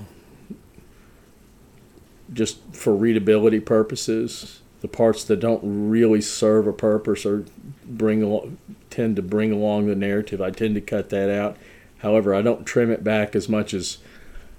just 2.32 2.58
for 2.72 2.94
readability 2.94 3.60
purposes. 3.60 4.60
The 4.80 4.88
parts 4.88 5.24
that 5.24 5.40
don't 5.40 5.60
really 5.64 6.20
serve 6.20 6.66
a 6.66 6.72
purpose 6.72 7.26
or 7.26 7.44
bring 7.84 8.58
tend 8.90 9.16
to 9.16 9.22
bring 9.22 9.52
along 9.52 9.86
the 9.86 9.96
narrative, 9.96 10.40
I 10.40 10.50
tend 10.50 10.74
to 10.76 10.80
cut 10.80 11.10
that 11.10 11.30
out. 11.30 11.56
However, 11.98 12.34
I 12.34 12.42
don't 12.42 12.64
trim 12.64 12.90
it 12.90 13.02
back 13.02 13.34
as 13.34 13.48
much 13.48 13.74
as 13.74 13.98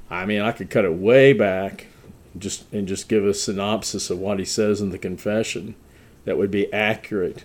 I 0.10 0.26
mean, 0.26 0.42
I 0.42 0.52
could 0.52 0.70
cut 0.70 0.86
it 0.86 0.94
way 0.94 1.34
back, 1.34 1.88
just 2.38 2.72
and 2.74 2.88
just 2.88 3.10
give 3.10 3.26
a 3.26 3.34
synopsis 3.34 4.10
of 4.10 4.20
what 4.20 4.40
he 4.40 4.46
says 4.46 4.82
in 4.82 4.90
the 4.90 4.98
confession 4.98 5.76
that 6.26 6.38
would 6.38 6.52
be 6.52 6.72
accurate. 6.74 7.44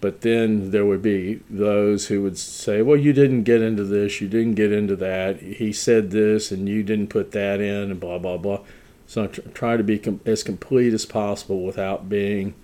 But 0.00 0.22
then 0.22 0.72
there 0.72 0.84
would 0.84 1.02
be 1.02 1.40
those 1.48 2.08
who 2.08 2.22
would 2.22 2.36
say, 2.36 2.82
"Well, 2.82 2.96
you 2.96 3.12
didn't 3.12 3.44
get 3.44 3.62
into 3.62 3.84
this, 3.84 4.20
you 4.20 4.28
didn't 4.28 4.54
get 4.54 4.72
into 4.72 4.96
that. 4.96 5.40
He 5.40 5.72
said 5.72 6.10
this, 6.10 6.50
and 6.50 6.68
you 6.68 6.82
didn't 6.82 7.08
put 7.08 7.32
that 7.32 7.60
in, 7.60 7.90
and 7.90 8.00
blah 8.00 8.18
blah 8.18 8.36
blah." 8.36 8.60
So 9.06 9.24
I 9.24 9.26
try 9.26 9.76
to 9.76 9.84
be 9.84 9.98
com- 9.98 10.20
as 10.24 10.42
complete 10.42 10.94
as 10.94 11.04
possible 11.04 11.62
without 11.62 12.08
being 12.08 12.54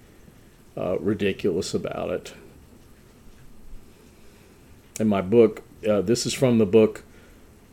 uh, 0.76 0.98
ridiculous 0.98 1.74
about 1.74 2.10
it. 2.10 2.34
In 5.00 5.08
my 5.08 5.20
book, 5.20 5.62
uh, 5.88 6.00
this 6.00 6.26
is 6.26 6.34
from 6.34 6.58
the 6.58 6.66
book 6.66 7.04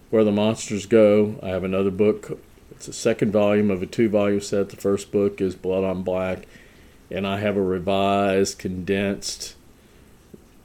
where 0.10 0.23
the 0.23 0.32
Monsters 0.32 0.86
Go. 0.86 1.39
I 1.41 1.49
have 1.49 1.63
another 1.63 1.91
book. 1.91 2.39
It's 2.71 2.88
a 2.88 2.93
second 2.93 3.32
volume 3.32 3.71
of 3.71 3.82
a 3.82 3.86
two 3.86 4.10
volume 4.10 4.41
set. 4.41 4.69
The 4.69 4.75
first 4.75 5.12
book 5.12 5.41
is 5.41 5.56
Blood 5.56 5.84
on 5.84 6.04
Black. 6.04 6.45
And 7.10 7.25
I 7.25 7.39
have 7.39 7.56
a 7.56 7.62
revised, 7.62 8.58
condensed, 8.58 9.56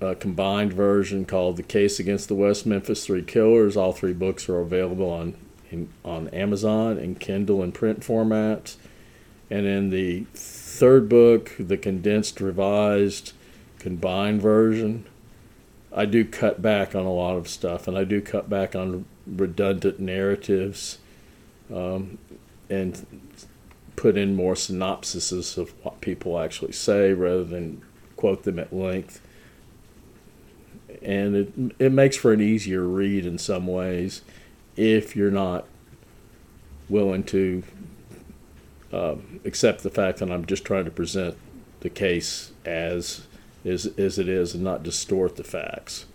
uh, 0.01 0.15
combined 0.19 0.73
version 0.73 1.25
called 1.25 1.57
The 1.57 1.63
Case 1.63 2.01
Against 2.01 2.29
the 2.29 2.35
West 2.35 2.67
Memphis 2.67 3.05
Three 3.07 3.23
Killers. 3.23 3.77
All 3.77 3.93
three 3.93 4.15
books 4.15 4.49
are 4.49 4.61
available 4.61 5.11
on, 5.11 5.37
in, 5.71 5.89
on 6.05 6.29
Amazon 6.29 6.99
and 6.99 7.19
Kindle 7.19 7.63
and 7.63 7.73
print 7.73 8.01
formats. 8.01 8.77
And 9.49 9.67
in 9.67 9.91
the 9.91 10.27
third 10.35 11.09
book, 11.09 11.53
the 11.59 11.77
condensed, 11.77 12.41
revised, 12.41 13.33
combined 13.79 14.41
version, 14.41 15.07
I 15.93 16.05
do 16.05 16.25
cut 16.25 16.63
back 16.63 16.95
on 16.95 17.05
a 17.05 17.13
lot 17.13 17.37
of 17.37 17.49
stuff, 17.49 17.89
and 17.89 17.99
I 17.99 18.05
do 18.05 18.21
cut 18.21 18.49
back 18.49 18.77
on 18.77 19.07
redundant 19.27 19.99
narratives, 19.99 20.99
um, 21.73 22.19
and 22.69 23.05
put 23.97 24.17
in 24.17 24.37
more 24.37 24.55
synopsises 24.55 25.59
of 25.59 25.71
what 25.85 26.01
people 26.01 26.39
actually 26.39 26.73
say 26.73 27.13
rather 27.13 27.45
than 27.45 27.83
quote 28.17 28.45
them 28.45 28.59
at 28.59 28.73
length. 28.73 29.21
And 31.03 31.35
it 31.35 31.53
it 31.79 31.93
makes 31.93 32.17
for 32.17 32.33
an 32.33 32.41
easier 32.41 32.83
read 32.83 33.27
in 33.27 33.39
some 33.39 33.67
ways, 33.67 34.23
if 34.77 35.15
you're 35.15 35.31
not 35.31 35.67
willing 36.89 37.23
to 37.25 37.63
uh, 38.93 39.17
accept 39.45 39.83
the 39.83 39.91
fact 39.91 40.19
that 40.19 40.31
I'm 40.31 40.47
just 40.47 40.65
trying 40.65 40.85
to 40.85 40.91
present 40.91 41.37
the 41.81 41.91
case 41.91 42.53
as 42.65 43.27
as, 43.65 43.87
as 43.99 44.19
it 44.19 44.29
is 44.29 44.55
and 44.55 44.65
not 44.65 44.83
distort 44.83 45.37
the 45.37 45.45
facts. 45.45 46.07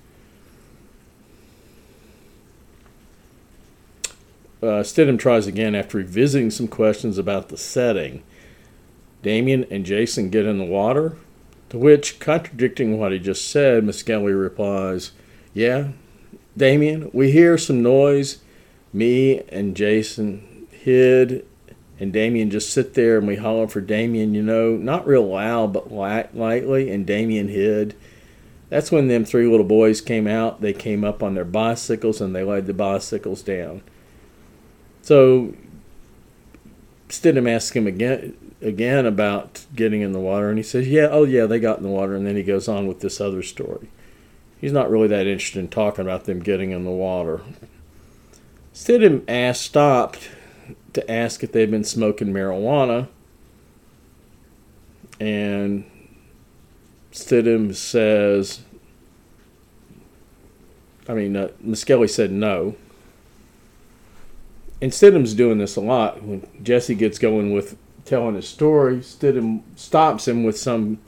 Uh, 4.62 4.82
Stidham 4.82 5.20
tries 5.20 5.46
again 5.46 5.76
after 5.76 6.00
revisiting 6.00 6.50
some 6.50 6.68
questions 6.68 7.18
about 7.18 7.50
the 7.50 7.58
setting. 7.58 8.24
Damien 9.22 9.66
and 9.70 9.86
Jason 9.86 10.30
get 10.30 10.46
in 10.46 10.58
the 10.58 10.66
water, 10.66 11.18
to 11.70 11.78
which, 11.78 12.20
contradicting 12.20 12.98
what 12.98 13.12
he 13.12 13.20
just 13.20 13.48
said, 13.48 13.84
Misskelley 13.84 14.34
replies, 14.34 15.12
Yeah, 15.54 15.90
Damien, 16.58 17.12
we 17.14 17.32
hear 17.32 17.58
some 17.58 17.84
noise. 17.84 18.40
Me 18.96 19.42
and 19.50 19.76
Jason 19.76 20.68
hid 20.72 21.46
and 22.00 22.14
Damien 22.14 22.50
just 22.50 22.72
sit 22.72 22.94
there 22.94 23.18
and 23.18 23.28
we 23.28 23.36
holler 23.36 23.68
for 23.68 23.82
Damien, 23.82 24.34
you 24.34 24.42
know, 24.42 24.78
not 24.78 25.06
real 25.06 25.28
loud, 25.28 25.74
but 25.74 25.92
light, 25.92 26.34
lightly, 26.34 26.90
and 26.90 27.06
Damien 27.06 27.50
hid. 27.50 27.94
That's 28.70 28.94
when 28.94 29.10
them 29.10 29.26
three 29.26 29.48
little 29.48 29.66
boys 29.66 30.00
came 30.00 30.28
out. 30.28 30.62
They 30.62 30.72
came 30.72 31.04
up 31.04 31.22
on 31.22 31.34
their 31.34 31.44
bicycles 31.44 32.22
and 32.22 32.34
they 32.34 32.44
laid 32.44 32.68
the 32.68 32.74
bicycles 32.74 33.42
down. 33.42 33.82
So 35.02 35.54
Stidham 37.10 37.54
asked 37.54 37.74
him 37.74 37.88
again 37.88 38.38
again 38.62 39.06
about 39.06 39.66
getting 39.76 40.04
in 40.04 40.14
the 40.14 40.22
water, 40.22 40.48
and 40.48 40.58
he 40.58 40.64
says, 40.64 40.88
"Yeah, 40.88 41.10
oh 41.12 41.26
yeah, 41.26 41.46
they 41.46 41.60
got 41.60 41.78
in 41.78 41.84
the 41.84 41.90
water." 41.90 42.16
And 42.16 42.26
then 42.26 42.38
he 42.38 42.44
goes 42.44 42.70
on 42.70 42.88
with 42.88 43.02
this 43.02 43.20
other 43.20 43.44
story. 43.44 43.90
He's 44.62 44.72
not 44.72 44.90
really 44.90 45.10
that 45.10 45.28
interested 45.28 45.60
in 45.60 45.68
talking 45.68 46.06
about 46.06 46.24
them 46.24 46.40
getting 46.40 46.72
in 46.72 46.86
the 46.86 46.92
water. 46.92 47.42
Stidham 48.76 49.24
asked, 49.30 49.62
stopped 49.62 50.30
to 50.92 51.10
ask 51.10 51.44
if 51.44 51.54
they'd 51.54 51.72
been 51.72 51.86
smoking 51.86 52.34
marijuana. 52.34 53.08
And 55.18 55.90
Stidham 57.14 57.74
says, 57.74 58.64
I 61.08 61.14
mean, 61.14 61.38
uh, 61.38 61.52
Misskelley 61.62 62.10
said 62.10 62.34
no. 62.34 62.76
And 64.82 64.92
Stidham's 64.92 65.34
doing 65.34 65.58
this 65.58 65.78
a 65.78 65.82
lot. 65.82 66.22
When 66.22 66.46
Jesse 66.62 66.96
gets 66.96 67.18
going 67.18 67.54
with 67.54 67.78
telling 68.04 68.36
his 68.36 68.48
story, 68.48 68.98
Stidham 68.98 69.62
stops 69.78 70.28
him 70.28 70.44
with 70.44 70.58
some 70.60 71.00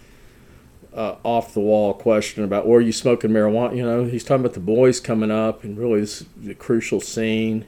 uh, 0.97 1.15
off 1.23 1.53
the 1.53 1.59
wall 1.59 1.93
question 1.93 2.43
about, 2.43 2.67
were 2.67 2.81
you 2.81 2.91
smoking 2.91 3.29
marijuana? 3.29 3.77
You 3.77 3.83
know, 3.83 4.03
he's 4.05 4.23
talking 4.23 4.41
about 4.41 4.55
the 4.55 4.59
boys 4.59 4.99
coming 4.99 5.31
up 5.31 5.63
and 5.63 5.77
really 5.77 6.01
this 6.01 6.25
is 6.41 6.47
a 6.47 6.55
crucial 6.55 6.99
scene 6.99 7.65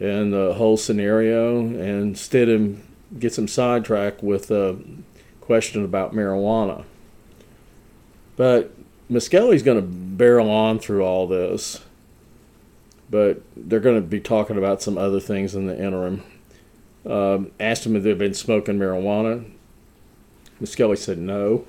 and 0.00 0.32
the 0.32 0.54
whole 0.54 0.76
scenario, 0.76 1.60
and 1.60 2.16
Stidham 2.16 2.80
gets 3.18 3.38
him 3.38 3.48
sidetracked 3.48 4.22
with 4.22 4.50
a 4.50 4.76
question 5.40 5.84
about 5.84 6.12
marijuana. 6.12 6.84
But 8.36 8.74
Misskelley's 9.08 9.62
going 9.62 9.80
to 9.80 9.86
barrel 9.86 10.50
on 10.50 10.78
through 10.78 11.04
all 11.04 11.26
this, 11.26 11.82
but 13.08 13.42
they're 13.56 13.80
going 13.80 14.00
to 14.00 14.06
be 14.06 14.20
talking 14.20 14.58
about 14.58 14.82
some 14.82 14.98
other 14.98 15.20
things 15.20 15.54
in 15.54 15.66
the 15.66 15.78
interim. 15.78 16.22
Um, 17.06 17.52
asked 17.60 17.86
him 17.86 17.96
if 17.96 18.02
they've 18.02 18.18
been 18.18 18.34
smoking 18.34 18.78
marijuana. 18.78 19.48
Misskelley 20.58 20.96
said 20.96 21.18
no. 21.18 21.66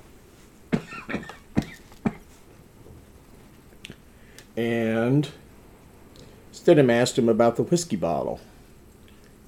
And 4.56 5.28
Stidham 6.52 6.90
asked 6.90 7.18
him 7.18 7.28
about 7.28 7.56
the 7.56 7.62
whiskey 7.62 7.96
bottle. 7.96 8.40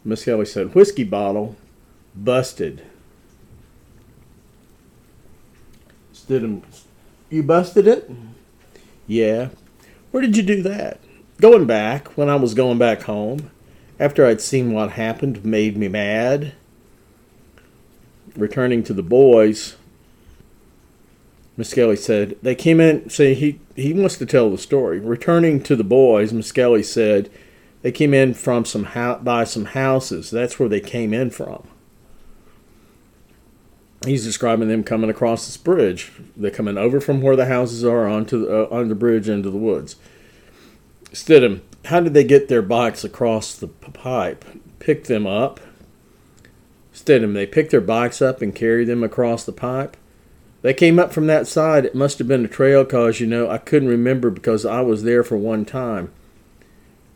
Misskelley 0.05 0.45
said, 0.45 0.75
Whiskey 0.75 1.05
bottle? 1.05 1.57
Busted. 2.15 2.83
Stidham, 6.13 6.63
You 7.31 7.43
busted 7.43 7.87
it? 7.87 8.11
Yeah. 9.07 9.49
Where 10.11 10.21
did 10.21 10.37
you 10.37 10.43
do 10.43 10.63
that? 10.63 11.01
Going 11.41 11.67
back, 11.67 12.09
when 12.17 12.29
I 12.29 12.37
was 12.37 12.55
going 12.55 12.79
back 12.79 13.03
home, 13.03 13.51
after 13.99 14.27
I'd 14.27 14.41
seen 14.41 14.73
what 14.73 14.93
happened, 14.93 15.45
made 15.45 15.77
me 15.77 15.89
mad. 15.89 16.53
Returning 18.37 18.83
to 18.85 18.93
the 18.93 19.03
boys, 19.03 19.77
Misskelley 21.59 21.97
said, 21.97 22.37
They 22.41 22.55
came 22.55 22.81
in, 22.81 23.11
see, 23.11 23.35
he, 23.35 23.61
he 23.75 23.93
wants 23.93 24.17
to 24.19 24.27
tell 24.27 24.49
the 24.49 24.57
story. 24.57 25.01
Returning 25.01 25.61
to 25.65 25.75
the 25.75 25.85
boys, 25.85 26.33
Misskelley 26.33 26.85
said, 26.85 27.29
They 27.83 27.91
came 27.91 28.15
in 28.15 28.33
from 28.35 28.65
some 28.65 28.85
ho- 28.85 29.19
by 29.21 29.43
some 29.43 29.67
houses. 29.67 30.31
That's 30.31 30.61
where 30.61 30.69
they 30.69 30.81
came 30.81 31.13
in 31.13 31.31
from. 31.31 31.67
He's 34.07 34.25
describing 34.25 34.69
them 34.69 34.85
coming 34.85 35.11
across 35.11 35.47
this 35.47 35.57
bridge. 35.57 36.13
They're 36.37 36.53
coming 36.53 36.79
over 36.79 37.01
from 37.01 37.21
where 37.21 37.35
the 37.35 37.47
houses 37.47 37.85
are 37.85 38.07
onto 38.07 38.47
the, 38.47 38.63
uh, 38.63 38.69
on 38.71 38.89
the 38.89 38.95
bridge 38.95 39.29
into 39.29 39.51
the 39.51 39.59
woods. 39.59 39.97
Stidham, 41.11 41.63
how 41.87 41.99
did 41.99 42.15
they 42.15 42.23
get 42.23 42.47
their 42.47 42.63
bikes 42.63 43.03
across 43.03 43.57
the 43.57 43.67
pipe? 43.67 44.45
Pick 44.79 45.05
them 45.05 45.27
up. 45.27 45.59
Stidham, 46.95 47.35
they 47.35 47.47
picked 47.47 47.73
their 47.73 47.81
bikes 47.81 48.23
up 48.23 48.41
and 48.41 48.55
carried 48.55 48.87
them 48.87 49.03
across 49.03 49.43
the 49.43 49.53
pipe. 49.53 49.97
They 50.63 50.75
came 50.75 50.99
up 50.99 51.13
from 51.13 51.27
that 51.29 51.47
side. 51.47 51.85
It 51.85 51.95
must 51.95 52.19
have 52.19 52.29
been 52.29 52.45
a 52.45 52.49
trail 52.49 52.85
because, 52.85 53.21
you 53.21 53.27
know, 53.27 53.49
I 53.49 53.59
couldn't 53.59 53.89
remember 53.89 54.31
because 54.31 54.67
I 54.67 54.81
was 54.81 55.05
there 55.05 55.23
for 55.23 55.37
one 55.37 55.65
time. 55.65 56.13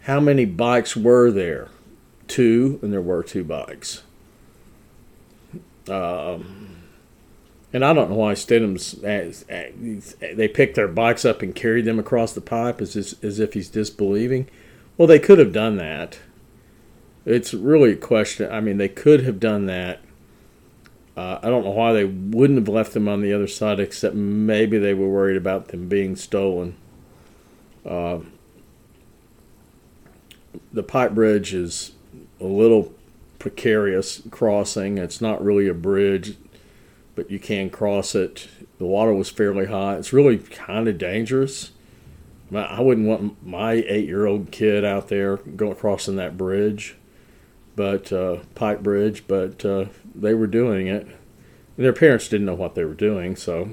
How 0.02 0.20
many 0.20 0.44
bikes 0.44 0.96
were 0.96 1.30
there? 1.30 1.68
two, 2.32 2.78
and 2.82 2.92
there 2.92 3.02
were 3.02 3.22
two 3.22 3.44
bikes. 3.44 4.02
Um, 5.88 6.76
and 7.72 7.84
I 7.84 7.92
don't 7.92 8.10
know 8.10 8.16
why 8.16 8.32
Stidham's 8.32 8.92
they 8.92 10.48
picked 10.48 10.76
their 10.76 10.88
bikes 10.88 11.24
up 11.24 11.42
and 11.42 11.54
carried 11.54 11.84
them 11.84 11.98
across 11.98 12.32
the 12.32 12.40
pipe 12.40 12.80
as 12.80 12.96
as 13.22 13.38
if 13.38 13.52
he's 13.54 13.68
disbelieving. 13.68 14.48
Well, 14.96 15.08
they 15.08 15.18
could 15.18 15.38
have 15.38 15.52
done 15.52 15.76
that. 15.76 16.18
It's 17.24 17.54
really 17.54 17.92
a 17.92 17.96
question. 17.96 18.50
I 18.50 18.60
mean, 18.60 18.78
they 18.78 18.88
could 18.88 19.24
have 19.24 19.38
done 19.38 19.66
that. 19.66 20.00
Uh, 21.16 21.38
I 21.42 21.48
don't 21.48 21.64
know 21.64 21.70
why 21.70 21.92
they 21.92 22.04
wouldn't 22.04 22.58
have 22.58 22.68
left 22.68 22.94
them 22.94 23.08
on 23.08 23.20
the 23.20 23.32
other 23.32 23.46
side, 23.46 23.78
except 23.78 24.14
maybe 24.14 24.78
they 24.78 24.94
were 24.94 25.08
worried 25.08 25.36
about 25.36 25.68
them 25.68 25.88
being 25.88 26.16
stolen. 26.16 26.76
Uh, 27.84 28.20
the 30.72 30.82
pipe 30.82 31.12
bridge 31.12 31.52
is 31.52 31.92
a 32.40 32.46
little 32.46 32.92
precarious 33.38 34.22
crossing. 34.30 34.98
It's 34.98 35.20
not 35.20 35.44
really 35.44 35.68
a 35.68 35.74
bridge, 35.74 36.36
but 37.14 37.30
you 37.30 37.38
can 37.38 37.68
cross 37.68 38.14
it. 38.14 38.48
The 38.78 38.86
water 38.86 39.12
was 39.12 39.28
fairly 39.28 39.66
high. 39.66 39.96
It's 39.96 40.12
really 40.12 40.38
kind 40.38 40.88
of 40.88 40.96
dangerous. 40.96 41.72
I 42.54 42.80
wouldn't 42.80 43.06
want 43.06 43.46
my 43.46 43.72
eight-year-old 43.72 44.50
kid 44.50 44.84
out 44.84 45.08
there 45.08 45.38
going 45.38 45.74
crossing 45.74 46.16
that 46.16 46.36
bridge, 46.36 46.96
but 47.76 48.12
uh, 48.12 48.40
pipe 48.54 48.82
bridge. 48.82 49.24
But 49.26 49.64
uh, 49.64 49.86
they 50.14 50.34
were 50.34 50.46
doing 50.46 50.86
it. 50.86 51.06
Their 51.76 51.92
parents 51.92 52.28
didn't 52.28 52.46
know 52.46 52.54
what 52.54 52.74
they 52.74 52.84
were 52.84 52.94
doing, 52.94 53.36
so. 53.36 53.68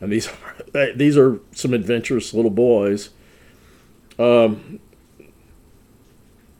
And 0.00 0.12
these 0.12 0.28
are 0.74 0.92
these 0.94 1.16
are 1.16 1.40
some 1.52 1.74
adventurous 1.74 2.34
little 2.34 2.50
boys. 2.50 3.10
Um, 4.18 4.80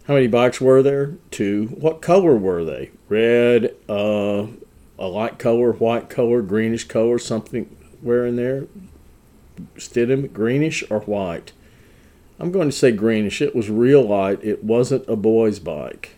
how 0.07 0.14
many 0.14 0.26
bikes 0.26 0.61
were 0.61 0.83
there? 0.83 1.14
Two. 1.31 1.66
What 1.68 2.02
color 2.02 2.37
were 2.37 2.64
they? 2.64 2.90
Red, 3.09 3.76
uh, 3.88 4.46
a 4.98 5.07
light 5.07 5.38
color, 5.38 5.72
white 5.72 6.11
color, 6.11 6.42
greenish 6.42 6.85
color, 6.85 7.18
something 7.18 7.64
where 8.00 8.26
in 8.26 8.37
there? 8.37 8.66
Stidham, 9.76 10.33
greenish 10.33 10.83
or 10.90 11.00
white? 11.00 11.52
I'm 12.38 12.50
going 12.50 12.68
to 12.68 12.76
say 12.76 12.90
greenish. 12.90 13.40
It 13.40 13.55
was 13.55 13.70
real 13.70 14.02
light. 14.02 14.42
It 14.42 14.64
wasn't 14.64 15.09
a 15.09 15.14
boy's 15.14 15.61
bike. 15.61 16.16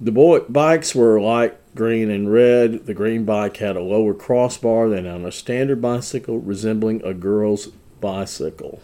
The 0.00 0.12
boy 0.12 0.40
bikes 0.40 0.94
were 0.94 1.20
light 1.20 1.58
green 1.74 2.10
and 2.10 2.32
red. 2.32 2.86
The 2.86 2.94
green 2.94 3.24
bike 3.24 3.58
had 3.58 3.76
a 3.76 3.82
lower 3.82 4.14
crossbar 4.14 4.88
than 4.88 5.06
on 5.06 5.24
a 5.24 5.32
standard 5.32 5.80
bicycle, 5.80 6.38
resembling 6.38 7.02
a 7.04 7.14
girl's 7.14 7.68
bicycle. 8.00 8.80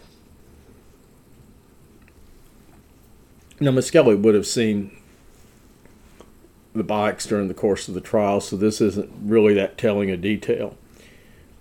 Now, 3.59 3.71
Misskelley 3.71 4.15
would 4.15 4.35
have 4.35 4.47
seen 4.47 4.97
the 6.73 6.83
bikes 6.83 7.27
during 7.27 7.47
the 7.47 7.53
course 7.53 7.87
of 7.87 7.93
the 7.93 8.01
trial, 8.01 8.41
so 8.41 8.57
this 8.57 8.81
isn't 8.81 9.11
really 9.23 9.53
that 9.53 9.77
telling 9.77 10.09
a 10.09 10.17
detail. 10.17 10.75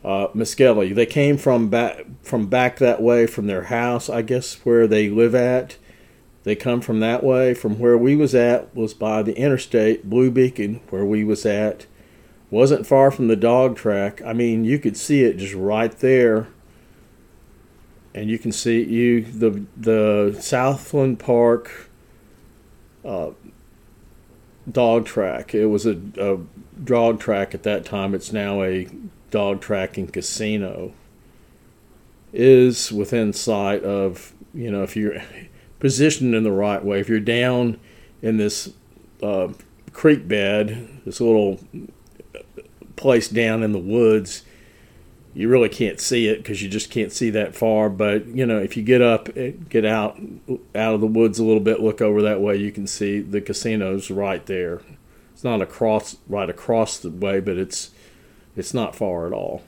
Uh, 0.05 0.29
Misskelley, 0.35 0.93
they 0.93 1.07
came 1.07 1.37
from 1.37 1.69
back 1.69 2.07
from 2.23 2.47
back 2.47 2.79
that 2.79 3.01
way 3.01 3.27
from 3.27 3.47
their 3.47 3.65
house, 3.65 4.09
I 4.09 4.23
guess, 4.23 4.55
where 4.65 4.87
they 4.87 5.09
live 5.09 5.35
at. 5.35 5.77
They 6.45 6.57
come 6.57 6.81
from 6.81 7.01
that 7.01 7.23
way. 7.23 7.55
From 7.55 7.79
where 7.79 7.97
we 7.97 8.17
was 8.17 8.35
at 8.35 8.75
was 8.75 8.95
by 8.95 9.23
the 9.23 9.37
interstate, 9.37 10.09
Blue 10.09 10.31
Beacon, 10.31 10.81
where 10.91 11.05
we 11.05 11.25
was 11.25 11.47
at. 11.47 11.87
Wasn't 12.51 12.87
far 12.87 13.11
from 13.11 13.29
the 13.29 13.37
dog 13.37 13.77
track. 13.77 14.21
I 14.23 14.33
mean, 14.33 14.65
you 14.65 14.79
could 14.79 14.97
see 14.97 15.23
it 15.23 15.39
just 15.39 15.55
right 15.55 15.93
there 15.99 16.49
and 18.15 18.29
you 18.29 18.39
can 18.39 18.53
see 18.53 18.83
you 18.83 19.23
the 19.23 19.65
the 19.77 20.37
Southland 20.41 21.19
Park 21.19 21.91
uh, 23.05 23.31
dog 24.71 25.07
track. 25.07 25.55
It 25.55 25.67
was 25.67 25.87
a, 25.87 25.99
a 26.19 26.39
dog 26.83 27.21
track 27.21 27.55
at 27.55 27.63
that 27.63 27.85
time. 27.85 28.15
It's 28.15 28.33
now 28.33 28.63
a 28.63 28.89
dog 29.31 29.61
track 29.61 29.97
and 29.97 30.13
casino. 30.13 30.93
Is 32.33 32.91
within 32.91 33.33
sight 33.33 33.83
of 33.83 34.33
you 34.55 34.71
know 34.71 34.83
if 34.83 34.97
you're 34.97 35.23
positioned 35.83 36.33
in 36.33 36.45
the 36.45 36.53
right 36.53 36.85
way. 36.85 37.01
If 37.01 37.09
you're 37.09 37.19
down 37.19 37.77
in 38.23 38.37
this 38.37 38.73
uh, 39.21 39.49
creek 39.93 40.29
bed, 40.29 40.89
this 41.05 41.21
little 41.21 41.59
place 42.95 43.27
down 43.27 43.65
in 43.65 43.73
the 43.73 43.81
woods, 43.81 44.45
you 45.35 45.49
really 45.49 45.69
can't 45.69 45.99
see 45.99 46.29
it 46.29 46.37
because 46.37 46.63
you 46.63 46.69
just 46.69 46.89
can't 46.89 47.11
see 47.11 47.31
that 47.31 47.57
far. 47.57 47.91
But 47.91 48.29
you 48.29 48.47
know, 48.47 48.61
if 48.61 48.77
you 48.77 48.85
get 48.85 49.03
up, 49.03 49.29
eh, 49.37 49.55
get 49.69 49.85
out 49.85 50.21
out 50.73 50.95
of 50.95 51.01
the 51.01 51.07
woods 51.09 51.41
a 51.41 51.45
little 51.45 51.61
bit, 51.61 51.81
look 51.81 52.01
over 52.01 52.23
that 52.23 52.41
way, 52.41 52.57
you 52.57 52.71
can 52.71 52.87
see 52.87 53.19
the 53.19 53.41
casinos 53.41 54.09
right 54.09 54.47
there. 54.47 54.83
It's 55.33 55.43
not 55.43 55.61
across 55.61 56.17
right 56.29 56.49
across 56.49 56.97
the 56.97 57.11
way, 57.11 57.41
but 57.41 57.57
it's 57.57 57.91
it's 58.57 58.73
not 58.73 58.95
far 58.95 59.27
at 59.27 59.33
all. 59.33 59.65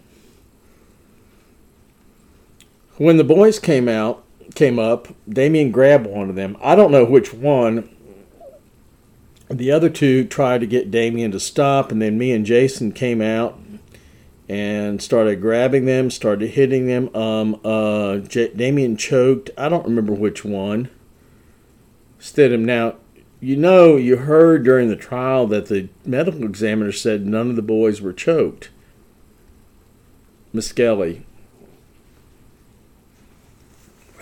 When 2.99 3.17
the 3.17 3.25
boys 3.25 3.59
came 3.59 3.89
out, 3.89 4.24
came 4.55 4.79
up, 4.79 5.09
Damien 5.29 5.71
grabbed 5.71 6.07
one 6.07 6.31
of 6.31 6.37
them. 6.37 6.57
I 6.63 6.75
don't 6.75 6.93
know 6.93 7.05
which 7.05 7.33
one. 7.33 7.89
The 9.49 9.71
other 9.71 9.91
two 9.91 10.25
tried 10.25 10.61
to 10.61 10.67
get 10.67 10.91
Damien 10.91 11.31
to 11.33 11.41
stop, 11.41 11.93
and 11.93 12.01
then 12.01 12.19
me 12.19 12.33
and 12.33 12.47
Jason 12.47 12.93
came 12.93 13.21
out 13.21 13.59
and 14.49 15.01
started 15.03 15.41
grabbing 15.41 15.85
them, 15.85 16.11
started 16.11 16.51
hitting 16.51 16.87
them. 16.87 17.15
Um, 17.15 17.61
uh, 17.65 18.19
J- 18.19 18.53
Damien 18.55 18.97
choked. 18.97 19.51
I 19.57 19.69
don't 19.69 19.87
remember 19.87 20.13
which 20.13 20.45
one. 20.45 20.91
Stidham. 22.19 22.61
Now, 22.61 22.97
you 23.41 23.57
know, 23.57 23.97
you 23.97 24.17
heard 24.17 24.65
during 24.65 24.89
the 24.89 24.97
trial 24.97 25.47
that 25.49 25.67
the 25.67 25.89
medical 26.05 26.45
examiner 26.45 26.93
said 26.93 27.27
none 27.27 27.51
of 27.51 27.57
the 27.57 27.63
boys 27.63 28.01
were 28.01 28.13
choked. 28.13 28.71
Misskelley. 30.53 31.27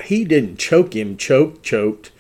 He 0.04 0.24
didn't 0.24 0.58
choke 0.58 0.94
him, 0.94 1.16
choke, 1.16 1.62
choked. 1.62 2.12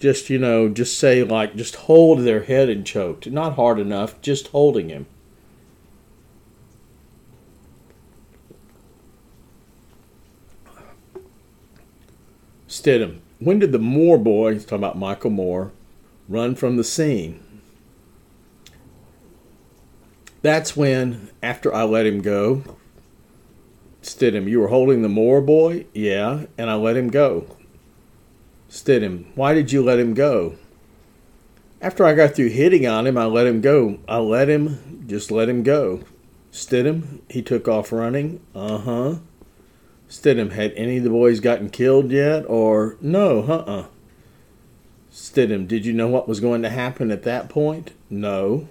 Just, 0.00 0.28
you 0.28 0.38
know, 0.38 0.68
just 0.68 0.98
say, 0.98 1.22
like, 1.22 1.56
just 1.56 1.76
hold 1.76 2.20
their 2.20 2.42
head 2.42 2.68
and 2.68 2.84
choked. 2.84 3.26
Not 3.26 3.54
hard 3.54 3.78
enough, 3.78 4.20
just 4.20 4.48
holding 4.48 4.88
him. 4.88 5.06
Stidham. 12.68 13.20
When 13.38 13.58
did 13.58 13.72
the 13.72 13.78
Moore 13.78 14.18
boy, 14.18 14.54
he's 14.54 14.64
talking 14.64 14.78
about 14.78 14.98
Michael 14.98 15.30
Moore, 15.30 15.72
run 16.28 16.54
from 16.54 16.76
the 16.76 16.84
scene? 16.84 17.40
That's 20.42 20.76
when, 20.76 21.30
after 21.42 21.74
I 21.74 21.84
let 21.84 22.04
him 22.04 22.20
go, 22.20 22.62
Stidham, 24.04 24.46
you 24.46 24.60
were 24.60 24.68
holding 24.68 25.00
the 25.00 25.08
Moore 25.08 25.40
boy? 25.40 25.86
Yeah, 25.94 26.44
and 26.58 26.68
I 26.68 26.74
let 26.74 26.94
him 26.96 27.08
go. 27.08 27.46
Stidham, 28.68 29.24
why 29.34 29.54
did 29.54 29.72
you 29.72 29.82
let 29.82 29.98
him 29.98 30.12
go? 30.12 30.56
After 31.80 32.04
I 32.04 32.12
got 32.12 32.34
through 32.34 32.50
hitting 32.50 32.86
on 32.86 33.06
him, 33.06 33.16
I 33.16 33.24
let 33.24 33.46
him 33.46 33.62
go. 33.62 33.98
I 34.06 34.18
let 34.18 34.50
him, 34.50 35.04
just 35.06 35.30
let 35.30 35.48
him 35.48 35.62
go. 35.62 36.02
Stidham, 36.52 37.20
he 37.30 37.40
took 37.40 37.66
off 37.66 37.92
running. 37.92 38.40
Uh 38.54 38.78
huh. 38.78 39.14
Stidham, 40.10 40.52
had 40.52 40.74
any 40.74 40.98
of 40.98 41.04
the 41.04 41.10
boys 41.10 41.40
gotten 41.40 41.70
killed 41.70 42.10
yet? 42.10 42.44
Or, 42.46 42.98
no, 43.00 43.40
uh 43.44 43.64
uh 43.66 43.86
Stidham, 45.10 45.66
did 45.66 45.86
you 45.86 45.94
know 45.94 46.08
what 46.08 46.28
was 46.28 46.40
going 46.40 46.60
to 46.60 46.68
happen 46.68 47.10
at 47.10 47.22
that 47.22 47.48
point? 47.48 47.92
No. 48.10 48.68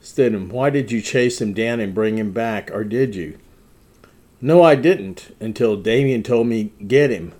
Stidham, 0.00 0.50
why 0.50 0.70
did 0.70 0.92
you 0.92 1.02
chase 1.02 1.40
him 1.40 1.52
down 1.52 1.80
and 1.80 1.94
bring 1.94 2.16
him 2.16 2.30
back, 2.30 2.70
or 2.72 2.84
did 2.84 3.16
you? 3.16 3.36
No, 4.40 4.62
I 4.62 4.74
didn't, 4.74 5.36
until 5.38 5.76
Damien 5.76 6.22
told 6.22 6.46
me 6.46 6.72
get 6.86 7.10
him. 7.10 7.34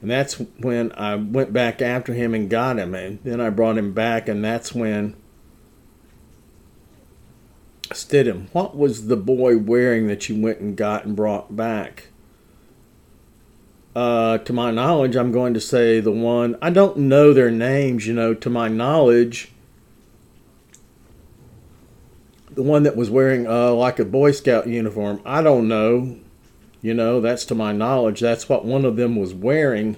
And 0.00 0.10
that's 0.10 0.34
when 0.34 0.92
I 0.92 1.16
went 1.16 1.52
back 1.52 1.82
after 1.82 2.14
him 2.14 2.34
and 2.34 2.48
got 2.48 2.78
him. 2.78 2.94
And 2.94 3.18
then 3.24 3.40
I 3.40 3.50
brought 3.50 3.78
him 3.78 3.92
back, 3.92 4.28
and 4.28 4.44
that's 4.44 4.74
when. 4.74 5.16
Stidham, 7.90 8.48
what 8.52 8.76
was 8.76 9.06
the 9.06 9.16
boy 9.16 9.58
wearing 9.58 10.06
that 10.08 10.28
you 10.28 10.40
went 10.40 10.60
and 10.60 10.76
got 10.76 11.04
and 11.04 11.14
brought 11.14 11.54
back? 11.54 12.08
Uh, 13.94 14.38
to 14.38 14.52
my 14.52 14.70
knowledge, 14.70 15.16
I'm 15.16 15.32
going 15.32 15.54
to 15.54 15.60
say 15.60 16.00
the 16.00 16.12
one. 16.12 16.56
I 16.60 16.70
don't 16.70 16.96
know 16.98 17.32
their 17.32 17.50
names, 17.50 18.06
you 18.06 18.12
know. 18.12 18.34
To 18.34 18.50
my 18.50 18.68
knowledge, 18.68 19.52
the 22.50 22.62
one 22.62 22.82
that 22.82 22.96
was 22.96 23.08
wearing 23.08 23.46
uh, 23.46 23.72
like 23.72 23.98
a 23.98 24.04
Boy 24.04 24.32
Scout 24.32 24.66
uniform. 24.66 25.22
I 25.24 25.42
don't 25.42 25.66
know, 25.66 26.18
you 26.86 26.94
know. 26.94 27.20
That's 27.20 27.44
to 27.46 27.54
my 27.56 27.72
knowledge. 27.72 28.20
That's 28.20 28.48
what 28.48 28.64
one 28.64 28.84
of 28.84 28.94
them 28.94 29.16
was 29.16 29.34
wearing. 29.34 29.96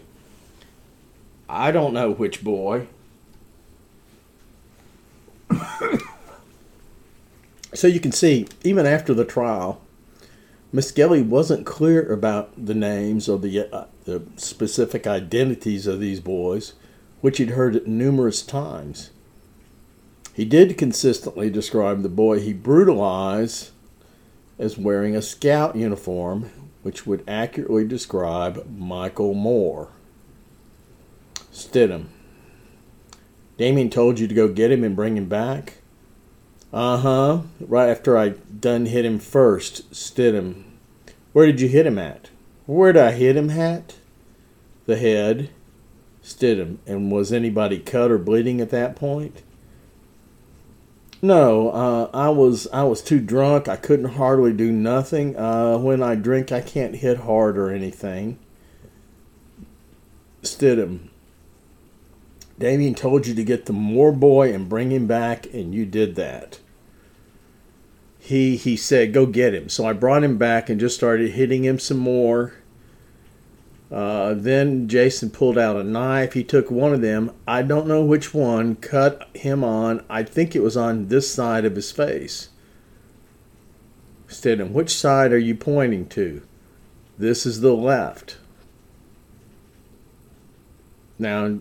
I 1.46 1.70
don't 1.70 1.92
know 1.92 2.10
which 2.12 2.42
boy. 2.42 2.86
so 7.74 7.86
you 7.86 8.00
can 8.00 8.12
see, 8.12 8.48
even 8.64 8.86
after 8.86 9.12
the 9.12 9.26
trial, 9.26 9.82
Misskelley 10.72 11.20
wasn't 11.20 11.66
clear 11.66 12.10
about 12.10 12.52
the 12.56 12.74
names 12.74 13.28
or 13.28 13.38
the 13.38 13.70
uh, 13.70 13.84
the 14.04 14.22
specific 14.36 15.06
identities 15.06 15.86
of 15.86 16.00
these 16.00 16.20
boys, 16.20 16.72
which 17.20 17.36
he'd 17.36 17.50
heard 17.50 17.86
numerous 17.86 18.40
times. 18.40 19.10
He 20.32 20.46
did 20.46 20.78
consistently 20.78 21.50
describe 21.50 22.02
the 22.02 22.08
boy 22.08 22.40
he 22.40 22.54
brutalized 22.54 23.72
as 24.58 24.78
wearing 24.78 25.14
a 25.14 25.22
scout 25.22 25.76
uniform, 25.76 26.50
which 26.82 27.06
would 27.06 27.24
accurately 27.28 27.86
describe 27.86 28.66
Michael 28.76 29.34
Moore. 29.34 29.88
Stidham. 31.52 32.06
Damien 33.56 33.90
told 33.90 34.20
you 34.20 34.28
to 34.28 34.34
go 34.34 34.48
get 34.48 34.70
him 34.70 34.84
and 34.84 34.94
bring 34.94 35.16
him 35.16 35.28
back? 35.28 35.78
Uh 36.72 36.98
huh. 36.98 37.42
Right 37.60 37.88
after 37.88 38.16
I 38.16 38.30
done 38.30 38.86
hit 38.86 39.04
him 39.04 39.18
first, 39.18 39.90
Stidham. 39.92 40.64
Where 41.32 41.46
did 41.46 41.60
you 41.60 41.68
hit 41.68 41.86
him 41.86 41.98
at? 41.98 42.30
Where'd 42.66 42.96
I 42.96 43.12
hit 43.12 43.36
him 43.36 43.50
at? 43.50 43.96
The 44.86 44.96
head. 44.96 45.50
Stidham. 46.22 46.78
And 46.86 47.10
was 47.10 47.32
anybody 47.32 47.78
cut 47.78 48.10
or 48.10 48.18
bleeding 48.18 48.60
at 48.60 48.70
that 48.70 48.96
point? 48.96 49.42
No, 51.20 51.70
uh, 51.70 52.10
I 52.14 52.28
was 52.28 52.68
I 52.72 52.84
was 52.84 53.02
too 53.02 53.20
drunk. 53.20 53.68
I 53.68 53.76
couldn't 53.76 54.14
hardly 54.14 54.52
do 54.52 54.70
nothing. 54.70 55.36
Uh, 55.36 55.76
when 55.78 56.02
I 56.02 56.14
drink, 56.14 56.52
I 56.52 56.60
can't 56.60 56.96
hit 56.96 57.18
hard 57.18 57.58
or 57.58 57.70
anything. 57.70 58.38
Stidham. 60.42 61.08
Damien 62.58 62.94
told 62.94 63.26
you 63.26 63.34
to 63.34 63.44
get 63.44 63.66
the 63.66 63.72
Moore 63.72 64.12
boy 64.12 64.52
and 64.52 64.68
bring 64.68 64.90
him 64.90 65.06
back, 65.06 65.52
and 65.52 65.74
you 65.74 65.84
did 65.84 66.14
that. 66.16 66.60
He 68.20 68.56
he 68.56 68.76
said, 68.76 69.12
"Go 69.12 69.26
get 69.26 69.54
him." 69.54 69.68
So 69.68 69.86
I 69.86 69.92
brought 69.94 70.24
him 70.24 70.38
back 70.38 70.68
and 70.68 70.78
just 70.78 70.96
started 70.96 71.32
hitting 71.32 71.64
him 71.64 71.80
some 71.80 71.98
more. 71.98 72.54
Uh, 73.90 74.34
then 74.34 74.86
Jason 74.86 75.30
pulled 75.30 75.56
out 75.56 75.76
a 75.76 75.84
knife. 75.84 76.34
He 76.34 76.44
took 76.44 76.70
one 76.70 76.92
of 76.92 77.00
them. 77.00 77.32
I 77.46 77.62
don't 77.62 77.86
know 77.86 78.04
which 78.04 78.34
one. 78.34 78.76
Cut 78.76 79.28
him 79.34 79.64
on. 79.64 80.04
I 80.10 80.22
think 80.22 80.54
it 80.54 80.62
was 80.62 80.76
on 80.76 81.08
this 81.08 81.32
side 81.32 81.64
of 81.64 81.74
his 81.74 81.90
face. 81.90 82.50
Stidham, 84.28 84.72
which 84.72 84.94
side 84.94 85.32
are 85.32 85.38
you 85.38 85.54
pointing 85.54 86.06
to? 86.10 86.42
This 87.16 87.46
is 87.46 87.62
the 87.62 87.72
left. 87.72 88.36
Now, 91.18 91.58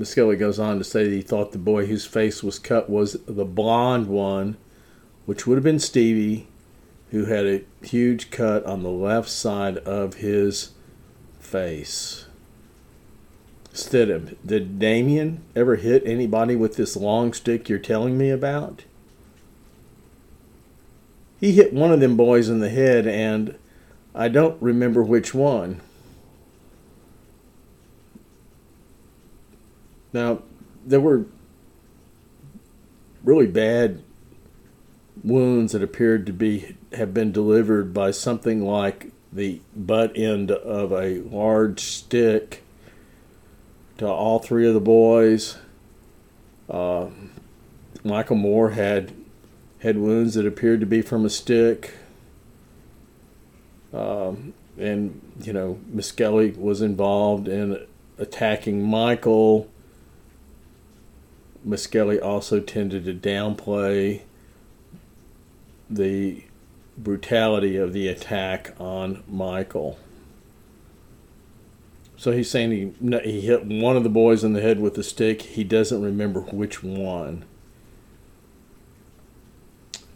Miskelly 0.00 0.38
goes 0.38 0.58
on 0.58 0.78
to 0.78 0.84
say 0.84 1.04
that 1.04 1.14
he 1.14 1.22
thought 1.22 1.52
the 1.52 1.58
boy 1.58 1.86
whose 1.86 2.06
face 2.06 2.42
was 2.42 2.58
cut 2.58 2.90
was 2.90 3.18
the 3.26 3.44
blond 3.44 4.08
one, 4.08 4.56
which 5.26 5.46
would 5.46 5.56
have 5.56 5.64
been 5.64 5.78
Stevie, 5.78 6.48
who 7.14 7.26
had 7.26 7.46
a 7.46 7.62
huge 7.80 8.28
cut 8.32 8.66
on 8.66 8.82
the 8.82 8.90
left 8.90 9.28
side 9.28 9.78
of 9.78 10.14
his 10.14 10.70
face. 11.38 12.26
Stidham, 13.72 14.36
did 14.44 14.80
Damien 14.80 15.40
ever 15.54 15.76
hit 15.76 16.02
anybody 16.04 16.56
with 16.56 16.74
this 16.74 16.96
long 16.96 17.32
stick 17.32 17.68
you're 17.68 17.78
telling 17.78 18.18
me 18.18 18.30
about? 18.30 18.82
He 21.38 21.52
hit 21.52 21.72
one 21.72 21.92
of 21.92 22.00
them 22.00 22.16
boys 22.16 22.48
in 22.48 22.58
the 22.58 22.68
head, 22.68 23.06
and 23.06 23.56
I 24.12 24.26
don't 24.26 24.60
remember 24.60 25.00
which 25.00 25.32
one. 25.32 25.82
Now, 30.12 30.42
there 30.84 31.00
were 31.00 31.26
really 33.22 33.46
bad 33.46 34.02
wounds 35.22 35.74
that 35.74 35.82
appeared 35.82 36.26
to 36.26 36.32
be 36.32 36.76
have 36.94 37.14
been 37.14 37.32
delivered 37.32 37.92
by 37.92 38.10
something 38.10 38.64
like 38.64 39.10
the 39.32 39.60
butt 39.74 40.16
end 40.16 40.50
of 40.50 40.92
a 40.92 41.20
large 41.20 41.80
stick 41.80 42.62
to 43.98 44.06
all 44.06 44.38
three 44.38 44.66
of 44.66 44.74
the 44.74 44.80
boys. 44.80 45.58
Uh, 46.68 47.06
Michael 48.02 48.36
Moore 48.36 48.70
had 48.70 49.12
head 49.80 49.98
wounds 49.98 50.34
that 50.34 50.46
appeared 50.46 50.80
to 50.80 50.86
be 50.86 51.02
from 51.02 51.24
a 51.24 51.30
stick. 51.30 51.94
Um, 53.92 54.54
and, 54.78 55.20
you 55.40 55.52
know, 55.52 55.78
Misskelley 55.86 56.50
was 56.52 56.80
involved 56.80 57.48
in 57.48 57.86
attacking 58.18 58.82
Michael 58.82 59.68
Misskelley 61.64 62.20
also 62.20 62.60
tended 62.60 63.06
to 63.06 63.14
downplay 63.14 64.22
the 65.88 66.44
brutality 66.96 67.76
of 67.76 67.92
the 67.92 68.08
attack 68.08 68.74
on 68.78 69.22
Michael. 69.28 69.98
So 72.16 72.32
he's 72.32 72.50
saying 72.50 72.70
he 72.70 73.20
he 73.24 73.40
hit 73.42 73.66
one 73.66 73.96
of 73.96 74.02
the 74.02 74.08
boys 74.08 74.44
in 74.44 74.52
the 74.52 74.60
head 74.60 74.80
with 74.80 74.96
a 74.96 75.02
stick. 75.02 75.42
He 75.42 75.64
doesn't 75.64 76.00
remember 76.00 76.40
which 76.40 76.82
one. 76.82 77.44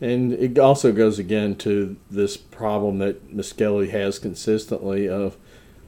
And 0.01 0.33
it 0.33 0.59
also 0.59 0.93
goes 0.93 1.19
again 1.19 1.57
to 1.57 1.97
this 2.09 2.37
problem 2.37 2.99
that 2.99 3.33
Misskelley 3.33 3.91
has 3.91 4.21
consistently 4.21 5.09
of 5.09 5.37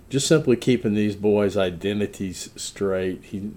just 0.09 0.26
simply 0.26 0.57
keeping 0.57 0.95
these 0.95 1.14
boys' 1.14 1.57
identities 1.57 2.51
straight. 2.57 3.22
He 3.26 3.53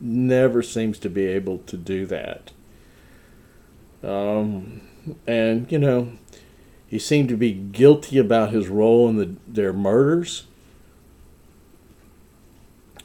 never 0.00 0.60
seems 0.60 0.98
to 0.98 1.08
be 1.08 1.26
able 1.26 1.58
to 1.58 1.76
do 1.76 2.04
that. 2.06 2.50
Um, 4.02 4.80
and, 5.28 5.70
you 5.70 5.78
know, 5.78 6.12
he 6.92 6.98
seemed 6.98 7.30
to 7.30 7.38
be 7.38 7.54
guilty 7.54 8.18
about 8.18 8.50
his 8.50 8.68
role 8.68 9.08
in 9.08 9.16
the, 9.16 9.34
their 9.48 9.72
murders, 9.72 10.44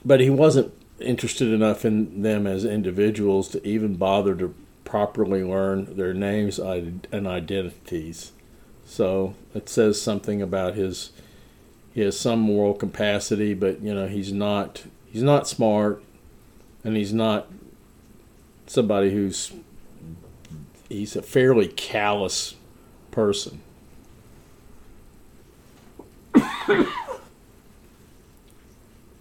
but 0.03 0.19
he 0.19 0.29
wasn't 0.29 0.73
interested 0.99 1.53
enough 1.53 1.85
in 1.85 2.21
them 2.21 2.45
as 2.45 2.65
individuals 2.65 3.47
to 3.47 3.65
even 3.65 3.95
bother 3.95 4.35
to 4.35 4.53
properly 4.83 5.41
learn 5.41 5.95
their 5.95 6.13
names 6.13 6.59
and 6.59 7.07
identities. 7.13 8.33
So 8.85 9.35
it 9.55 9.69
says 9.69 10.01
something 10.01 10.41
about 10.41 10.75
his 10.75 11.11
he 11.93 12.01
has 12.01 12.19
some 12.19 12.41
moral 12.41 12.73
capacity, 12.73 13.53
but 13.53 13.79
you 13.79 13.93
know 13.93 14.09
he's 14.09 14.33
not 14.33 14.83
he's 15.09 15.23
not 15.23 15.47
smart 15.47 16.03
and 16.83 16.97
he's 16.97 17.13
not 17.13 17.47
somebody 18.65 19.11
who's 19.11 19.53
he's 20.89 21.15
a 21.15 21.21
fairly 21.21 21.69
callous 21.69 22.55
person. 23.11 23.61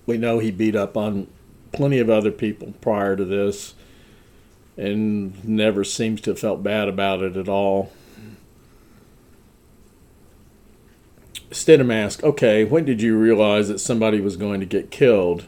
We 0.07 0.17
know 0.17 0.39
he 0.39 0.51
beat 0.51 0.77
up 0.77 0.97
on 0.97 1.27
plenty 1.73 1.99
of 1.99 2.09
other 2.09 2.31
people 2.31 2.75
prior 2.81 3.17
to 3.17 3.25
this 3.25 3.75
and 4.77 5.45
never 5.45 5.85
seems 5.85 6.21
to 6.21 6.31
have 6.31 6.39
felt 6.39 6.63
bad 6.63 6.89
about 6.89 7.23
it 7.23 7.37
at 7.37 7.49
all. 7.49 7.93
Stidham 11.51 11.93
asked, 11.93 12.23
okay, 12.23 12.65
when 12.65 12.85
did 12.85 13.01
you 13.01 13.17
realize 13.17 13.69
that 13.69 13.79
somebody 13.79 14.21
was 14.21 14.37
going 14.37 14.61
to 14.61 14.67
get 14.67 14.91
killed? 14.91 15.47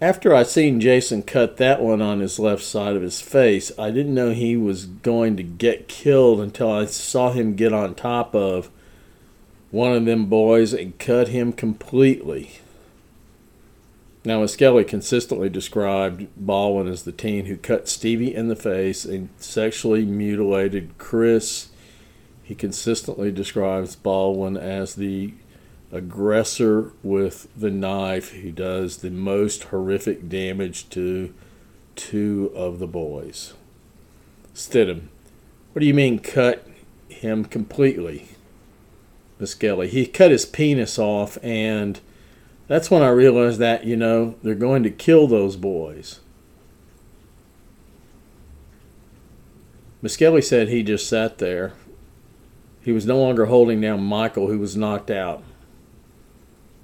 After 0.00 0.34
I 0.34 0.42
seen 0.42 0.80
Jason 0.80 1.22
cut 1.22 1.56
that 1.56 1.80
one 1.80 2.02
on 2.02 2.20
his 2.20 2.38
left 2.38 2.62
side 2.62 2.96
of 2.96 3.02
his 3.02 3.20
face, 3.20 3.72
I 3.78 3.90
didn't 3.90 4.14
know 4.14 4.30
he 4.30 4.56
was 4.56 4.86
going 4.86 5.36
to 5.36 5.42
get 5.42 5.88
killed 5.88 6.40
until 6.40 6.70
I 6.70 6.86
saw 6.86 7.32
him 7.32 7.56
get 7.56 7.72
on 7.72 7.94
top 7.94 8.34
of 8.34 8.70
one 9.70 9.92
of 9.92 10.04
them 10.04 10.26
boys 10.26 10.72
and 10.72 10.98
cut 10.98 11.28
him 11.28 11.52
completely. 11.52 12.60
Now, 14.24 14.40
Misskelley 14.40 14.84
consistently 14.84 15.48
described 15.48 16.26
Baldwin 16.36 16.88
as 16.88 17.04
the 17.04 17.12
teen 17.12 17.46
who 17.46 17.56
cut 17.56 17.88
Stevie 17.88 18.34
in 18.34 18.48
the 18.48 18.56
face 18.56 19.04
and 19.04 19.28
sexually 19.38 20.04
mutilated 20.04 20.98
Chris. 20.98 21.68
He 22.42 22.56
consistently 22.56 23.30
describes 23.30 23.94
Baldwin 23.94 24.56
as 24.56 24.96
the 24.96 25.34
aggressor 25.92 26.92
with 27.04 27.46
the 27.56 27.70
knife 27.70 28.32
who 28.32 28.50
does 28.50 28.98
the 28.98 29.10
most 29.10 29.64
horrific 29.64 30.28
damage 30.28 30.88
to 30.90 31.32
two 31.94 32.50
of 32.54 32.80
the 32.80 32.88
boys. 32.88 33.54
Stidham, 34.54 35.08
what 35.72 35.80
do 35.80 35.86
you 35.86 35.94
mean 35.94 36.18
cut 36.18 36.66
him 37.08 37.44
completely? 37.44 38.35
Misskelley, 39.38 39.88
he 39.88 40.06
cut 40.06 40.30
his 40.30 40.46
penis 40.46 40.98
off, 40.98 41.36
and 41.42 42.00
that's 42.68 42.90
when 42.90 43.02
I 43.02 43.08
realized 43.08 43.58
that, 43.60 43.84
you 43.84 43.96
know, 43.96 44.34
they're 44.42 44.54
going 44.54 44.82
to 44.82 44.90
kill 44.90 45.26
those 45.26 45.56
boys. 45.56 46.20
Misskelley 50.02 50.42
said 50.42 50.68
he 50.68 50.82
just 50.82 51.08
sat 51.08 51.38
there. 51.38 51.72
He 52.82 52.92
was 52.92 53.06
no 53.06 53.18
longer 53.18 53.46
holding 53.46 53.80
down 53.80 54.02
Michael, 54.02 54.48
who 54.48 54.58
was 54.58 54.76
knocked 54.76 55.10
out 55.10 55.42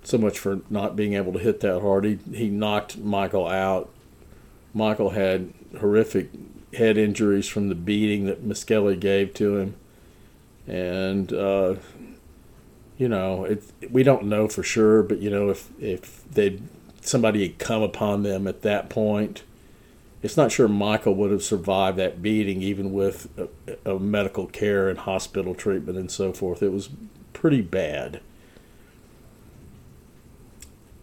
so 0.03 0.19
much 0.19 0.39
for 0.39 0.61
not 0.69 0.97
being 0.97 1.15
able 1.15 1.33
to 1.33 1.39
hit 1.39 1.61
that 1.61 1.81
hard. 1.81 2.05
He 2.05 2.19
he 2.35 2.49
knocked 2.49 2.99
Michael 2.99 3.47
out. 3.47 3.91
Michael 4.75 5.11
had 5.11 5.53
horrific 5.79 6.31
head 6.75 6.97
injuries 6.97 7.47
from 7.47 7.69
the 7.69 7.75
beating 7.75 8.27
that 8.27 8.43
Misskelley 8.43 8.97
gave 8.97 9.35
to 9.35 9.59
him, 9.59 9.77
and 10.67 11.33
uh, 11.33 11.75
you 13.03 13.09
know 13.09 13.45
it. 13.45 13.65
We 13.91 14.05
don't 14.05 14.27
know 14.27 14.47
for 14.47 14.63
sure, 14.63 15.03
but 15.03 15.19
you 15.19 15.29
know 15.29 15.51
if 15.51 15.69
if 15.81 16.23
they 16.31 16.61
somebody 17.01 17.43
had 17.43 17.59
come 17.59 17.83
upon 17.83 18.23
them 18.23 18.47
at 18.47 18.63
that 18.63 18.89
point. 18.89 19.43
It's 20.23 20.37
not 20.37 20.53
sure 20.53 20.69
Michael 20.69 21.17
would 21.17 21.33
have 21.33 21.43
survived 21.43 21.99
that 21.99 22.23
beating, 22.23 22.63
even 22.63 22.93
with 22.93 23.29
a, 23.37 23.95
a 23.95 23.99
medical 23.99 24.47
care 24.47 24.89
and 24.89 25.01
hospital 25.01 25.53
treatment 25.53 25.99
and 25.99 26.13
so 26.13 26.33
forth. 26.33 26.63
It 26.63 26.71
was 26.71 26.91
pretty 27.33 27.61
bad. 27.61 28.21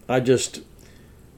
I 0.08 0.20
just, 0.20 0.62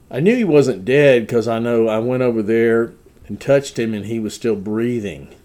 I 0.09 0.21
knew 0.21 0.37
he 0.37 0.45
wasn't 0.45 0.85
dead 0.85 1.27
because 1.27 1.45
I 1.45 1.59
know 1.59 1.89
I 1.89 1.99
went 1.99 2.23
over 2.23 2.41
there 2.41 2.93
and 3.27 3.41
touched 3.41 3.77
him 3.77 3.93
and 3.93 4.05
he 4.05 4.17
was 4.17 4.33
still 4.33 4.55
breathing. 4.55 5.35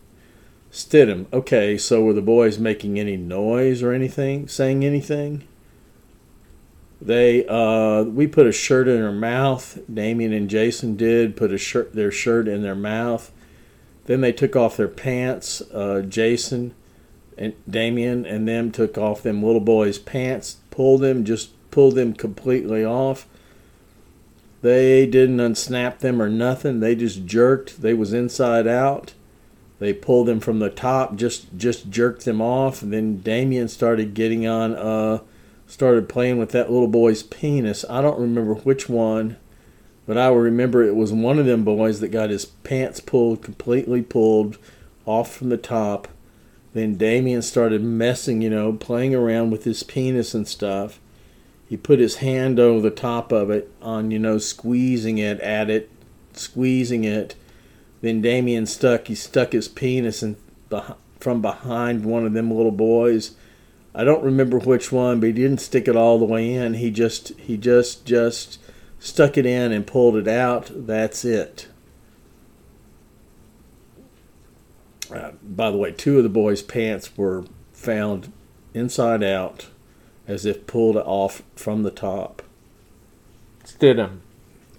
Stidham, 0.71 1.27
okay, 1.33 1.79
so 1.79 2.03
were 2.03 2.12
the 2.12 2.21
boys 2.21 2.59
making 2.59 2.99
any 2.99 3.16
noise 3.16 3.83
or 3.83 3.93
anything, 3.93 4.49
saying 4.49 4.85
anything? 4.85 5.49
They 7.01 7.47
uh, 7.47 8.03
we 8.03 8.27
put 8.27 8.47
a 8.47 8.53
shirt 8.53 8.89
in 8.89 8.99
her 8.99 9.12
mouth. 9.12 9.79
Damien 9.93 10.33
and 10.33 10.51
Jason 10.51 10.97
did 10.97 11.37
put 11.37 11.53
a 11.53 11.59
shirt 11.59 11.95
their 11.95 12.11
shirt 12.11 12.49
in 12.49 12.62
their 12.62 12.75
mouth. 12.75 13.33
Then 14.07 14.21
they 14.21 14.33
took 14.33 14.57
off 14.57 14.77
their 14.77 14.89
pants. 14.89 15.61
Uh, 15.73 16.03
Jason 16.03 16.75
and 17.37 17.55
Damien 17.71 18.27
and 18.27 18.49
them 18.49 18.73
took 18.73 18.99
off 18.99 19.23
them 19.23 19.43
little 19.43 19.61
boys' 19.61 19.99
pants, 19.99 20.57
pulled 20.71 21.03
them, 21.03 21.25
just 21.25 21.51
pulled 21.71 21.95
them 21.95 22.12
completely 22.14 22.85
off. 22.85 23.27
They 24.61 25.07
didn't 25.07 25.37
unsnap 25.37 25.99
them 25.99 26.21
or 26.21 26.29
nothing. 26.29 26.81
They 26.81 26.97
just 26.97 27.25
jerked. 27.25 27.81
They 27.81 27.95
was 27.95 28.12
inside 28.12 28.66
out. 28.66 29.14
They 29.79 29.93
pulled 29.93 30.26
them 30.26 30.41
from 30.41 30.59
the 30.59 30.70
top, 30.70 31.16
just 31.16 31.57
just 31.57 31.91
jerked 31.91 32.24
them 32.24 32.41
off. 32.41 32.83
And 32.83 32.93
then 32.93 33.18
Damien 33.18 33.68
started 33.68 34.14
getting 34.14 34.47
on. 34.47 34.74
Uh, 34.74 35.20
started 35.68 36.09
playing 36.09 36.39
with 36.39 36.51
that 36.51 36.70
little 36.70 36.89
boy's 36.89 37.22
penis. 37.22 37.85
I 37.89 38.01
don't 38.01 38.18
remember 38.18 38.55
which 38.55 38.89
one, 38.89 39.37
but 40.07 40.16
I 40.16 40.29
remember 40.29 40.83
it 40.83 40.97
was 40.97 41.12
one 41.12 41.39
of 41.39 41.47
them 41.47 41.62
boys 41.62 42.01
that 42.01 42.09
got 42.09 42.31
his 42.31 42.47
pants 42.47 43.01
pulled, 43.01 43.43
completely 43.43 44.03
pulled 44.03 44.57
off 45.05 45.37
from 45.37 45.51
the 45.51 45.59
top. 45.59 46.09
Then 46.72 46.97
Damien 46.97 47.43
started 47.43 47.83
messing, 47.83 48.41
you 48.41 48.51
know, 48.51 48.72
playing 48.72 49.14
around 49.14 49.51
with 49.51 49.64
his 49.64 49.83
penis 49.83 50.35
and 50.35 50.49
stuff. 50.49 50.99
He 51.68 51.76
put 51.76 51.99
his 51.99 52.16
hand 52.16 52.59
over 52.59 52.81
the 52.81 52.91
top 52.91 53.31
of 53.31 53.51
it 53.51 53.70
on, 53.83 54.11
you 54.11 54.18
know, 54.18 54.39
squeezing 54.39 55.18
it 55.18 55.39
at 55.41 55.68
it, 55.68 55.91
squeezing 56.33 57.05
it. 57.05 57.35
Then 58.01 58.22
Damien 58.22 58.66
stuck, 58.66 59.09
he 59.09 59.14
stuck 59.14 59.53
his 59.53 59.68
penis 59.68 60.22
in, 60.22 60.36
from 61.18 61.42
behind 61.42 62.05
one 62.05 62.24
of 62.24 62.32
them 62.32 62.51
little 62.51 62.72
boys 62.72 63.34
I 63.99 64.05
don't 64.05 64.22
remember 64.22 64.61
which 64.61 64.92
one, 64.92 65.18
but 65.18 65.26
he 65.26 65.32
didn't 65.32 65.61
stick 65.61 65.88
it 65.88 65.96
all 65.96 66.20
the 66.20 66.24
way 66.24 66.55
in. 66.55 66.74
He 66.74 66.92
just 66.92 67.30
he 67.38 67.57
just 67.57 68.05
just 68.05 68.61
stuck 69.01 69.36
it 69.36 69.44
in 69.44 69.72
and 69.72 69.84
pulled 69.84 70.14
it 70.16 70.28
out. 70.28 70.70
That's 70.70 71.24
it. 71.24 71.66
Uh, 75.12 75.32
by 75.42 75.72
the 75.72 75.76
way, 75.76 75.90
two 75.90 76.18
of 76.18 76.22
the 76.22 76.28
boys' 76.28 76.62
pants 76.62 77.16
were 77.16 77.44
found 77.72 78.32
inside 78.72 79.24
out, 79.24 79.66
as 80.28 80.46
if 80.46 80.68
pulled 80.68 80.96
off 80.96 81.42
from 81.57 81.82
the 81.82 81.90
top. 81.90 82.42
Stidham. 83.64 84.20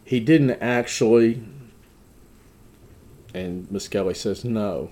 He 0.06 0.22
didn't 0.22 0.52
actually, 0.62 1.44
and 3.34 3.70
Misskelley 3.72 4.14
says 4.14 4.44
no. 4.44 4.90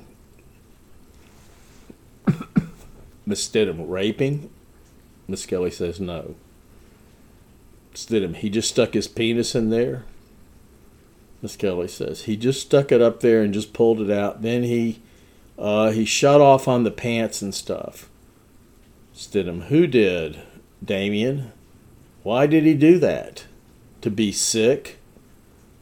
Miss 3.25 3.47
Stidham 3.47 3.85
raping? 3.89 4.49
Misskelley 5.27 5.71
says 5.71 5.99
no. 5.99 6.35
Stidham, 7.93 8.35
he 8.35 8.49
just 8.49 8.69
stuck 8.69 8.93
his 8.93 9.07
penis 9.07 9.55
in 9.55 9.69
there? 9.69 10.03
Misskelley 11.41 11.88
says 11.88 12.23
he 12.23 12.35
just 12.35 12.61
stuck 12.61 12.91
it 12.91 13.01
up 13.01 13.19
there 13.19 13.41
and 13.41 13.53
just 13.53 13.73
pulled 13.73 14.01
it 14.01 14.11
out. 14.11 14.41
Then 14.41 14.63
he 14.63 15.01
uh, 15.57 15.91
he 15.91 16.05
shut 16.05 16.41
off 16.41 16.67
on 16.67 16.83
the 16.83 16.91
pants 16.91 17.41
and 17.41 17.53
stuff. 17.53 18.09
Stidham, 19.15 19.63
who 19.63 19.88
did? 19.88 20.39
Damien. 20.83 21.51
Why 22.23 22.45
did 22.45 22.65
he 22.65 22.73
do 22.75 22.99
that? 22.99 23.45
To 24.01 24.11
be 24.11 24.31
sick? 24.31 24.99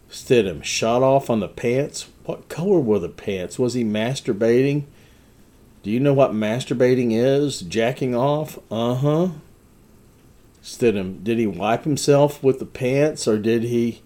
Stidham, 0.10 0.64
shot 0.64 1.04
off 1.04 1.30
on 1.30 1.42
the 1.42 1.50
pants? 1.50 2.08
What 2.26 2.50
color 2.50 2.80
were 2.80 3.00
the 3.00 3.10
pants? 3.10 3.60
Was 3.60 3.76
he 3.76 3.84
masturbating? 3.84 4.86
Do 5.84 5.92
you 5.92 6.00
know 6.00 6.14
what 6.14 6.32
masturbating 6.32 7.12
is? 7.12 7.62
Jacking 7.62 8.16
off? 8.16 8.58
Uh 8.72 8.96
huh. 8.96 9.28
Stidham, 10.64 11.24
did 11.24 11.38
he 11.38 11.46
wipe 11.46 11.84
himself 11.84 12.42
with 12.42 12.58
the 12.58 12.66
pants 12.66 13.28
or 13.28 13.38
did 13.38 13.64
he. 13.64 14.02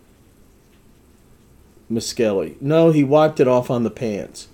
Misskelley? 1.87 2.57
No, 2.59 2.91
he 2.91 3.03
wiped 3.03 3.39
it 3.39 3.47
off 3.47 3.71
on 3.71 3.83
the 3.83 3.89
pants. 3.89 4.49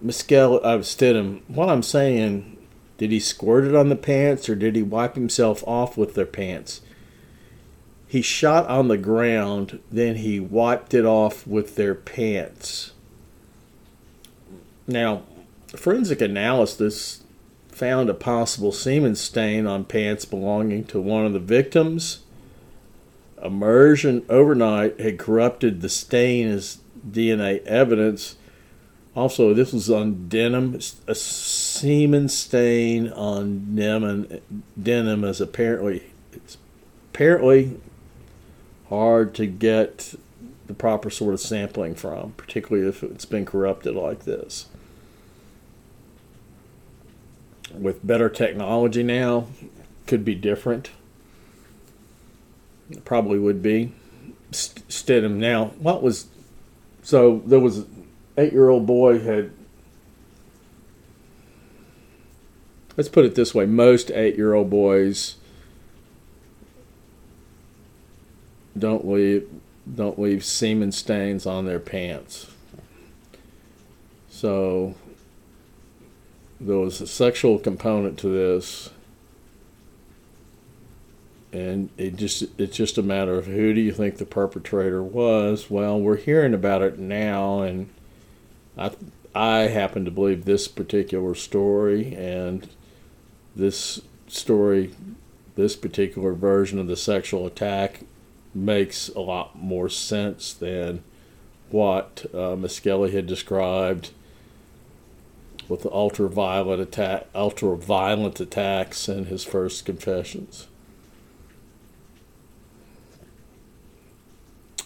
Misskelley, 0.00 0.60
uh, 0.62 0.78
Stidham, 0.78 1.42
what 1.48 1.68
I'm 1.68 1.82
saying, 1.82 2.56
did 2.96 3.12
he 3.12 3.20
squirt 3.20 3.64
it 3.64 3.74
on 3.74 3.90
the 3.90 3.96
pants 3.96 4.48
or 4.48 4.54
did 4.54 4.74
he 4.74 4.82
wipe 4.82 5.14
himself 5.14 5.62
off 5.66 5.98
with 5.98 6.14
their 6.14 6.26
pants? 6.26 6.80
He 8.08 8.22
shot 8.22 8.66
on 8.68 8.88
the 8.88 8.96
ground, 8.96 9.80
then 9.92 10.16
he 10.16 10.40
wiped 10.40 10.94
it 10.94 11.04
off 11.04 11.46
with 11.46 11.76
their 11.76 11.94
pants. 11.94 12.92
Now, 14.86 15.24
forensic 15.76 16.22
analysis 16.22 17.22
found 17.68 18.08
a 18.08 18.14
possible 18.14 18.72
semen 18.72 19.14
stain 19.14 19.66
on 19.66 19.84
pants 19.84 20.24
belonging 20.24 20.84
to 20.86 21.00
one 21.00 21.26
of 21.26 21.34
the 21.34 21.38
victims. 21.38 22.20
Immersion 23.44 24.24
overnight 24.30 24.98
had 24.98 25.18
corrupted 25.18 25.82
the 25.82 25.90
stain 25.90 26.48
as 26.48 26.78
DNA 27.06 27.62
evidence. 27.66 28.36
Also, 29.14 29.52
this 29.52 29.74
was 29.74 29.90
on 29.90 30.28
denim. 30.28 30.80
A 31.06 31.14
semen 31.14 32.30
stain 32.30 33.10
on 33.12 33.76
denim, 33.76 34.40
denim 34.82 35.24
is 35.24 35.42
apparently 35.42 36.04
apparently 37.12 37.76
hard 38.88 39.34
to 39.34 39.46
get 39.46 40.14
the 40.66 40.74
proper 40.74 41.10
sort 41.10 41.34
of 41.34 41.40
sampling 41.40 41.94
from, 41.94 42.32
particularly 42.32 42.88
if 42.88 43.02
it's 43.02 43.24
been 43.24 43.46
corrupted 43.46 43.94
like 43.94 44.24
this 44.24 44.66
with 47.72 48.06
better 48.06 48.28
technology 48.28 49.02
now, 49.02 49.46
could 50.06 50.24
be 50.24 50.34
different. 50.34 50.90
It 52.90 53.04
probably 53.04 53.38
would 53.38 53.62
be. 53.62 53.92
Stidham 54.50 55.34
now, 55.36 55.66
what 55.78 56.02
was 56.02 56.26
so 57.02 57.42
there 57.44 57.60
was 57.60 57.78
an 57.78 58.08
eight 58.38 58.52
year 58.52 58.70
old 58.70 58.86
boy 58.86 59.18
had 59.18 59.50
let's 62.96 63.10
put 63.10 63.26
it 63.26 63.34
this 63.34 63.54
way 63.54 63.66
most 63.66 64.10
eight 64.12 64.36
year 64.36 64.54
old 64.54 64.70
boys 64.70 65.36
don't 68.78 69.06
leave 69.06 69.48
don't 69.94 70.18
leave 70.18 70.44
semen 70.44 70.92
stains 70.92 71.46
on 71.46 71.64
their 71.64 71.80
pants. 71.80 72.46
So 74.28 74.94
there 76.60 76.76
was 76.76 77.00
a 77.00 77.06
sexual 77.06 77.58
component 77.58 78.18
to 78.20 78.28
this. 78.28 78.90
And 81.52 81.88
it 81.96 82.16
just 82.16 82.44
it's 82.58 82.76
just 82.76 82.98
a 82.98 83.02
matter 83.02 83.38
of 83.38 83.46
who 83.46 83.72
do 83.72 83.80
you 83.80 83.92
think 83.92 84.18
the 84.18 84.26
perpetrator 84.26 85.02
was? 85.02 85.70
Well 85.70 85.98
we're 85.98 86.16
hearing 86.16 86.52
about 86.52 86.82
it 86.82 86.98
now 86.98 87.62
and 87.62 87.88
i 88.76 88.90
i 89.34 89.58
happen 89.60 90.04
to 90.04 90.10
believe 90.10 90.44
this 90.44 90.68
particular 90.68 91.34
story 91.34 92.14
and 92.14 92.68
this 93.56 94.00
story 94.26 94.94
this 95.56 95.74
particular 95.74 96.32
version 96.32 96.78
of 96.78 96.86
the 96.86 96.96
sexual 96.96 97.46
attack 97.46 98.00
makes 98.54 99.08
a 99.10 99.20
lot 99.20 99.56
more 99.58 99.88
sense 99.88 100.52
than 100.52 101.02
what 101.70 102.26
uh, 102.34 102.56
had 102.56 103.26
described 103.26 104.10
with 105.68 105.82
the 105.82 105.92
ultra 105.92 106.28
violent 106.28 106.80
attack, 106.80 107.26
ultra 107.34 107.76
violent 107.76 108.40
attacks 108.40 109.08
in 109.08 109.26
his 109.26 109.44
first 109.44 109.84
confessions. 109.84 110.66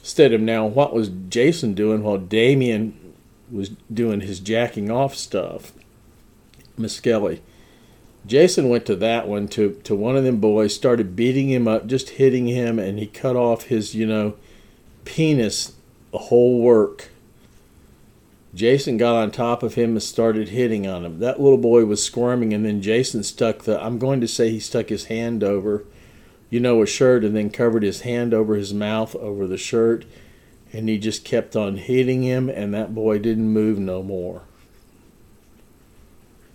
Instead 0.00 0.32
of 0.32 0.40
now, 0.40 0.66
what 0.66 0.92
was 0.92 1.10
Jason 1.28 1.74
doing 1.74 2.02
while 2.02 2.18
Damien 2.18 3.14
was 3.50 3.70
doing 3.92 4.20
his 4.20 4.40
jacking 4.40 4.90
off 4.90 5.14
stuff? 5.14 5.72
Misskelley. 6.76 7.40
Jason 8.26 8.68
went 8.68 8.86
to 8.86 8.96
that 8.96 9.26
one 9.26 9.48
to, 9.48 9.80
to 9.84 9.94
one 9.94 10.16
of 10.16 10.24
them 10.24 10.38
boys, 10.38 10.74
started 10.74 11.16
beating 11.16 11.50
him 11.50 11.66
up, 11.66 11.86
just 11.86 12.10
hitting 12.10 12.46
him, 12.46 12.78
and 12.78 12.98
he 12.98 13.06
cut 13.06 13.36
off 13.36 13.64
his, 13.64 13.94
you 13.94 14.06
know, 14.06 14.34
penis, 15.04 15.74
the 16.12 16.18
whole 16.18 16.60
work. 16.60 17.10
Jason 18.54 18.96
got 18.96 19.16
on 19.16 19.30
top 19.30 19.62
of 19.62 19.74
him 19.74 19.92
and 19.92 20.02
started 20.02 20.50
hitting 20.50 20.86
on 20.86 21.04
him. 21.04 21.18
That 21.18 21.40
little 21.40 21.58
boy 21.58 21.84
was 21.84 22.02
squirming, 22.02 22.52
and 22.52 22.64
then 22.64 22.82
Jason 22.82 23.22
stuck 23.22 23.60
the, 23.64 23.82
I'm 23.82 23.98
going 23.98 24.20
to 24.20 24.28
say 24.28 24.50
he 24.50 24.60
stuck 24.60 24.88
his 24.88 25.06
hand 25.06 25.42
over 25.42 25.84
you 26.52 26.60
know, 26.60 26.82
a 26.82 26.86
shirt 26.86 27.24
and 27.24 27.34
then 27.34 27.48
covered 27.48 27.82
his 27.82 28.02
hand 28.02 28.34
over 28.34 28.56
his 28.56 28.74
mouth 28.74 29.16
over 29.16 29.46
the 29.46 29.56
shirt. 29.56 30.04
And 30.70 30.86
he 30.86 30.98
just 30.98 31.24
kept 31.24 31.56
on 31.56 31.78
hitting 31.78 32.22
him, 32.22 32.50
and 32.50 32.74
that 32.74 32.94
boy 32.94 33.18
didn't 33.18 33.48
move 33.48 33.78
no 33.78 34.02
more. 34.02 34.42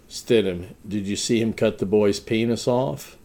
Stidham, 0.09 0.67
did 0.87 1.05
you 1.05 1.15
see 1.15 1.41
him 1.41 1.53
cut 1.53 1.79
the 1.79 1.85
boy's 1.85 2.19
penis 2.19 2.67
off? 2.67 3.17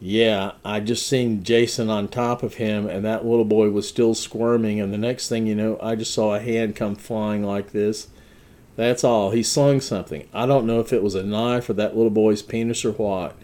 Yeah, 0.00 0.52
I 0.64 0.80
just 0.80 1.06
seen 1.06 1.42
Jason 1.42 1.90
on 1.90 2.08
top 2.08 2.42
of 2.42 2.54
him, 2.54 2.86
and 2.86 3.04
that 3.04 3.26
little 3.26 3.44
boy 3.44 3.70
was 3.70 3.88
still 3.88 4.14
squirming. 4.14 4.80
And 4.80 4.92
the 4.92 4.98
next 4.98 5.28
thing 5.28 5.46
you 5.46 5.54
know, 5.54 5.78
I 5.82 5.96
just 5.96 6.14
saw 6.14 6.34
a 6.34 6.40
hand 6.40 6.76
come 6.76 6.94
flying 6.94 7.42
like 7.44 7.72
this. 7.72 8.08
That's 8.76 9.02
all. 9.02 9.32
He 9.32 9.42
slung 9.42 9.80
something. 9.80 10.28
I 10.32 10.46
don't 10.46 10.66
know 10.66 10.78
if 10.78 10.92
it 10.92 11.02
was 11.02 11.16
a 11.16 11.24
knife 11.24 11.68
or 11.68 11.72
that 11.74 11.96
little 11.96 12.10
boy's 12.10 12.42
penis 12.42 12.84
or 12.84 12.92
what. 12.92 13.36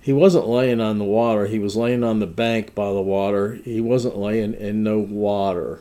He 0.00 0.14
wasn't 0.14 0.46
laying 0.46 0.80
on 0.80 0.98
the 0.98 1.04
water. 1.04 1.46
He 1.46 1.58
was 1.58 1.76
laying 1.76 2.02
on 2.02 2.20
the 2.20 2.26
bank 2.26 2.74
by 2.74 2.92
the 2.92 3.02
water. 3.02 3.54
He 3.64 3.82
wasn't 3.82 4.16
laying 4.16 4.54
in 4.54 4.82
no 4.82 4.98
water. 4.98 5.80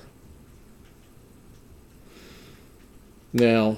Now, 3.32 3.78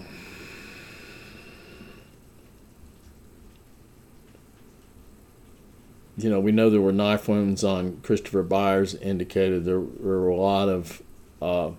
you 6.18 6.30
know, 6.30 6.40
we 6.40 6.52
know 6.52 6.70
there 6.70 6.82
were 6.82 6.94
knife 6.94 7.28
wounds 7.28 7.64
on 7.64 8.00
Christopher 8.02 8.44
Byers, 8.44 8.96
indicated 8.96 9.66
there 9.66 9.80
were 9.80 10.30
a 10.30 10.36
lot 10.36 10.70
of 10.70 11.02
uh, 11.42 11.72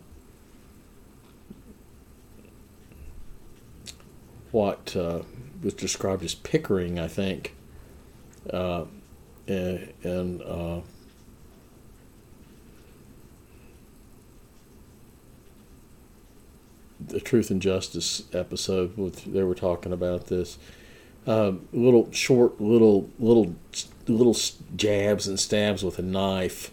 what 4.51 4.95
uh, 4.95 5.21
was 5.63 5.75
described 5.75 6.23
as 6.23 6.35
piquerism, 6.35 6.99
I 6.99 7.09
think, 7.09 7.55
uh, 8.53 8.85
and, 9.49 9.93
and 10.03 10.43
uh, 10.43 10.81
the 17.01 17.21
Truth 17.21 17.51
and 17.51 17.63
Justice 17.63 18.25
episode, 18.35 18.97
they 18.97 19.43
were 19.43 19.55
talking 19.55 19.93
about 19.93 20.27
this. 20.27 20.59
Uh, 21.27 21.55
little 21.73 22.11
short, 22.13 22.61
little 22.61 23.11
little 23.19 23.57
little 24.07 24.37
jabs 24.77 25.27
and 25.27 25.41
stabs 25.41 25.83
with 25.83 25.99
a 25.99 26.03
knife 26.03 26.71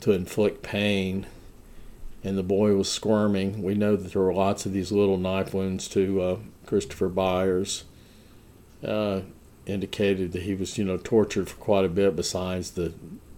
to 0.00 0.12
inflict 0.12 0.62
pain, 0.62 1.26
and 2.22 2.38
the 2.38 2.42
boy 2.42 2.74
was 2.74 2.88
squirming. 2.90 3.62
We 3.62 3.74
know 3.74 3.96
that 3.96 4.12
there 4.12 4.22
were 4.22 4.34
lots 4.34 4.64
of 4.64 4.72
these 4.72 4.92
little 4.92 5.18
knife 5.18 5.52
wounds 5.52 5.88
to 5.88 6.20
uh, 6.20 6.36
Christopher 6.66 7.08
Byers. 7.08 7.84
Uh, 8.84 9.22
indicated 9.66 10.32
that 10.32 10.42
he 10.42 10.54
was, 10.54 10.76
you 10.76 10.84
know, 10.84 10.98
tortured 10.98 11.48
for 11.48 11.56
quite 11.56 11.84
a 11.84 11.88
bit. 11.88 12.16
Besides 12.16 12.72
the, 12.72 12.92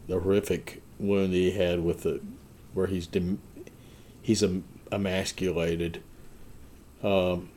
the 0.09 0.21
horrific 0.21 0.83
wound 0.99 1.33
that 1.33 1.37
he 1.37 1.53
had 1.53 1.85
with 1.85 2.03
the, 2.03 2.21
where 2.75 2.87
he's 2.87 3.07
dem, 3.07 3.41
he's 4.21 4.45
emasculated. 4.91 6.03
Um, 7.03 7.51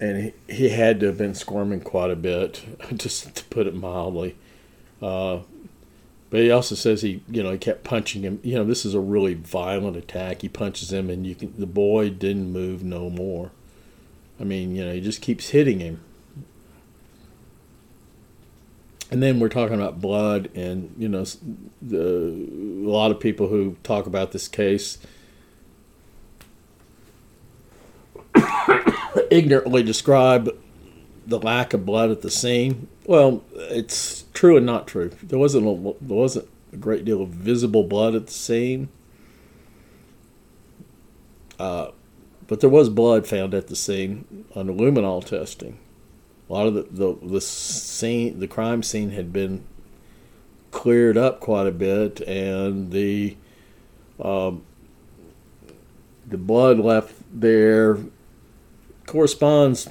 and 0.00 0.32
he, 0.48 0.54
he 0.54 0.68
had 0.68 1.00
to 1.00 1.06
have 1.06 1.18
been 1.18 1.34
squirming 1.34 1.80
quite 1.80 2.10
a 2.10 2.16
bit, 2.16 2.62
just 2.96 3.34
to 3.34 3.44
put 3.44 3.66
it 3.66 3.74
mildly. 3.74 4.36
Uh, 5.02 5.40
but 6.30 6.40
he 6.40 6.50
also 6.50 6.74
says 6.74 7.02
he, 7.02 7.22
you 7.28 7.42
know, 7.42 7.52
he 7.52 7.58
kept 7.58 7.84
punching 7.84 8.22
him. 8.22 8.40
You 8.42 8.56
know, 8.56 8.64
this 8.64 8.84
is 8.84 8.94
a 8.94 9.00
really 9.00 9.34
violent 9.34 9.96
attack. 9.96 10.42
He 10.42 10.48
punches 10.48 10.92
him, 10.92 11.08
and 11.08 11.26
you 11.26 11.34
can. 11.34 11.54
The 11.58 11.66
boy 11.66 12.10
didn't 12.10 12.52
move 12.52 12.82
no 12.84 13.08
more. 13.08 13.50
I 14.38 14.44
mean, 14.44 14.76
you 14.76 14.84
know, 14.84 14.92
he 14.92 15.00
just 15.00 15.22
keeps 15.22 15.50
hitting 15.50 15.80
him. 15.80 16.00
And 19.10 19.22
then 19.22 19.40
we're 19.40 19.48
talking 19.48 19.74
about 19.74 20.02
blood, 20.02 20.50
and 20.54 20.94
you 20.98 21.08
know, 21.08 21.24
the, 21.80 22.02
a 22.02 22.88
lot 22.88 23.10
of 23.10 23.18
people 23.18 23.48
who 23.48 23.76
talk 23.82 24.06
about 24.06 24.32
this 24.32 24.48
case 24.48 24.98
ignorantly 29.30 29.82
describe 29.82 30.50
the 31.26 31.38
lack 31.38 31.74
of 31.74 31.84
blood 31.84 32.10
at 32.10 32.22
the 32.22 32.30
scene. 32.30 32.88
Well, 33.06 33.44
it's 33.54 34.24
true 34.32 34.56
and 34.56 34.66
not 34.66 34.86
true. 34.86 35.10
There 35.22 35.38
wasn't 35.38 35.66
a, 35.66 35.94
there 36.00 36.16
wasn't 36.16 36.48
a 36.72 36.76
great 36.76 37.04
deal 37.04 37.22
of 37.22 37.28
visible 37.30 37.84
blood 37.84 38.14
at 38.14 38.26
the 38.26 38.32
scene, 38.32 38.88
uh, 41.58 41.90
but 42.46 42.60
there 42.60 42.70
was 42.70 42.88
blood 42.88 43.26
found 43.26 43.54
at 43.54 43.68
the 43.68 43.76
scene 43.76 44.44
on 44.54 44.68
luminol 44.68 45.24
testing. 45.24 45.78
A 46.48 46.52
lot 46.52 46.66
of 46.66 46.74
the, 46.74 46.86
the 46.90 47.26
the 47.26 47.40
scene, 47.40 48.40
the 48.40 48.48
crime 48.48 48.82
scene, 48.82 49.10
had 49.10 49.32
been 49.32 49.64
cleared 50.70 51.18
up 51.18 51.40
quite 51.40 51.66
a 51.66 51.72
bit, 51.72 52.20
and 52.22 52.90
the 52.90 53.36
um, 54.18 54.62
the 56.26 56.38
blood 56.38 56.78
left 56.78 57.14
there 57.32 57.98
corresponds 59.08 59.88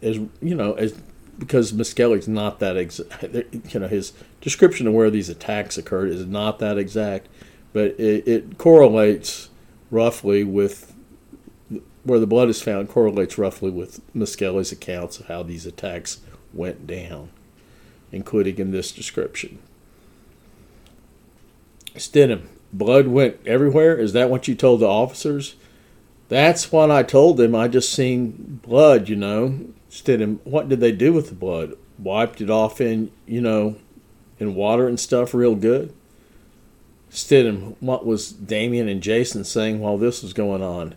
as 0.00 0.16
you 0.16 0.54
know 0.54 0.72
as 0.74 0.98
because 1.38 1.72
Misskelley's 1.72 2.28
not 2.28 2.60
that 2.60 2.76
exact. 2.76 3.34
You 3.72 3.80
know, 3.80 3.88
his 3.88 4.12
description 4.40 4.86
of 4.86 4.94
where 4.94 5.10
these 5.10 5.28
attacks 5.28 5.76
occurred 5.76 6.10
is 6.10 6.24
not 6.26 6.58
that 6.60 6.78
exact, 6.78 7.28
but 7.72 7.98
it, 7.98 8.28
it 8.28 8.58
correlates 8.58 9.48
roughly 9.90 10.44
with 10.44 10.94
where 12.04 12.20
the 12.20 12.26
blood 12.26 12.48
is 12.48 12.62
found. 12.62 12.88
Correlates 12.88 13.38
roughly 13.38 13.70
with 13.70 14.00
Misskelley's 14.14 14.72
accounts 14.72 15.18
of 15.18 15.26
how 15.26 15.42
these 15.42 15.66
attacks 15.66 16.20
went 16.52 16.86
down, 16.86 17.30
including 18.12 18.58
in 18.58 18.70
this 18.70 18.92
description. 18.92 19.58
Stidham, 21.94 22.46
blood 22.72 23.08
went 23.08 23.38
everywhere. 23.46 23.96
Is 23.96 24.12
that 24.12 24.30
what 24.30 24.46
you 24.46 24.54
told 24.54 24.80
the 24.80 24.86
officers? 24.86 25.56
That's 26.30 26.70
what 26.70 26.92
I 26.92 27.02
told 27.02 27.38
them. 27.38 27.56
I 27.56 27.66
just 27.66 27.92
seen 27.92 28.60
blood, 28.62 29.08
you 29.08 29.16
know. 29.16 29.66
Instead 29.86 30.38
what 30.44 30.68
did 30.68 30.78
they 30.78 30.92
do 30.92 31.12
with 31.12 31.28
the 31.28 31.34
blood? 31.34 31.74
Wiped 31.98 32.40
it 32.40 32.48
off 32.48 32.80
in, 32.80 33.10
you 33.26 33.40
know, 33.40 33.74
in 34.38 34.54
water 34.54 34.86
and 34.86 34.98
stuff 34.98 35.34
real 35.34 35.56
good. 35.56 35.92
Stidham, 37.10 37.74
what 37.80 38.06
was 38.06 38.30
Damien 38.30 38.88
and 38.88 39.02
Jason 39.02 39.42
saying 39.42 39.80
while 39.80 39.98
this 39.98 40.22
was 40.22 40.32
going 40.32 40.62
on? 40.62 40.94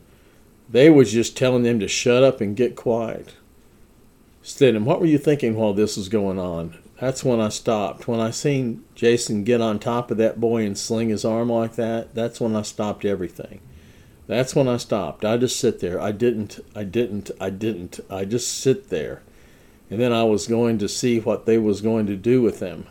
They 0.69 0.91
was 0.91 1.11
just 1.11 1.35
telling 1.35 1.63
them 1.63 1.79
to 1.79 1.87
shut 1.87 2.21
up 2.21 2.39
and 2.39 2.55
get 2.55 2.75
quiet. 2.75 3.33
Stidham, 4.43 4.83
what 4.83 4.99
were 4.99 5.07
you 5.07 5.17
thinking 5.17 5.55
while 5.55 5.73
this 5.73 5.97
was 5.97 6.09
going 6.09 6.37
on? 6.37 6.77
That's 6.99 7.23
when 7.23 7.41
I 7.41 7.49
stopped. 7.49 8.07
When 8.07 8.19
I 8.19 8.29
seen 8.29 8.85
Jason 8.93 9.43
get 9.43 9.61
on 9.61 9.79
top 9.79 10.11
of 10.11 10.17
that 10.17 10.39
boy 10.39 10.63
and 10.63 10.77
sling 10.77 11.09
his 11.09 11.25
arm 11.25 11.49
like 11.49 11.75
that, 11.75 12.13
that's 12.13 12.39
when 12.39 12.55
I 12.55 12.61
stopped 12.61 13.03
everything. 13.03 13.61
That's 14.27 14.55
when 14.55 14.67
I 14.67 14.77
stopped. 14.77 15.25
I 15.25 15.37
just 15.37 15.59
sit 15.59 15.79
there. 15.79 15.99
I 15.99 16.11
didn't, 16.11 16.59
I 16.75 16.83
didn't, 16.83 17.31
I 17.39 17.49
didn't. 17.49 17.99
I 18.09 18.25
just 18.25 18.57
sit 18.57 18.89
there. 18.89 19.21
And 19.89 19.99
then 19.99 20.13
I 20.13 20.23
was 20.23 20.47
going 20.47 20.77
to 20.79 20.87
see 20.87 21.19
what 21.19 21.45
they 21.45 21.57
was 21.57 21.81
going 21.81 22.07
to 22.07 22.15
do 22.15 22.41
with 22.41 22.59
them. 22.59 22.87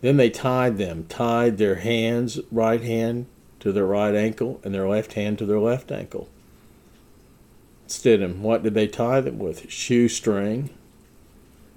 Then 0.00 0.16
they 0.16 0.30
tied 0.30 0.78
them, 0.78 1.06
tied 1.08 1.58
their 1.58 1.76
hands, 1.76 2.38
right 2.50 2.82
hand 2.82 3.26
to 3.60 3.72
their 3.72 3.86
right 3.86 4.14
ankle 4.14 4.60
and 4.64 4.74
their 4.74 4.88
left 4.88 5.14
hand 5.14 5.38
to 5.38 5.46
their 5.46 5.58
left 5.58 5.90
ankle. 5.90 6.28
Stidham, 7.86 8.38
what 8.38 8.62
did 8.62 8.74
they 8.74 8.86
tie 8.86 9.20
them 9.20 9.38
with? 9.38 9.70
Shoestring. 9.70 10.70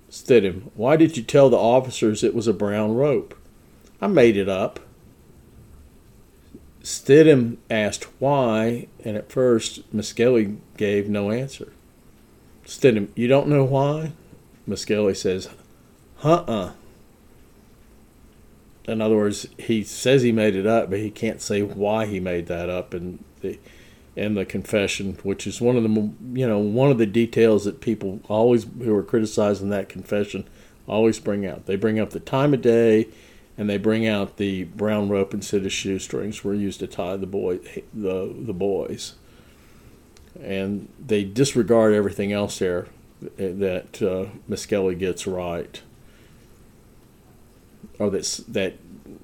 Stidham, 0.09 0.69
why 0.75 0.95
did 0.95 1.17
you 1.17 1.23
tell 1.23 1.49
the 1.49 1.57
officers 1.57 2.23
it 2.23 2.35
was 2.35 2.47
a 2.47 2.53
brown 2.53 2.93
rope? 2.93 3.35
I 3.99 4.07
made 4.07 4.37
it 4.37 4.47
up. 4.47 4.79
Stidham 6.83 7.57
asked 7.69 8.03
why, 8.19 8.87
and 9.03 9.15
at 9.15 9.31
first 9.31 9.81
Misskelley 9.93 10.57
gave 10.75 11.09
no 11.09 11.31
answer. 11.31 11.71
Stidham, 12.65 13.07
you 13.15 13.27
don't 13.27 13.47
know 13.47 13.63
why? 13.63 14.11
Misskelley 14.67 15.15
says, 15.15 15.49
huh 16.17 16.43
uh. 16.47 16.71
In 18.85 19.01
other 19.01 19.15
words, 19.15 19.47
he 19.57 19.83
says 19.83 20.23
he 20.23 20.33
made 20.33 20.57
it 20.57 20.67
up, 20.67 20.89
but 20.89 20.99
he 20.99 21.09
can't 21.09 21.41
say 21.41 21.61
why 21.61 22.05
he 22.05 22.19
made 22.19 22.47
that 22.47 22.69
up 22.69 22.93
in 22.93 23.23
the 23.39 23.57
in 24.15 24.35
the 24.35 24.45
confession, 24.45 25.17
which 25.23 25.47
is 25.47 25.61
one 25.61 25.77
of 25.77 25.83
the 25.83 25.89
you 26.37 26.47
know 26.47 26.59
one 26.59 26.91
of 26.91 26.97
the 26.97 27.05
details 27.05 27.63
that 27.63 27.79
people 27.79 28.19
always 28.27 28.65
who 28.79 28.93
are 28.93 29.03
criticizing 29.03 29.69
that 29.69 29.87
confession 29.87 30.45
always 30.85 31.17
bring 31.17 31.45
out. 31.45 31.65
They 31.65 31.77
bring 31.77 31.97
up 31.97 32.09
the 32.09 32.19
time 32.19 32.53
of 32.53 32.61
day 32.61 33.07
and 33.57 33.69
they 33.69 33.77
bring 33.77 34.07
out 34.07 34.37
the 34.37 34.65
brown 34.65 35.09
rope 35.09 35.33
instead 35.33 35.65
of 35.65 35.71
shoestrings. 35.71 36.43
Were 36.43 36.53
used 36.53 36.79
to 36.79 36.87
tie 36.87 37.17
the 37.17 37.27
boy 37.27 37.59
the 37.93 38.33
the 38.37 38.53
boys. 38.53 39.15
And 40.41 40.89
they 40.99 41.23
disregard 41.23 41.93
everything 41.93 42.31
else 42.33 42.59
there 42.59 42.87
that 43.37 44.01
uh, 44.01 44.35
Misskelley 44.47 44.95
gets 44.95 45.27
right 45.27 45.81
or 47.99 48.09
that's 48.09 48.37
that 48.37 48.75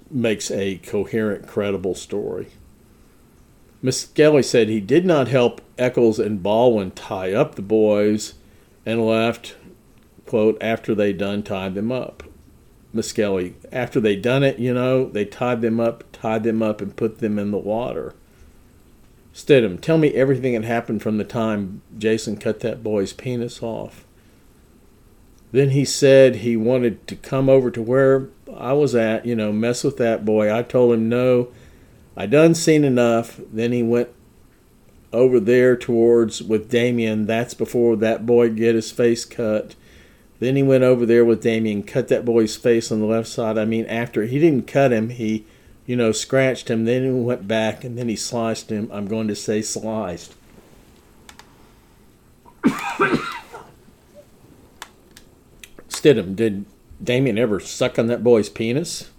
makes 0.10 0.50
a 0.52 0.78
coherent 0.78 1.48
credible 1.48 1.96
story. 1.96 2.48
Misskelley 3.82 4.44
said 4.44 4.68
he 4.68 4.80
did 4.80 5.06
not 5.06 5.28
help 5.28 5.62
Echols 5.78 6.20
and 6.20 6.44
Baldwin 6.44 6.92
tie 6.92 7.34
up 7.34 7.56
the 7.56 7.62
boys 7.62 8.34
and 8.86 9.06
left 9.06 9.56
quote 10.26 10.58
after 10.62 10.94
they 10.94 11.14
done 11.14 11.44
tied 11.44 11.76
them 11.76 11.92
up 11.92 12.24
Misskelley. 12.94 13.56
After 13.72 14.00
they 14.00 14.16
done 14.16 14.44
it, 14.44 14.60
you 14.60 14.74
know, 14.74 15.10
they 15.10 15.26
tied 15.26 15.62
them 15.62 15.80
up, 15.80 16.04
tied 16.12 16.44
them 16.44 16.62
up, 16.62 16.82
and 16.82 16.96
put 16.96 17.20
them 17.20 17.38
in 17.38 17.52
the 17.52 17.58
water. 17.58 18.14
Stidham, 19.34 19.80
tell 19.80 19.98
me 19.98 20.14
everything 20.16 20.54
that 20.54 20.66
happened 20.66 21.02
from 21.02 21.18
the 21.18 21.24
time 21.24 21.82
Jason 21.98 22.38
cut 22.38 22.60
that 22.62 22.84
boy's 22.84 23.14
penis 23.14 23.62
off. 23.62 24.06
Then 25.52 25.72
he 25.72 25.86
said 25.86 26.38
he 26.38 26.58
wanted 26.58 27.08
to 27.08 27.16
come 27.16 27.50
over 27.50 27.72
to 27.72 27.82
where 27.82 28.30
I 28.56 28.74
was 28.74 28.96
at, 28.96 29.26
you 29.26 29.36
know, 29.36 29.52
mess 29.52 29.84
with 29.84 29.98
that 29.98 30.26
boy. 30.26 30.54
I 30.54 30.64
told 30.64 30.94
him 30.94 31.10
no. 31.10 31.50
I 32.16 32.26
done 32.26 32.54
seen 32.54 32.84
enough. 32.84 33.40
Then 33.52 33.72
he 33.72 33.82
went 33.82 34.10
over 35.14 35.40
there 35.40 35.76
towards 35.76 36.44
with 36.44 36.70
Damien. 36.70 37.26
That's 37.26 37.54
before 37.54 37.96
that 37.98 38.26
boy 38.26 38.50
get 38.50 38.76
his 38.76 38.92
face 38.92 39.26
cut. 39.26 39.76
Then 40.40 40.56
he 40.56 40.64
went 40.64 40.84
over 40.84 41.06
there 41.06 41.26
with 41.26 41.42
Damien, 41.42 41.84
cut 41.84 42.08
that 42.08 42.26
boy's 42.26 42.56
face 42.56 42.92
on 42.92 43.02
the 43.02 43.06
left 43.06 43.28
side. 43.28 43.58
I 43.58 43.66
mean, 43.66 43.86
after 43.86 44.24
he 44.24 44.40
didn't 44.40 44.68
cut 44.68 44.94
him, 44.94 45.10
he, 45.10 45.46
you 45.86 45.98
know, 45.98 46.14
scratched 46.14 46.70
him. 46.70 46.86
Then 46.86 47.04
he 47.04 47.12
went 47.12 47.48
back 47.48 47.84
and 47.84 47.98
then 47.98 48.08
he 48.08 48.16
sliced 48.16 48.72
him. 48.72 48.90
I'm 48.92 49.08
going 49.08 49.28
to 49.28 49.36
say 49.36 49.62
sliced. 49.62 50.34
Stidham, 55.90 56.36
did 56.36 56.66
Damien 57.04 57.38
ever 57.38 57.60
suck 57.60 58.00
on 58.00 58.08
that 58.08 58.24
boy's 58.24 58.48
penis? 58.50 59.10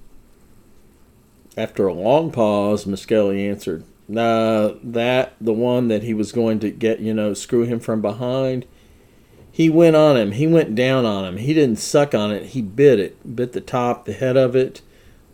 After 1.56 1.86
a 1.86 1.92
long 1.92 2.30
pause, 2.32 2.86
Misskelley 2.86 3.46
answered, 3.46 3.84
Nah, 4.08 4.72
that, 4.82 5.34
the 5.40 5.52
one 5.52 5.88
that 5.88 6.02
he 6.02 6.14
was 6.14 6.32
going 6.32 6.58
to 6.60 6.70
get, 6.70 7.00
you 7.00 7.12
know, 7.12 7.34
screw 7.34 7.64
him 7.64 7.78
from 7.78 8.00
behind. 8.00 8.66
He 9.52 9.68
went 9.68 9.96
on 9.96 10.16
him. 10.16 10.32
He 10.32 10.46
went 10.46 10.74
down 10.74 11.04
on 11.04 11.24
him. 11.24 11.36
He 11.36 11.52
didn't 11.52 11.78
suck 11.78 12.14
on 12.14 12.30
it. 12.30 12.46
He 12.46 12.62
bit 12.62 13.00
it, 13.00 13.36
bit 13.36 13.52
the 13.52 13.60
top, 13.60 14.04
the 14.04 14.12
head 14.12 14.36
of 14.36 14.54
it. 14.54 14.80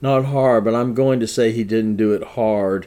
Not 0.01 0.27
hard, 0.27 0.65
but 0.65 0.75
I'm 0.75 0.95
going 0.95 1.21
to 1.21 1.27
say 1.27 1.53
he 1.53 1.65
didn't 1.65 1.97
do 1.97 2.13
it 2.13 2.23
hard. 2.23 2.87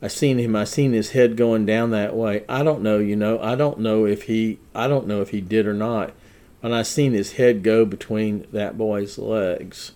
I 0.00 0.08
seen 0.08 0.38
him. 0.38 0.56
I 0.56 0.64
seen 0.64 0.92
his 0.92 1.10
head 1.10 1.36
going 1.36 1.64
down 1.64 1.90
that 1.90 2.16
way. 2.16 2.44
I 2.48 2.64
don't 2.64 2.82
know, 2.82 2.98
you 2.98 3.14
know. 3.14 3.38
I 3.40 3.54
don't 3.54 3.78
know 3.78 4.04
if 4.04 4.24
he. 4.24 4.58
I 4.74 4.88
don't 4.88 5.06
know 5.06 5.20
if 5.20 5.30
he 5.30 5.40
did 5.40 5.66
or 5.66 5.74
not. 5.74 6.12
And 6.62 6.74
I 6.74 6.82
seen 6.82 7.12
his 7.12 7.34
head 7.34 7.62
go 7.62 7.84
between 7.84 8.46
that 8.52 8.78
boy's 8.78 9.18
legs, 9.18 9.92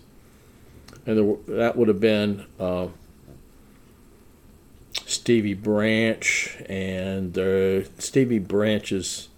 and 1.05 1.17
there, 1.17 1.57
that 1.57 1.77
would 1.77 1.87
have 1.87 2.01
been 2.01 2.45
uh, 2.59 2.87
Stevie 5.05 5.53
Branch, 5.53 6.57
and 6.67 7.37
uh, 7.37 7.83
Stevie 7.99 8.39
Branch's 8.39 9.29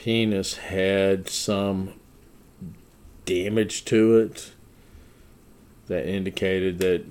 penis 0.00 0.56
had 0.56 1.28
some 1.28 1.92
damage 3.26 3.84
to 3.84 4.16
it 4.16 4.52
that 5.88 6.08
indicated 6.08 6.78
that 6.78 7.04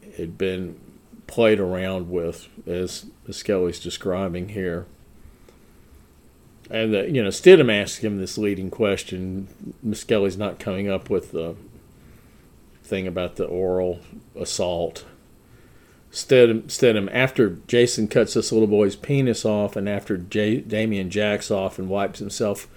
it 0.00 0.14
had 0.16 0.38
been 0.38 0.78
played 1.26 1.58
around 1.58 2.08
with, 2.08 2.48
as 2.68 3.06
Skelly's 3.32 3.80
describing 3.80 4.50
here. 4.50 4.86
And, 6.70 6.94
the, 6.94 7.10
you 7.10 7.20
know, 7.20 7.30
Stidham 7.30 7.68
asked 7.68 7.98
him 8.04 8.18
this 8.18 8.38
leading 8.38 8.70
question. 8.70 9.74
Misskelley's 9.82 10.38
not 10.38 10.60
coming 10.60 10.88
up 10.88 11.10
with 11.10 11.32
the 11.32 11.56
thing 12.84 13.08
about 13.08 13.34
the 13.34 13.44
oral 13.44 13.98
assault. 14.38 15.04
Stidham, 16.14 16.62
Stidham, 16.68 17.10
after 17.12 17.58
Jason 17.66 18.06
cuts 18.06 18.34
this 18.34 18.52
little 18.52 18.68
boy's 18.68 18.94
penis 18.94 19.44
off 19.44 19.74
and 19.74 19.88
after 19.88 20.16
J- 20.16 20.60
Damien 20.60 21.10
jacks 21.10 21.50
off 21.50 21.76
and 21.76 21.88
wipes 21.88 22.20
himself 22.20 22.68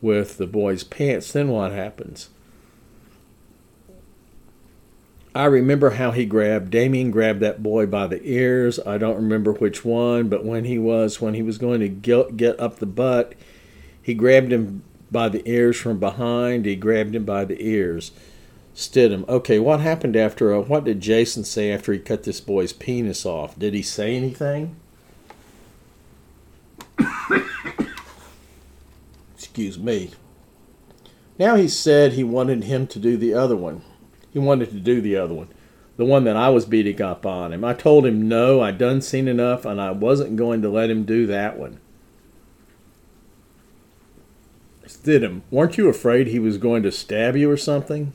with 0.00 0.36
the 0.36 0.46
boy's 0.46 0.84
pants, 0.84 1.32
then 1.32 1.48
what 1.48 1.72
happens? 1.72 2.30
I 5.34 5.46
remember 5.46 5.90
how 5.90 6.12
he 6.12 6.24
grabbed 6.24 6.70
Damien 6.70 7.10
grabbed 7.10 7.40
that 7.40 7.64
boy 7.64 7.86
by 7.86 8.06
the 8.06 8.22
ears. 8.22 8.78
I 8.86 8.98
don't 8.98 9.16
remember 9.16 9.52
which 9.52 9.84
one, 9.84 10.28
but 10.28 10.44
when 10.44 10.64
he 10.64 10.78
was 10.78 11.20
when 11.20 11.34
he 11.34 11.42
was 11.42 11.58
going 11.58 11.80
to 11.80 11.88
get, 11.88 12.36
get 12.36 12.60
up 12.60 12.76
the 12.76 12.86
butt, 12.86 13.32
he 14.00 14.14
grabbed 14.14 14.52
him 14.52 14.84
by 15.10 15.28
the 15.28 15.42
ears 15.50 15.76
from 15.76 15.98
behind. 15.98 16.64
He 16.64 16.76
grabbed 16.76 17.16
him 17.16 17.24
by 17.24 17.44
the 17.44 17.60
ears. 17.60 18.12
Stidham. 18.74 19.28
Okay, 19.28 19.58
what 19.58 19.80
happened 19.80 20.16
after? 20.16 20.52
Uh, 20.52 20.60
what 20.60 20.84
did 20.84 21.00
Jason 21.00 21.44
say 21.44 21.70
after 21.70 21.92
he 21.92 21.98
cut 21.98 22.24
this 22.24 22.40
boy's 22.40 22.72
penis 22.72 23.24
off? 23.24 23.58
Did 23.58 23.72
he 23.72 23.82
say 23.82 24.16
anything? 24.16 24.74
Excuse 29.34 29.78
me. 29.78 30.10
Now 31.38 31.54
he 31.54 31.68
said 31.68 32.12
he 32.12 32.24
wanted 32.24 32.64
him 32.64 32.86
to 32.88 32.98
do 32.98 33.16
the 33.16 33.34
other 33.34 33.56
one. 33.56 33.82
He 34.32 34.40
wanted 34.40 34.70
to 34.70 34.80
do 34.80 35.00
the 35.00 35.16
other 35.16 35.34
one, 35.34 35.48
the 35.96 36.04
one 36.04 36.24
that 36.24 36.36
I 36.36 36.48
was 36.48 36.64
beating 36.64 37.00
up 37.00 37.24
on 37.24 37.52
him. 37.52 37.64
I 37.64 37.74
told 37.74 38.04
him 38.04 38.28
no, 38.28 38.60
I 38.60 38.72
done 38.72 39.00
seen 39.00 39.28
enough, 39.28 39.64
and 39.64 39.80
I 39.80 39.92
wasn't 39.92 40.36
going 40.36 40.60
to 40.62 40.68
let 40.68 40.90
him 40.90 41.04
do 41.04 41.26
that 41.28 41.56
one. 41.56 41.78
Stidham, 44.84 45.42
weren't 45.52 45.78
you 45.78 45.88
afraid 45.88 46.26
he 46.26 46.40
was 46.40 46.58
going 46.58 46.82
to 46.82 46.90
stab 46.90 47.36
you 47.36 47.48
or 47.48 47.56
something? 47.56 48.12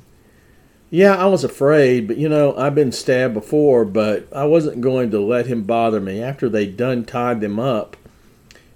Yeah, 0.91 1.15
I 1.15 1.25
was 1.27 1.43
afraid, 1.43 2.07
but 2.07 2.17
you 2.17 2.27
know, 2.27 2.55
I've 2.57 2.73
been 2.75 2.91
stabbed 2.91 3.35
before, 3.35 3.85
but 3.85 4.27
I 4.33 4.45
wasn't 4.45 4.81
going 4.81 5.11
to 5.11 5.19
let 5.19 5.45
him 5.45 5.63
bother 5.63 6.01
me. 6.01 6.21
After 6.21 6.49
they 6.49 6.65
done 6.65 7.05
tied 7.05 7.41
them 7.41 7.59
up, 7.59 7.95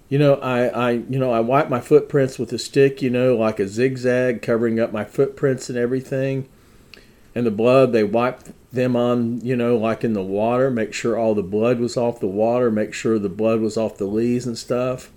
you 0.08 0.18
know, 0.18 0.34
I, 0.36 0.66
I 0.66 0.90
you 0.92 1.18
know, 1.18 1.32
I 1.32 1.40
wiped 1.40 1.70
my 1.70 1.80
footprints 1.80 2.38
with 2.38 2.52
a 2.52 2.58
stick, 2.58 3.02
you 3.02 3.10
know, 3.10 3.36
like 3.36 3.58
a 3.58 3.66
zigzag, 3.66 4.42
covering 4.42 4.78
up 4.78 4.92
my 4.92 5.04
footprints 5.04 5.68
and 5.68 5.76
everything 5.76 6.48
and 7.34 7.46
the 7.46 7.50
blood 7.50 7.92
they 7.92 8.04
wiped 8.04 8.52
them 8.72 8.96
on 8.96 9.40
you 9.40 9.56
know 9.56 9.76
like 9.76 10.04
in 10.04 10.12
the 10.12 10.22
water 10.22 10.70
make 10.70 10.92
sure 10.92 11.16
all 11.16 11.34
the 11.34 11.42
blood 11.42 11.78
was 11.78 11.96
off 11.96 12.20
the 12.20 12.26
water 12.26 12.70
make 12.70 12.94
sure 12.94 13.18
the 13.18 13.28
blood 13.28 13.60
was 13.60 13.76
off 13.76 13.96
the 13.98 14.04
leaves 14.04 14.46
and 14.46 14.58
stuff 14.58 15.10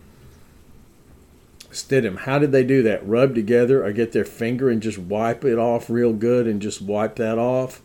Stidham, 1.78 2.20
how 2.20 2.40
did 2.40 2.52
they 2.52 2.64
do 2.64 2.82
that? 2.84 3.08
Rub 3.08 3.36
together 3.36 3.86
or 3.86 3.92
get 3.92 4.12
their 4.12 4.26
finger 4.26 4.70
and 4.70 4.82
just 4.82 4.98
wipe 4.98 5.46
it 5.46 5.60
off 5.60 5.90
real 5.90 6.12
good 6.12 6.48
and 6.48 6.62
just 6.62 6.82
wipe 6.82 7.18
that 7.18 7.38
off? 7.38 7.82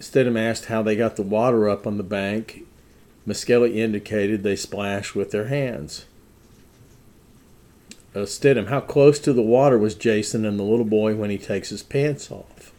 Stidham 0.00 0.38
asked 0.38 0.66
how 0.66 0.82
they 0.82 0.96
got 0.96 1.16
the 1.16 1.22
water 1.22 1.68
up 1.68 1.86
on 1.86 1.96
the 1.96 2.02
bank. 2.02 2.64
Misskelley 3.24 3.80
indicated 3.80 4.42
they 4.42 4.56
splashed 4.56 5.14
with 5.14 5.30
their 5.30 5.46
hands. 5.46 6.06
Uh, 8.14 8.20
Stidham, 8.20 8.68
how 8.68 8.80
close 8.80 9.18
to 9.20 9.32
the 9.32 9.40
water 9.40 9.78
was 9.78 9.94
Jason 9.94 10.44
and 10.44 10.58
the 10.58 10.64
little 10.64 10.84
boy 10.84 11.14
when 11.14 11.30
he 11.30 11.38
takes 11.38 11.70
his 11.70 11.82
pants 11.82 12.30
off? 12.30 12.72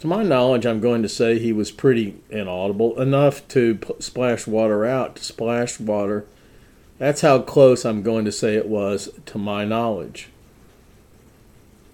To 0.00 0.06
my 0.06 0.22
knowledge, 0.22 0.64
I'm 0.64 0.80
going 0.80 1.02
to 1.02 1.08
say 1.08 1.38
he 1.38 1.52
was 1.52 1.70
pretty 1.70 2.16
inaudible, 2.30 2.98
enough 3.00 3.46
to 3.48 3.74
p- 3.74 3.94
splash 3.98 4.46
water 4.46 4.86
out, 4.86 5.16
to 5.16 5.24
splash 5.24 5.78
water. 5.78 6.24
That's 7.00 7.22
how 7.22 7.40
close 7.40 7.84
I'm 7.84 8.04
going 8.04 8.24
to 8.26 8.30
say 8.30 8.54
it 8.54 8.68
was, 8.68 9.08
to 9.26 9.38
my 9.38 9.64
knowledge. 9.64 10.28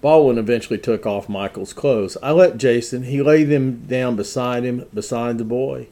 Baldwin 0.01 0.37
eventually 0.37 0.77
took 0.77 1.07
off 1.07 1.27
Michael's 1.27 1.73
clothes. 1.73 2.15
I 2.21 2.29
let 2.31 2.59
Jason, 2.59 3.05
he 3.05 3.23
laid 3.23 3.45
them 3.45 3.87
down 3.87 4.15
beside 4.15 4.63
him, 4.63 4.85
beside 4.93 5.39
the 5.39 5.43
boy. 5.43 5.87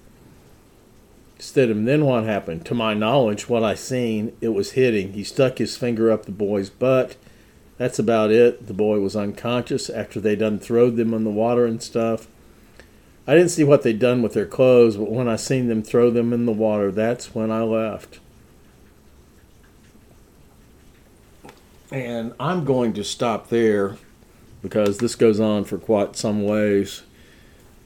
Stidham, 1.39 1.86
then 1.86 2.05
what 2.05 2.26
happened? 2.26 2.63
To 2.68 2.76
my 2.76 2.93
knowledge, 2.93 3.49
what 3.49 3.63
I 3.63 3.74
seen, 3.74 4.38
it 4.39 4.49
was 4.49 4.74
hitting. 4.74 5.13
He 5.13 5.24
stuck 5.24 5.57
his 5.57 5.76
finger 5.76 6.11
up 6.11 6.26
the 6.26 6.32
boy's 6.32 6.70
butt 6.70 7.16
that's 7.78 7.99
about 7.99 8.32
it. 8.32 8.68
The 8.68 8.74
boy 8.74 8.99
was 8.99 9.16
unconscious 9.16 9.89
after 9.89 10.22
they 10.22 10.36
done 10.36 10.59
throwed 10.59 10.95
them 10.95 11.13
in 11.13 11.24
the 11.24 11.30
water 11.30 11.66
and 11.66 11.82
stuff. 11.82 12.28
I 13.28 13.34
didn't 13.34 13.49
see 13.49 13.63
what 13.63 13.82
they'd 13.84 13.99
done 13.99 14.22
with 14.22 14.34
their 14.34 14.45
clothes, 14.45 14.97
but 14.97 15.11
when 15.11 15.28
I 15.28 15.36
seen 15.36 15.68
them 15.68 15.82
throw 15.82 16.09
them 16.09 16.32
in 16.32 16.45
the 16.45 16.51
water, 16.51 16.91
that's 16.91 17.34
when 17.36 17.51
I 17.51 17.63
left. 17.63 18.20
And 21.91 22.33
I'm 22.39 22.65
going 22.65 22.93
to 22.93 23.03
stop 23.03 23.49
there 23.49 23.97
because 24.61 24.97
this 24.97 25.15
goes 25.15 25.39
on 25.39 25.65
for 25.65 25.77
quite 25.77 26.15
some 26.15 26.43
ways. 26.43 27.03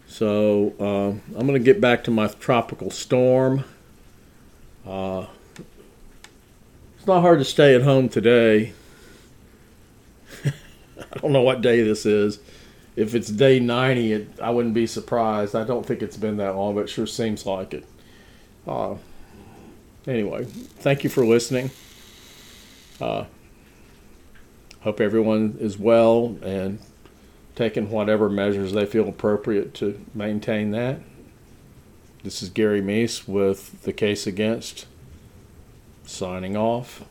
So 0.07 0.73
uh, 0.79 1.37
I'm 1.37 1.47
going 1.47 1.53
to 1.53 1.59
get 1.59 1.81
back 1.81 2.03
to 2.05 2.11
my 2.11 2.27
tropical 2.27 2.89
storm. 2.89 3.63
Uh, 4.87 5.27
it's 6.97 7.05
not 7.05 7.21
hard 7.21 7.39
to 7.39 7.45
stay 7.45 7.75
at 7.75 7.83
home 7.83 8.09
today. 8.09 8.73
I 10.45 11.19
don't 11.21 11.31
know 11.31 11.41
what 11.41 11.61
day 11.61 11.83
this 11.83 12.05
is. 12.05 12.39
If 12.95 13.13
it's 13.13 13.29
day 13.29 13.59
90, 13.59 14.13
it, 14.13 14.27
I 14.41 14.49
wouldn't 14.49 14.73
be 14.73 14.87
surprised. 14.87 15.55
I 15.55 15.63
don't 15.63 15.85
think 15.85 16.01
it's 16.01 16.17
been 16.17 16.37
that 16.37 16.55
long, 16.55 16.75
but 16.75 16.81
it 16.81 16.89
sure 16.89 17.05
seems 17.05 17.45
like 17.45 17.73
it. 17.73 17.85
Uh, 18.67 18.95
anyway, 20.07 20.45
thank 20.45 21.03
you 21.03 21.09
for 21.09 21.25
listening. 21.25 21.71
Uh, 22.99 23.25
hope 24.81 25.01
everyone 25.01 25.57
is 25.59 25.77
well 25.77 26.37
and 26.41 26.79
taking 27.55 27.89
whatever 27.89 28.29
measures 28.29 28.71
they 28.71 28.85
feel 28.85 29.09
appropriate 29.09 29.73
to 29.75 30.03
maintain 30.13 30.71
that. 30.71 30.99
This 32.23 32.41
is 32.41 32.49
Gary 32.49 32.81
Meese 32.81 33.27
with 33.27 33.83
the 33.83 33.93
case 33.93 34.27
against. 34.27 34.85
Signing 36.05 36.55
off. 36.57 37.03